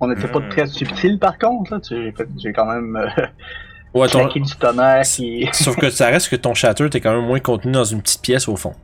On 0.00 0.06
n'était 0.08 0.28
pas 0.28 0.38
Hmm. 0.40 0.48
très 0.48 0.66
subtil 0.66 1.18
par 1.18 1.38
contre, 1.38 1.72
là. 1.74 1.80
Tu 1.80 2.12
sais, 2.16 2.26
J'ai 2.38 2.52
quand 2.52 2.66
même 2.66 2.96
euh, 2.96 3.08
Ouais, 3.94 4.06
ton- 4.08 4.20
claqué 4.20 4.40
du 4.40 4.54
tonnerre 4.54 5.02
qui. 5.02 5.48
Sauf 5.52 5.76
que 5.76 5.90
ça 5.90 6.06
reste 6.08 6.28
que 6.28 6.36
ton 6.36 6.54
château 6.54 6.88
t'es 6.88 7.00
quand 7.00 7.14
même 7.14 7.26
moins 7.26 7.40
contenu 7.40 7.72
dans 7.72 7.84
une 7.84 8.00
petite 8.02 8.22
pièce 8.22 8.46
au 8.48 8.56
fond. 8.56 8.74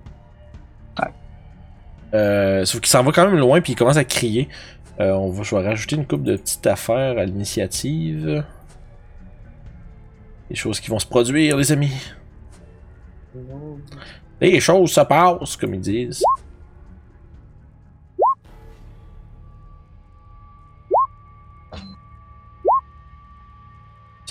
Ouais. 1.00 1.08
Euh, 2.14 2.64
sauf 2.64 2.80
qu'il 2.80 2.88
s'en 2.90 3.02
va 3.02 3.12
quand 3.12 3.26
même 3.26 3.38
loin 3.38 3.60
puis 3.60 3.72
il 3.72 3.76
commence 3.76 3.96
à 3.96 4.04
crier. 4.04 4.48
Euh, 5.00 5.10
on 5.12 5.30
va, 5.30 5.42
je 5.42 5.54
vais 5.54 5.62
rajouter 5.66 5.96
une 5.96 6.06
coupe 6.06 6.22
de 6.22 6.36
petites 6.36 6.66
affaires 6.66 7.18
à 7.18 7.24
l'initiative. 7.24 8.44
Des 10.48 10.54
choses 10.56 10.78
qui 10.80 10.90
vont 10.90 10.98
se 11.00 11.06
produire, 11.06 11.56
les 11.56 11.72
amis. 11.72 11.92
Les 14.40 14.60
choses 14.60 14.92
se 14.92 15.00
passent, 15.00 15.56
comme 15.56 15.74
ils 15.74 15.80
disent. 15.80 16.22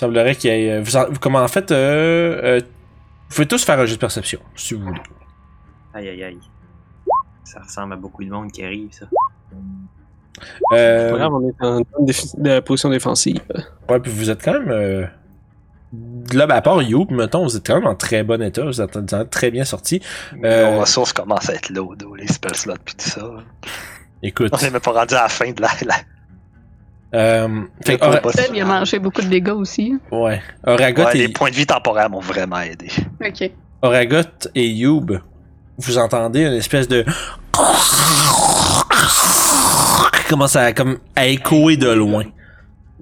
Semblerait 0.04 0.34
qu'il 0.36 0.50
y 0.50 0.54
ait. 0.54 0.72
euh, 0.72 0.82
Vous, 0.82 0.96
en, 0.96 1.06
vous- 1.10 1.18
comment 1.20 1.40
en 1.40 1.48
fait. 1.48 1.70
Euh, 1.72 2.40
euh, 2.42 2.60
vous 3.28 3.34
pouvez 3.36 3.48
tous 3.48 3.64
faire 3.64 3.78
un 3.80 3.86
jeu 3.86 3.94
de 3.96 4.00
perception, 4.00 4.40
si 4.54 4.74
vous 4.74 4.84
voulez. 4.84 5.00
Aïe 5.94 6.08
aïe 6.08 6.22
aïe. 6.24 6.38
Ça 7.44 7.60
ressemble 7.60 7.92
à 7.94 7.96
beaucoup 7.96 8.24
de 8.24 8.30
monde 8.30 8.50
qui 8.52 8.64
arrive, 8.64 8.90
ça. 8.92 9.06
Euh, 10.72 11.06
C'est 11.06 11.10
pas 11.12 11.18
grave, 11.18 11.34
on 11.34 11.48
est 11.48 11.64
en 11.64 11.80
de 11.80 12.60
position 12.60 12.90
défensive. 12.90 13.40
ouais, 13.88 14.00
puis 14.00 14.10
vous 14.12 14.30
êtes 14.30 14.42
quand 14.42 14.52
même. 14.54 14.70
Euh, 14.70 15.06
là, 16.32 16.46
ben, 16.46 16.56
à 16.56 16.62
part 16.62 16.82
You, 16.82 17.06
mettons, 17.10 17.44
vous 17.44 17.56
êtes 17.56 17.66
quand 17.66 17.76
même 17.76 17.86
en 17.86 17.94
très 17.94 18.24
bon 18.24 18.42
état. 18.42 18.64
Vous 18.64 18.80
êtes, 18.80 18.96
vous 18.96 19.14
êtes 19.14 19.30
très 19.30 19.50
bien 19.50 19.64
sorti. 19.64 20.02
Euh, 20.42 20.72
Nos 20.74 20.80
ressources 20.80 21.12
commencent 21.12 21.48
à 21.50 21.54
être 21.54 21.70
lourdes, 21.70 22.04
les 22.16 22.26
spell 22.26 22.54
slots 22.54 22.74
pis 22.84 22.96
tout 22.96 23.08
ça. 23.08 23.30
Écoute. 24.22 24.50
On 24.52 24.58
est 24.58 24.70
même 24.70 24.80
pas 24.80 24.92
rendu 24.92 25.14
à 25.14 25.22
la 25.22 25.28
fin 25.28 25.50
de 25.52 25.60
la. 25.60 25.68
la... 25.86 25.94
Euh, 27.14 27.62
fait, 27.84 28.00
Seb, 28.34 28.54
il 28.54 28.60
a 28.62 28.64
mangé 28.64 28.98
beaucoup 28.98 29.20
de 29.22 29.28
dégâts 29.28 29.50
aussi. 29.50 29.94
ouais. 30.10 30.42
Oragot, 30.66 31.04
Ouais, 31.04 31.14
et, 31.14 31.18
les 31.18 31.28
points 31.28 31.50
de 31.50 31.54
vie 31.54 31.66
temporaires 31.66 32.10
m'ont 32.10 32.20
vraiment 32.20 32.60
aidé. 32.60 32.88
Ok. 33.24 33.50
Oragot 33.82 34.48
et 34.54 34.66
Youb, 34.68 35.20
vous 35.78 35.98
entendez 35.98 36.42
une 36.42 36.54
espèce 36.54 36.88
de. 36.88 37.04
qui 40.16 40.24
commence 40.28 40.56
à, 40.56 40.72
comme, 40.72 40.98
à 41.14 41.26
échoer 41.26 41.76
de 41.76 41.90
loin. 41.90 42.24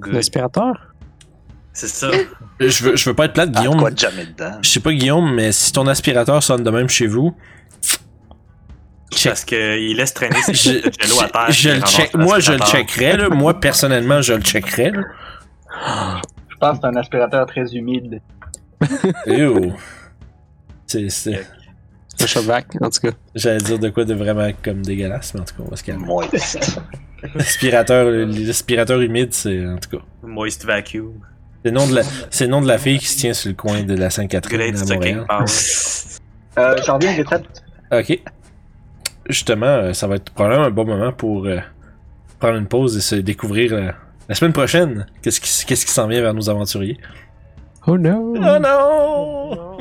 L'aspirateur? 0.06 0.74
C'est 1.72 1.88
ça. 1.88 2.10
Je 2.60 2.84
veux, 2.84 2.96
je 2.96 3.08
veux 3.08 3.14
pas 3.14 3.24
être 3.26 3.32
plate, 3.32 3.50
Ah, 3.54 3.60
Guillaume. 3.60 3.78
quoi 3.78 3.90
de 3.90 3.98
jamais 3.98 4.26
dedans? 4.26 4.58
Je 4.60 4.68
sais 4.68 4.80
pas, 4.80 4.92
Guillaume, 4.92 5.34
mais 5.34 5.52
si 5.52 5.72
ton 5.72 5.86
aspirateur 5.86 6.42
sonne 6.42 6.62
de 6.62 6.70
même 6.70 6.88
chez 6.88 7.06
vous. 7.06 7.34
Parce 9.24 9.44
qu'il 9.44 9.96
laisse 9.96 10.14
traîner 10.14 10.40
ses 10.42 10.54
Je, 10.54 10.70
de 10.70 10.92
jello 11.00 11.20
à 11.22 11.28
terre. 11.28 11.46
je- 11.50 11.52
je 11.52 11.68
puis 11.68 11.70
il 11.70 11.74
le 11.74 11.74
ramasse 11.80 11.94
check, 11.96 12.14
moi, 12.14 12.40
je 12.40 12.52
le 12.52 12.58
checkerais, 12.58 13.16
là. 13.16 13.28
Moi, 13.28 13.60
personnellement, 13.60 14.22
je 14.22 14.32
le 14.34 14.42
checkerais, 14.42 14.90
là. 14.90 15.02
Je 16.48 16.56
pense 16.58 16.78
que 16.78 16.82
c'est 16.82 16.86
un 16.88 16.96
aspirateur 16.96 17.46
très 17.46 17.64
humide. 17.74 18.20
Ew. 19.26 19.72
C'est, 20.86 21.08
c'est, 21.08 21.46
Un 22.20 22.26
Shovac, 22.26 22.66
en 22.80 22.90
tout 22.90 23.00
cas. 23.00 23.10
j'allais 23.34 23.58
dire 23.58 23.78
de 23.78 23.88
quoi 23.88 24.04
de 24.04 24.14
vraiment 24.14 24.50
comme 24.62 24.82
dégueulasse, 24.82 25.34
mais 25.34 25.40
en 25.40 25.44
tout 25.44 25.54
cas, 25.56 25.62
on 25.66 25.70
va 25.70 25.76
se 25.76 25.84
calmer. 25.84 26.04
Moist. 26.04 26.80
L'aspirateur, 27.34 28.06
l'aspirateur 28.10 29.00
humide, 29.00 29.32
c'est, 29.32 29.64
en 29.66 29.78
tout 29.78 29.96
cas. 29.98 30.04
Moist 30.22 30.64
vacuum. 30.64 31.14
C'est 31.64 31.70
le 31.70 31.76
nom 31.76 31.86
de 31.86 31.94
la, 31.94 32.02
c'est 32.30 32.44
le 32.44 32.50
nom 32.50 32.60
de 32.60 32.66
la 32.66 32.78
fille 32.78 32.98
qui 32.98 33.06
se 33.06 33.18
tient 33.18 33.32
sur 33.32 33.48
le 33.50 33.54
coin 33.54 33.82
de 33.84 33.94
la 33.94 34.10
Sainte-Catherine. 34.10 34.74
Euh, 36.58 36.76
J'en 36.84 36.94
reviens, 36.96 37.14
Rétap. 37.14 37.46
Ok. 37.92 38.20
Justement, 39.28 39.66
euh, 39.66 39.92
ça 39.92 40.06
va 40.06 40.16
être 40.16 40.30
probablement 40.30 40.64
un 40.64 40.70
bon 40.70 40.84
moment 40.84 41.12
pour 41.12 41.46
euh, 41.46 41.58
prendre 42.38 42.56
une 42.56 42.66
pause 42.66 42.96
et 42.96 43.00
se 43.00 43.14
découvrir 43.14 43.72
euh, 43.72 43.90
la 44.28 44.34
semaine 44.34 44.52
prochaine. 44.52 45.06
Qu'est-ce 45.22 45.40
qui, 45.40 45.66
qu'est-ce 45.66 45.86
qui 45.86 45.92
s'en 45.92 46.08
vient 46.08 46.20
vers 46.20 46.34
nos 46.34 46.50
aventuriers? 46.50 46.98
Oh 47.86 47.96
no! 47.96 48.34
Oh 48.36 48.58
non! 48.58 49.78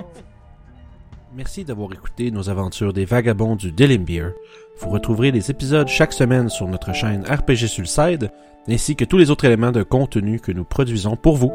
Merci 1.33 1.63
d'avoir 1.63 1.93
écouté 1.93 2.29
nos 2.29 2.49
aventures 2.49 2.93
des 2.93 3.05
vagabonds 3.05 3.55
du 3.55 3.71
Delimbeer. 3.71 4.33
Vous 4.79 4.89
retrouverez 4.89 5.31
les 5.31 5.49
épisodes 5.49 5.87
chaque 5.87 6.13
semaine 6.13 6.49
sur 6.49 6.67
notre 6.67 6.93
chaîne 6.93 7.23
RPG 7.23 7.67
Sulside, 7.67 8.31
ainsi 8.67 8.95
que 8.95 9.05
tous 9.05 9.17
les 9.17 9.31
autres 9.31 9.45
éléments 9.45 9.71
de 9.71 9.83
contenu 9.83 10.39
que 10.39 10.51
nous 10.51 10.65
produisons 10.65 11.15
pour 11.15 11.37
vous. 11.37 11.53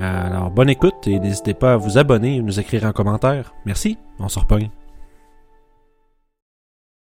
Alors, 0.00 0.50
bonne 0.50 0.70
écoute 0.70 1.06
et 1.06 1.18
n'hésitez 1.18 1.54
pas 1.54 1.74
à 1.74 1.76
vous 1.76 1.98
abonner 1.98 2.36
et 2.36 2.42
nous 2.42 2.58
écrire 2.58 2.84
en 2.84 2.92
commentaire. 2.92 3.54
Merci, 3.64 3.98
on 4.18 4.28
se 4.28 4.38
repogne. 4.38 4.70